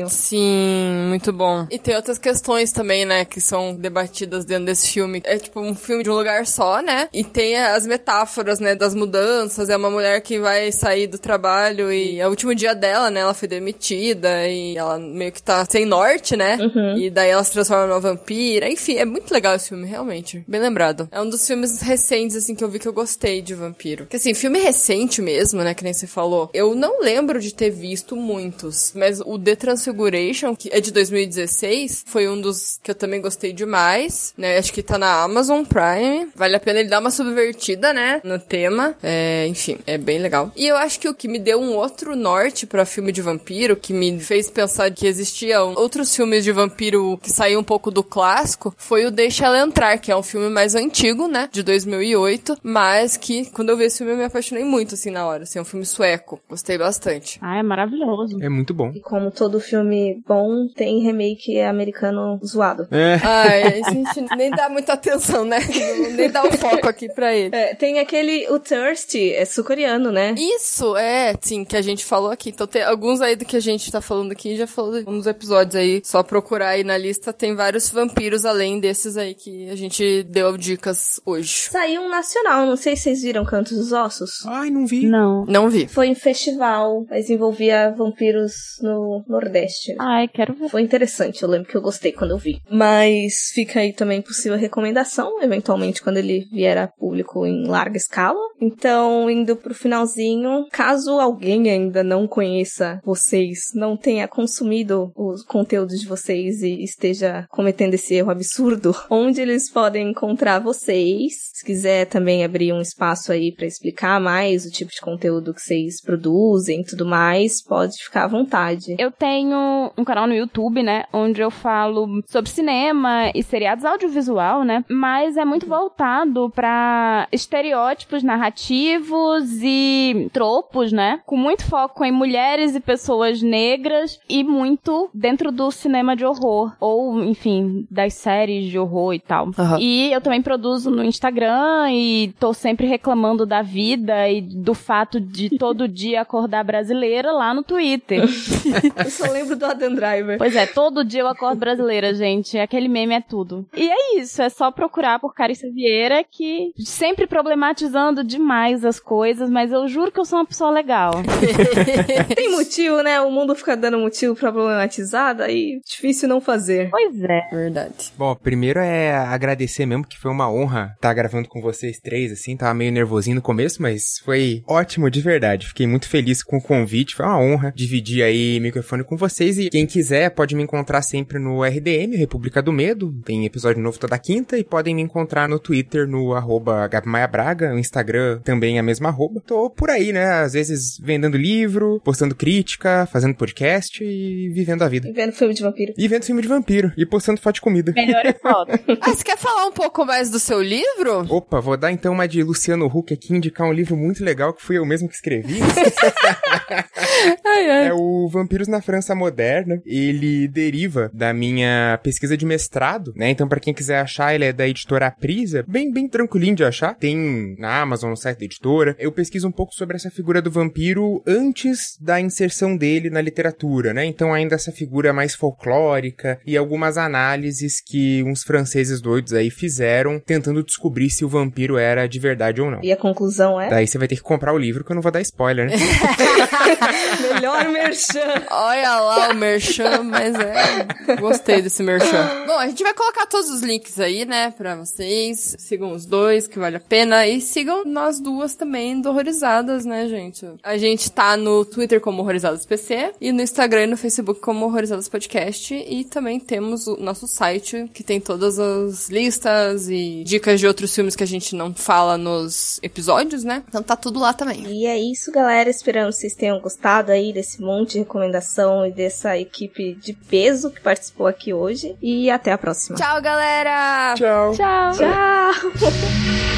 Sim, 0.09 1.07
muito 1.09 1.33
bom. 1.33 1.67
E 1.71 1.79
tem 1.79 1.97
outras 1.97 2.19
questões 2.19 2.73
também, 2.73 3.05
né, 3.05 3.25
que 3.25 3.41
são 3.41 3.75
debatidas 3.75 4.45
dentro 4.45 4.67
desse 4.67 4.91
filme. 4.91 5.23
É 5.25 5.39
tipo 5.39 5.61
um 5.61 5.75
filme 5.75 6.03
de 6.03 6.11
um 6.11 6.15
lugar 6.15 6.47
só, 6.47 6.81
né? 6.83 7.09
E 7.13 7.25
tem 7.25 7.57
as 7.57 7.87
metáforas, 7.87 8.61
né, 8.61 8.75
das 8.75 8.95
mudanças. 8.95 9.69
É 9.69 9.77
uma 9.77 9.91
mulher 9.91 10.21
que 10.21 10.39
vai 10.39 10.71
sair 10.73 11.07
do 11.07 11.19
trabalho 11.19 11.93
e 11.93 12.21
é 12.21 12.27
o 12.27 12.31
último 12.31 12.55
dia 12.55 12.75
dela, 12.75 13.11
né? 13.11 13.21
Ela 13.21 13.35
foi 13.35 13.49
demitida 13.49 14.47
e 14.49 14.77
ela 14.77 14.99
meio 14.99 15.33
que 15.33 15.43
tá 15.43 15.67
sem 15.69 15.85
norte, 15.85 16.37
né? 16.37 16.57
Uhum. 16.61 16.99
E 16.99 17.11
daí 17.11 17.31
ela 17.31 17.45
se 17.45 17.53
transforma 17.53 17.87
numa 17.87 18.01
vampira. 18.01 18.69
Enfim, 18.71 18.97
é 18.97 19.05
muito 19.05 19.33
legal 19.33 19.55
esse 19.55 19.69
filme, 19.69 19.87
realmente. 19.87 20.45
Bem 20.47 20.61
lembrado. 20.61 21.09
É 21.11 21.21
um 21.21 21.29
dos 21.29 21.47
filmes 21.47 21.81
recentes, 21.81 22.37
assim, 22.37 22.55
que 22.55 22.63
eu 22.63 22.69
vi 22.69 22.79
que 22.79 22.89
eu 22.89 22.93
gostei 22.93 23.43
de 23.43 23.55
vampiro. 23.55 24.07
Que 24.07 24.17
assim, 24.17 24.35
filme 24.35 24.59
recente 24.59 25.21
mesmo, 25.21 25.63
né? 25.63 25.75
Que 25.75 25.85
nem 25.85 25.93
você 25.93 26.07
falou. 26.07 26.51
Eu 26.53 26.75
não 26.75 27.01
lembro 27.01 27.41
de 27.41 27.55
ter 27.55 27.71
visto 27.71 28.17
muitos, 28.17 28.93
mas 28.95 29.21
o 29.21 29.39
The 29.39 29.57
Transfiguration, 29.75 30.55
que 30.55 30.71
é 30.73 30.81
de 30.81 30.93
2016, 30.93 32.05
foi 32.07 32.29
um 32.29 32.41
dos 32.41 32.79
que 32.83 32.91
eu 32.91 32.95
também 32.95 33.21
gostei 33.21 33.53
demais, 33.53 34.33
né? 34.39 34.57
Acho 34.57 34.73
que 34.73 34.83
tá 34.83 34.97
na 34.97 35.23
Amazon 35.23 35.65
Prime. 35.65 36.29
Vale 36.35 36.57
a 36.57 36.61
pena 36.61 36.81
ele 36.81 36.89
dar 36.89 37.01
uma 37.01 37.11
subvertida, 37.11 37.93
né? 37.93 38.21
No 38.23 38.39
tema. 38.39 38.95
É, 39.03 39.47
enfim, 39.49 39.79
é 39.87 39.99
bem 39.99 40.19
legal. 40.19 40.53
E 40.57 40.67
eu 40.67 40.77
acho 40.77 41.01
que 41.01 41.09
o 41.09 41.15
que 41.15 41.27
me 41.27 41.39
deu 41.39 41.61
um 41.61 41.75
outro 41.75 42.15
norte 42.15 42.67
para 42.67 42.85
filme 42.85 43.11
de 43.11 43.21
vampiro, 43.21 43.77
que 43.77 43.93
me 43.93 44.19
fez 44.21 44.49
pensar 44.49 44.91
que 44.93 45.07
existiam 45.07 45.75
outros 45.77 46.15
filmes 46.15 46.45
de 46.45 46.53
vampiro 46.53 47.19
que 47.19 47.31
saíam 47.31 47.61
um 47.61 47.65
pouco 47.65 47.91
do 47.91 48.05
clássico, 48.05 48.75
foi 48.79 49.05
o 49.05 49.11
Deixa 49.11 49.47
Ela 49.47 49.61
Entrar, 49.61 49.99
que 49.99 50.13
é 50.13 50.17
um 50.17 50.23
filme 50.23 50.49
mais 50.49 50.75
antigo, 50.75 51.27
né? 51.27 51.49
De 51.51 51.63
2008, 51.63 52.59
mas 52.63 53.17
que 53.17 53.51
quando 53.51 53.71
eu 53.71 53.77
vi 53.77 53.85
esse 53.85 53.99
filme 53.99 54.13
eu 54.13 54.17
me 54.17 54.25
apaixonei 54.25 54.65
muito, 54.65 54.95
assim, 54.95 55.11
na 55.11 55.27
hora. 55.27 55.43
Assim, 55.43 55.59
é 55.59 55.63
um 55.63 55.65
filme 55.65 55.85
sueco. 55.85 56.41
Gostei 56.49 56.79
bastante. 56.79 57.39
Ah, 57.43 57.59
é 57.59 57.63
maravilhoso. 57.63 58.39
É 58.41 58.49
muito 58.49 58.73
bom. 58.73 58.93
E 58.95 59.01
como 59.01 59.31
todo 59.31 59.59
filme 59.65 60.23
bom, 60.27 60.69
tem 60.69 61.03
remake 61.03 61.61
americano 61.61 62.39
zoado. 62.45 62.87
É. 62.91 63.19
Ai, 63.23 63.63
a 63.83 63.91
gente 63.91 64.37
nem 64.37 64.51
dá 64.51 64.69
muita 64.69 64.93
atenção, 64.95 65.45
né? 65.45 65.59
Nem 66.15 66.31
dá 66.31 66.45
o 66.45 66.49
um 66.49 66.53
foco 66.53 66.89
aqui 66.89 67.09
pra 67.13 67.35
ele. 67.35 67.55
É, 67.55 67.75
tem 67.75 67.99
aquele, 67.99 68.49
o 68.49 68.59
Thirsty, 68.59 69.33
é 69.33 69.45
sul-coreano, 69.45 70.11
né? 70.13 70.35
Isso, 70.37 70.97
é, 70.97 71.35
sim, 71.41 71.65
que 71.65 71.77
a 71.77 71.83
gente 71.83 72.05
falou 72.05 72.31
aqui. 72.31 72.51
Então 72.51 72.67
tem 72.67 72.83
alguns 72.83 73.21
aí 73.21 73.37
do 73.37 73.45
que 73.45 73.57
a 73.57 73.61
gente 73.61 73.91
tá 73.91 74.01
falando 74.01 74.33
aqui, 74.33 74.57
já 74.57 74.67
falou 74.67 75.03
uns 75.07 75.27
episódios 75.27 75.75
aí. 75.75 76.03
Só 76.05 76.23
procurar 76.23 76.71
aí 76.71 76.85
na 76.85 76.97
lista, 76.97 77.33
tem 77.33 77.55
vários 77.55 77.91
vampiros 77.91 78.45
além 78.45 78.79
desses 78.79 79.17
aí 79.17 79.35
que 79.35 79.69
a 79.71 79.77
gente 79.77 80.23
deu 80.25 80.57
dicas 80.57 81.21
hoje. 81.25 81.69
Saiu 81.71 82.03
um 82.03 82.09
nacional, 82.09 82.67
não 82.67 82.77
sei 82.77 82.97
se 82.97 83.05
vocês 83.05 83.23
viram 83.23 83.45
Cantos 83.45 83.77
dos 83.77 83.93
Ossos. 83.93 84.45
Ai, 84.47 84.71
não 84.71 84.87
vi. 84.87 85.07
Não. 85.07 85.45
Não 85.47 85.69
vi. 85.69 85.87
Foi 85.87 86.09
em 86.09 86.15
festival, 86.15 87.07
mas 87.09 87.31
envolvia 87.31 87.91
vampiros 87.91 88.53
no 88.83 89.25
Nordeste. 89.29 89.54
Ai, 89.99 90.29
quero 90.29 90.55
ver. 90.55 90.69
Foi 90.69 90.83
interessante, 90.83 91.43
eu 91.43 91.49
lembro 91.49 91.69
que 91.69 91.77
eu 91.77 91.83
gostei 91.83 92.13
quando 92.13 92.33
eu 92.33 92.39
vi. 92.39 92.61
Mas 92.71 93.51
fica 93.55 93.81
aí 93.81 93.93
também 93.93 94.23
possível 94.23 94.59
recomendação, 94.59 95.43
eventualmente 95.43 96.03
quando 96.03 96.17
ele 96.17 96.47
vier 96.51 96.79
a 96.79 96.89
público 96.89 97.47
em 97.47 97.67
larga 97.67 97.97
escala. 97.97 98.41
Então, 98.61 99.29
indo 99.29 99.57
pro 99.57 99.75
finalzinho, 99.75 100.67
caso 100.73 101.19
alguém 101.19 101.71
ainda 101.71 102.03
não 102.03 102.27
conheça 102.27 103.01
vocês, 103.05 103.59
não 103.75 103.97
tenha 103.97 104.27
consumido 104.27 105.13
os 105.17 105.45
conteúdos 105.45 106.01
de 106.01 106.07
vocês 106.07 106.63
e 106.63 106.83
esteja 106.83 107.47
cometendo 107.51 107.95
esse 107.95 108.15
erro 108.15 108.31
absurdo, 108.31 108.95
onde 109.11 109.41
eles 109.41 109.71
podem 109.71 110.11
encontrar 110.11 110.61
vocês? 110.61 111.35
Se 111.53 111.65
quiser 111.65 112.07
também 112.07 112.45
abrir 112.45 112.73
um 112.73 112.81
espaço 112.81 113.33
aí 113.33 113.53
para 113.53 113.67
explicar 113.67 114.21
mais 114.21 114.65
o 114.65 114.71
tipo 114.71 114.91
de 114.91 115.01
conteúdo 115.01 115.53
que 115.53 115.61
vocês 115.61 116.01
produzem 116.01 116.81
e 116.81 116.85
tudo 116.85 117.05
mais, 117.05 117.63
pode 117.63 118.03
ficar 118.03 118.25
à 118.25 118.29
vontade. 118.29 118.97
Eu 118.99 119.11
tenho 119.11 119.44
um 119.53 120.05
canal 120.05 120.27
no 120.27 120.35
YouTube, 120.35 120.83
né, 120.83 121.05
onde 121.13 121.41
eu 121.41 121.51
falo 121.51 122.23
sobre 122.27 122.51
cinema 122.51 123.31
e 123.35 123.43
seriados 123.43 123.85
audiovisual, 123.85 124.65
né, 124.65 124.85
mas 124.89 125.37
é 125.37 125.45
muito 125.45 125.67
voltado 125.67 126.51
para 126.51 127.29
estereótipos 127.33 128.23
narrativos 128.23 129.45
e 129.63 130.29
tropos, 130.33 130.93
né, 130.93 131.21
com 131.27 131.37
muito 131.37 131.65
foco 131.65 132.05
em 132.05 132.13
mulheres 132.13 132.75
e 132.75 132.81
pessoas 132.81 133.43
negras 133.43 134.21
e 134.29 134.45
muito 134.45 135.11
dentro 135.13 135.51
do 135.51 135.71
cinema 135.71 136.17
de 136.17 136.25
horror 136.25 136.73
ou, 136.81 137.23
enfim, 137.25 137.87
das 137.91 138.15
séries 138.15 138.71
de 138.71 138.79
horror 138.79 139.15
e 139.15 139.21
tal. 139.21 139.51
Aham. 139.59 139.79
E 139.81 140.13
eu 140.13 140.21
também 140.21 140.43
produzo 140.43 140.91
no 140.91 141.05
Instagram 141.05 141.91
e 141.91 142.35
tô 142.39 142.53
sempre 142.53 142.87
reclamando 142.87 143.47
da 143.47 143.63
vida 143.63 144.29
e 144.29 144.41
do 144.41 144.75
fato 144.75 145.21
de 145.21 145.51
todo 145.59 145.89
dia 145.89 146.21
acordar 146.21 146.65
brasileira 146.65 147.33
lá 147.33 147.53
no 147.55 147.63
Twitter. 147.63 148.25
Eu 148.97 149.11
só 149.11 149.27
lembro 149.35 149.57
do 149.57 149.67
Adam 149.67 149.95
Driver. 149.95 150.39
Pois 150.39 150.55
é, 150.55 150.67
todo 150.67 151.05
dia 151.05 151.23
eu 151.23 151.29
acordo 151.29 151.59
brasileira, 151.59 152.15
gente. 152.15 152.57
Aquele 152.57 152.89
meme 152.89 153.15
é 153.15 153.21
tudo. 153.21 153.67
E 153.77 153.91
é 153.91 154.19
isso, 154.21 154.41
é 154.41 154.49
só 154.49 154.71
procurar 154.71 155.19
por 155.19 155.35
Carissa 155.35 155.69
Vieira, 155.71 156.25
que 156.25 156.73
sempre 156.79 157.27
problematizando 157.27 158.23
demais 158.23 158.85
as 158.85 159.01
coisas, 159.01 159.51
mas 159.51 159.73
eu 159.73 159.89
juro 159.89 160.13
que 160.13 160.21
eu 160.21 160.25
sou 160.25 160.39
uma 160.39 160.47
pessoa 160.47 160.71
legal. 160.71 161.13
Tem 162.35 162.51
motivo, 162.53 163.03
né? 163.03 163.21
O 163.21 163.31
mundo 163.31 163.55
fica 163.55 163.77
dando 163.77 163.99
motivo 163.99 164.37
pra 164.37 164.53
problematizar, 164.53 165.35
daí 165.35 165.81
difícil 165.85 166.29
não 166.29 166.41
fazer. 166.41 166.91
Pois 166.91 167.21
é. 167.23 167.49
Verdade. 167.51 168.13
Bom, 168.17 168.35
primeiro 168.37 168.79
é 168.79 169.13
agradecer 169.15 169.87
mesmo, 169.87 170.07
que 170.07 170.19
foi 170.19 170.31
uma 170.31 170.51
honra 170.51 170.93
estar 170.95 171.13
gravando 171.13 171.49
com 171.49 171.61
vocês 171.61 171.99
três, 171.99 172.31
assim. 172.31 172.57
Tava 172.57 172.75
meio 172.75 172.93
nervosinho 172.93 173.37
no 173.37 173.43
começo, 173.43 173.83
mas 173.83 174.19
foi 174.25 174.63
ótimo 174.69 175.11
de 175.11 175.21
verdade. 175.21 175.67
Fiquei 175.67 175.87
muito 175.87 176.09
feliz 176.09 176.43
com 176.43 176.59
o 176.59 176.63
convite. 176.63 177.15
Foi 177.15 177.27
uma 177.27 177.41
honra 177.41 177.73
dividir 177.75 178.23
aí 178.23 178.61
microfone 178.61 179.03
com 179.05 179.14
vocês. 179.17 179.59
E 179.59 179.69
quem 179.71 179.87
quiser 179.87 180.31
pode 180.31 180.55
me 180.55 180.63
encontrar 180.63 181.03
sempre 181.03 181.39
no 181.39 181.63
RDM, 181.65 182.17
República 182.17 182.63
do 182.63 182.73
Medo. 182.73 183.13
Tem 183.25 183.45
episódio 183.45 183.83
novo 183.83 183.99
toda 183.99 184.19
quinta. 184.19 184.59
E 184.59 184.65
podem 184.65 184.95
me 184.95 185.03
encontrar 185.03 185.49
no 185.49 185.59
Twitter, 185.59 186.07
no 186.07 186.35
arroba 186.35 186.87
Gabi 186.89 187.09
Maia 187.09 187.27
Braga. 187.27 187.75
O 187.75 187.79
Instagram 187.79 188.41
também 188.45 188.77
é 188.77 188.81
a 188.81 188.83
mesma 188.83 189.09
arroba. 189.09 189.41
Tô 189.47 189.71
por 189.71 189.91
aí, 189.91 190.13
né? 190.13 190.25
Às 190.43 190.53
vezes 190.55 190.99
vendendo 191.03 191.37
livro, 191.37 192.01
postando 192.05 192.35
crítica, 192.35 193.07
fazendo 193.13 193.35
podcast 193.35 194.03
e 194.03 194.49
vivendo 194.51 194.83
a 194.83 194.89
vida. 194.89 195.09
E 195.09 195.13
vendo 195.13 195.33
filme 195.33 195.55
de 195.55 195.63
vampiro. 195.63 195.95
E 195.97 196.09
vendo 196.09 196.25
filme 196.25 196.43
de 196.43 196.49
vampiro. 196.49 196.93
E 196.97 197.07
postando 197.07 197.41
foto 197.41 197.57
de 197.57 197.61
comida. 197.61 197.93
Melhor 197.95 198.25
é 198.25 198.33
foto. 198.41 198.73
Ah, 199.01 199.11
você 199.11 199.25
quer 199.25 199.37
falar 199.39 199.67
um 199.67 199.73
pouco 199.73 200.05
mais 200.05 200.31
do 200.31 200.39
seu 200.39 200.63
livro? 200.63 201.27
Opa, 201.29 201.61
vou 201.61 201.77
dar 201.77 201.93
então 201.93 202.13
uma 202.13 202.27
de 202.27 202.43
Luciano 202.43 202.87
Huck 202.87 203.13
aqui, 203.13 203.35
indicar 203.35 203.67
um 203.67 203.73
livro 203.73 203.97
muito 203.97 204.25
legal 204.25 204.53
que 204.53 204.63
fui 204.63 204.79
eu 204.79 204.85
mesmo 204.87 205.09
que 205.09 205.15
escrevi. 205.15 205.59
Ai, 207.45 207.71
ai. 207.71 207.89
é 207.89 207.95
o 207.95 208.29
Vampiros 208.29 208.69
na 208.69 208.81
França 208.81 209.04
Moderna. 209.13 209.83
Ele 209.85 210.47
deriva 210.47 211.11
da 211.13 211.35
minha 211.35 211.99
pesquisa 212.01 212.37
de 212.37 212.47
mestrado, 212.47 213.13
né? 213.17 213.31
Então, 213.31 213.49
pra 213.49 213.59
quem 213.59 213.75
quiser 213.75 213.99
achar, 213.99 214.33
ele 214.33 214.45
é 214.45 214.53
da 214.53 214.69
editora 214.69 215.09
Aprisa. 215.09 215.65
Bem, 215.67 215.93
bem 215.93 216.07
tranquilinho 216.07 216.55
de 216.55 216.65
achar. 216.65 216.95
Tem 216.95 217.57
na 217.59 217.81
Amazon, 217.81 218.11
no 218.11 218.17
site 218.17 218.39
da 218.39 218.45
editora. 218.45 218.95
Eu 219.01 219.11
pesquiso 219.11 219.49
um 219.49 219.53
pouco 219.53 219.75
sobre 219.75 219.97
essa 219.97 220.11
figura 220.11 220.41
do 220.41 220.51
vampiro 220.51 221.21
antes 221.27 221.99
da 222.01 222.21
inserção 222.21 222.77
dele 222.77 223.11
na 223.11 223.21
literatura, 223.21 223.93
né? 223.93 224.05
Então, 224.05 224.33
ainda 224.33 224.55
essa 224.55 224.71
figura 224.71 225.13
mais 225.13 225.35
folclórica 225.35 226.39
e 226.47 226.57
algumas 226.57 226.97
análises 226.97 227.81
que 227.85 228.23
uns 228.23 228.45
franceses 228.45 229.01
doidos 229.01 229.33
aí 229.33 229.51
fizeram 229.51 230.21
tentando 230.21 230.63
descobrir 230.63 231.11
se 231.11 231.25
o 231.25 231.29
vampiro 231.29 231.77
era 231.77 232.07
de 232.07 232.19
verdade 232.21 232.61
ou 232.61 232.71
não. 232.71 232.81
E 232.83 232.93
a 232.93 232.97
conclusão 232.97 233.61
é? 233.61 233.69
Daí 233.69 233.87
você 233.87 233.99
vai 233.99 234.07
ter 234.07 234.17
que 234.17 234.23
comprar 234.23 234.53
o 234.53 234.59
livro, 234.59 234.85
que 234.85 234.93
eu 234.93 234.95
não 234.95 235.03
vou 235.03 235.11
dar 235.11 235.21
spoiler, 235.21 235.67
né? 235.67 235.77
Melhor 237.35 237.69
merchan. 237.71 238.45
Olha 238.51 238.94
lá 239.01 239.31
o 239.31 239.35
merchan, 239.35 240.03
mas 240.03 240.35
é. 240.35 241.17
Gostei 241.21 241.63
desse 241.63 241.83
merchan. 241.83 242.45
Bom, 242.47 242.59
a 242.59 242.67
gente 242.67 242.83
vai 242.83 242.95
colocar 242.95 243.27
todos 243.27 243.51
os 243.51 243.61
links 243.61 243.99
aí, 243.99 244.25
né, 244.25 244.51
pra 244.51 244.77
vocês. 244.77 245.57
Sigam 245.59 245.93
os 245.93 246.07
dois, 246.07 246.47
que 246.47 246.59
vale 246.59 246.77
a 246.77 246.81
pena. 246.81 247.27
E 247.27 247.41
sigam 247.41 247.85
nós 247.85 248.21
duas 248.21 248.55
também 248.55 249.01
do 249.01 249.11
Horrorizadas, 249.11 249.85
né, 249.85 250.09
gente? 250.09 250.47
A 250.63 250.77
gente 250.77 251.11
tá 251.11 251.37
no 251.37 251.65
Twitter 251.65 252.01
como 252.01 252.23
Horrorizadas 252.23 252.67
PC 252.67 253.13
e 253.21 253.33
no 253.33 253.43
Instagram 253.43 253.85
e 253.85 253.87
no 253.87 253.97
Facebook 253.97 254.41
como 254.41 254.67
Horrorizadas 254.67 255.09
Podcast 255.09 255.75
e 255.75 256.05
também 256.05 256.41
temos 256.41 256.87
o 256.87 256.97
nosso 256.97 257.27
site 257.27 257.91
que 257.93 258.03
tem 258.03 258.21
todas 258.21 258.59
as 258.59 259.09
listas 259.09 259.89
e 259.89 260.23
dicas 260.25 260.61
de 260.61 260.67
outros 260.67 260.95
filmes 260.95 261.17
que 261.17 261.23
a 261.23 261.27
gente 261.27 261.55
não 261.55 261.75
fala 261.75 262.17
nos 262.17 262.79
episódios, 262.83 263.45
né? 263.45 263.63
Então 263.69 263.83
tá 263.83 263.97
tudo 263.97 264.19
lá 264.19 264.33
também. 264.33 264.67
E 264.67 264.87
é 264.87 264.99
isso, 264.99 265.31
galera. 265.31 265.71
Esperamos 265.71 266.17
que 266.17 266.23
vocês 266.23 266.35
tenham 266.35 266.61
gostado 266.61 267.13
aí 267.13 267.33
desse 267.33 267.61
monte 267.61 267.93
de 267.93 267.99
recomendação 268.01 268.84
e 268.87 268.93
dessa 268.93 269.39
equipe 269.39 269.95
de 269.95 270.13
peso 270.13 270.71
que 270.71 270.81
participou 270.81 271.27
aqui 271.27 271.53
hoje. 271.53 271.97
E 272.03 272.31
até 272.31 272.53
a 272.53 272.59
próxima. 272.59 272.97
Tchau, 272.97 273.21
galera! 273.21 274.15
Tchau. 274.17 274.55
Tchau. 274.55 274.93
Tchau! 274.93 276.55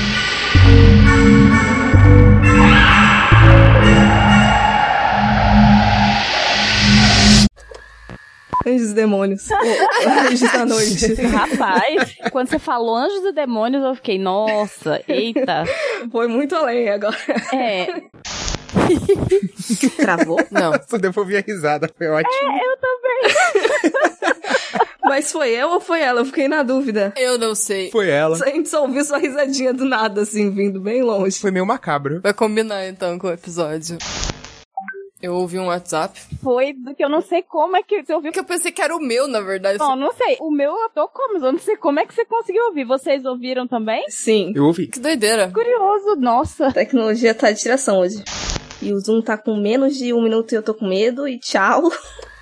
Anjos 8.66 8.90
e 8.90 8.94
demônios. 8.94 9.48
Oh, 9.48 9.54
anjos 10.28 10.52
da 10.52 10.66
noite. 10.66 11.14
Rapaz, 11.22 12.16
quando 12.32 12.48
você 12.48 12.58
falou 12.58 12.96
Anjos 12.96 13.24
e 13.24 13.32
Demônios, 13.32 13.84
eu 13.84 13.94
fiquei, 13.94 14.18
nossa, 14.18 15.00
eita. 15.06 15.64
Foi 16.10 16.26
muito 16.26 16.56
além 16.56 16.88
agora. 16.88 17.16
É, 17.52 18.02
Travou? 19.96 20.38
Não. 20.50 20.72
Só 20.86 21.20
ouvir 21.20 21.36
a 21.38 21.40
risada, 21.40 21.90
foi 21.96 22.08
ótimo. 22.08 22.32
eu 22.32 22.76
também. 22.78 23.92
Mas 25.04 25.30
foi 25.30 25.50
eu 25.50 25.70
ou 25.70 25.80
foi 25.80 26.00
ela? 26.00 26.20
Eu 26.20 26.24
fiquei 26.24 26.48
na 26.48 26.62
dúvida. 26.62 27.14
Eu 27.16 27.38
não 27.38 27.54
sei. 27.54 27.90
Foi 27.90 28.08
ela. 28.08 28.36
A 28.42 28.48
gente 28.48 28.68
só 28.68 28.82
ouviu 28.82 29.04
sua 29.04 29.18
risadinha 29.18 29.72
do 29.72 29.84
nada, 29.84 30.22
assim, 30.22 30.50
vindo 30.50 30.80
bem 30.80 31.00
longe. 31.00 31.38
Foi 31.38 31.52
meio 31.52 31.64
macabro. 31.64 32.20
Vai 32.20 32.34
combinar 32.34 32.86
então 32.88 33.16
com 33.16 33.28
o 33.28 33.32
episódio. 33.32 33.98
Eu 35.22 35.34
ouvi 35.34 35.58
um 35.58 35.66
WhatsApp. 35.66 36.20
Foi 36.42 36.72
do 36.72 36.94
que 36.94 37.02
eu 37.02 37.08
não 37.08 37.22
sei 37.22 37.42
como 37.42 37.76
é 37.76 37.82
que 37.82 38.02
você 38.02 38.12
ouviu. 38.12 38.32
Que 38.32 38.40
eu 38.40 38.44
pensei 38.44 38.70
que 38.70 38.82
era 38.82 38.94
o 38.94 39.00
meu, 39.00 39.26
na 39.26 39.40
verdade. 39.40 39.78
Não, 39.78 39.96
não 39.96 40.12
sei. 40.12 40.36
O 40.40 40.50
meu 40.50 40.72
eu 40.72 40.90
tô 40.90 41.08
como, 41.08 41.34
mas 41.34 41.42
eu 41.42 41.52
não 41.52 41.58
sei 41.58 41.76
como 41.76 42.00
é 42.00 42.06
que 42.06 42.12
você 42.12 42.24
conseguiu 42.24 42.64
ouvir. 42.66 42.84
Vocês 42.84 43.24
ouviram 43.24 43.66
também? 43.66 44.04
Sim. 44.08 44.52
Eu 44.54 44.64
ouvi. 44.64 44.88
Que 44.88 45.00
doideira. 45.00 45.50
Curioso, 45.50 46.16
nossa. 46.16 46.66
A 46.66 46.72
tecnologia 46.72 47.34
tá 47.34 47.50
de 47.50 47.60
tiração 47.60 48.00
hoje. 48.00 48.22
E 48.82 48.92
o 48.92 49.00
Zoom 49.00 49.22
tá 49.22 49.36
com 49.38 49.56
menos 49.56 49.96
de 49.96 50.12
um 50.12 50.22
minuto 50.22 50.52
e 50.52 50.54
eu 50.54 50.62
tô 50.62 50.74
com 50.74 50.86
medo. 50.86 51.26
E 51.26 51.38
tchau. 51.38 51.90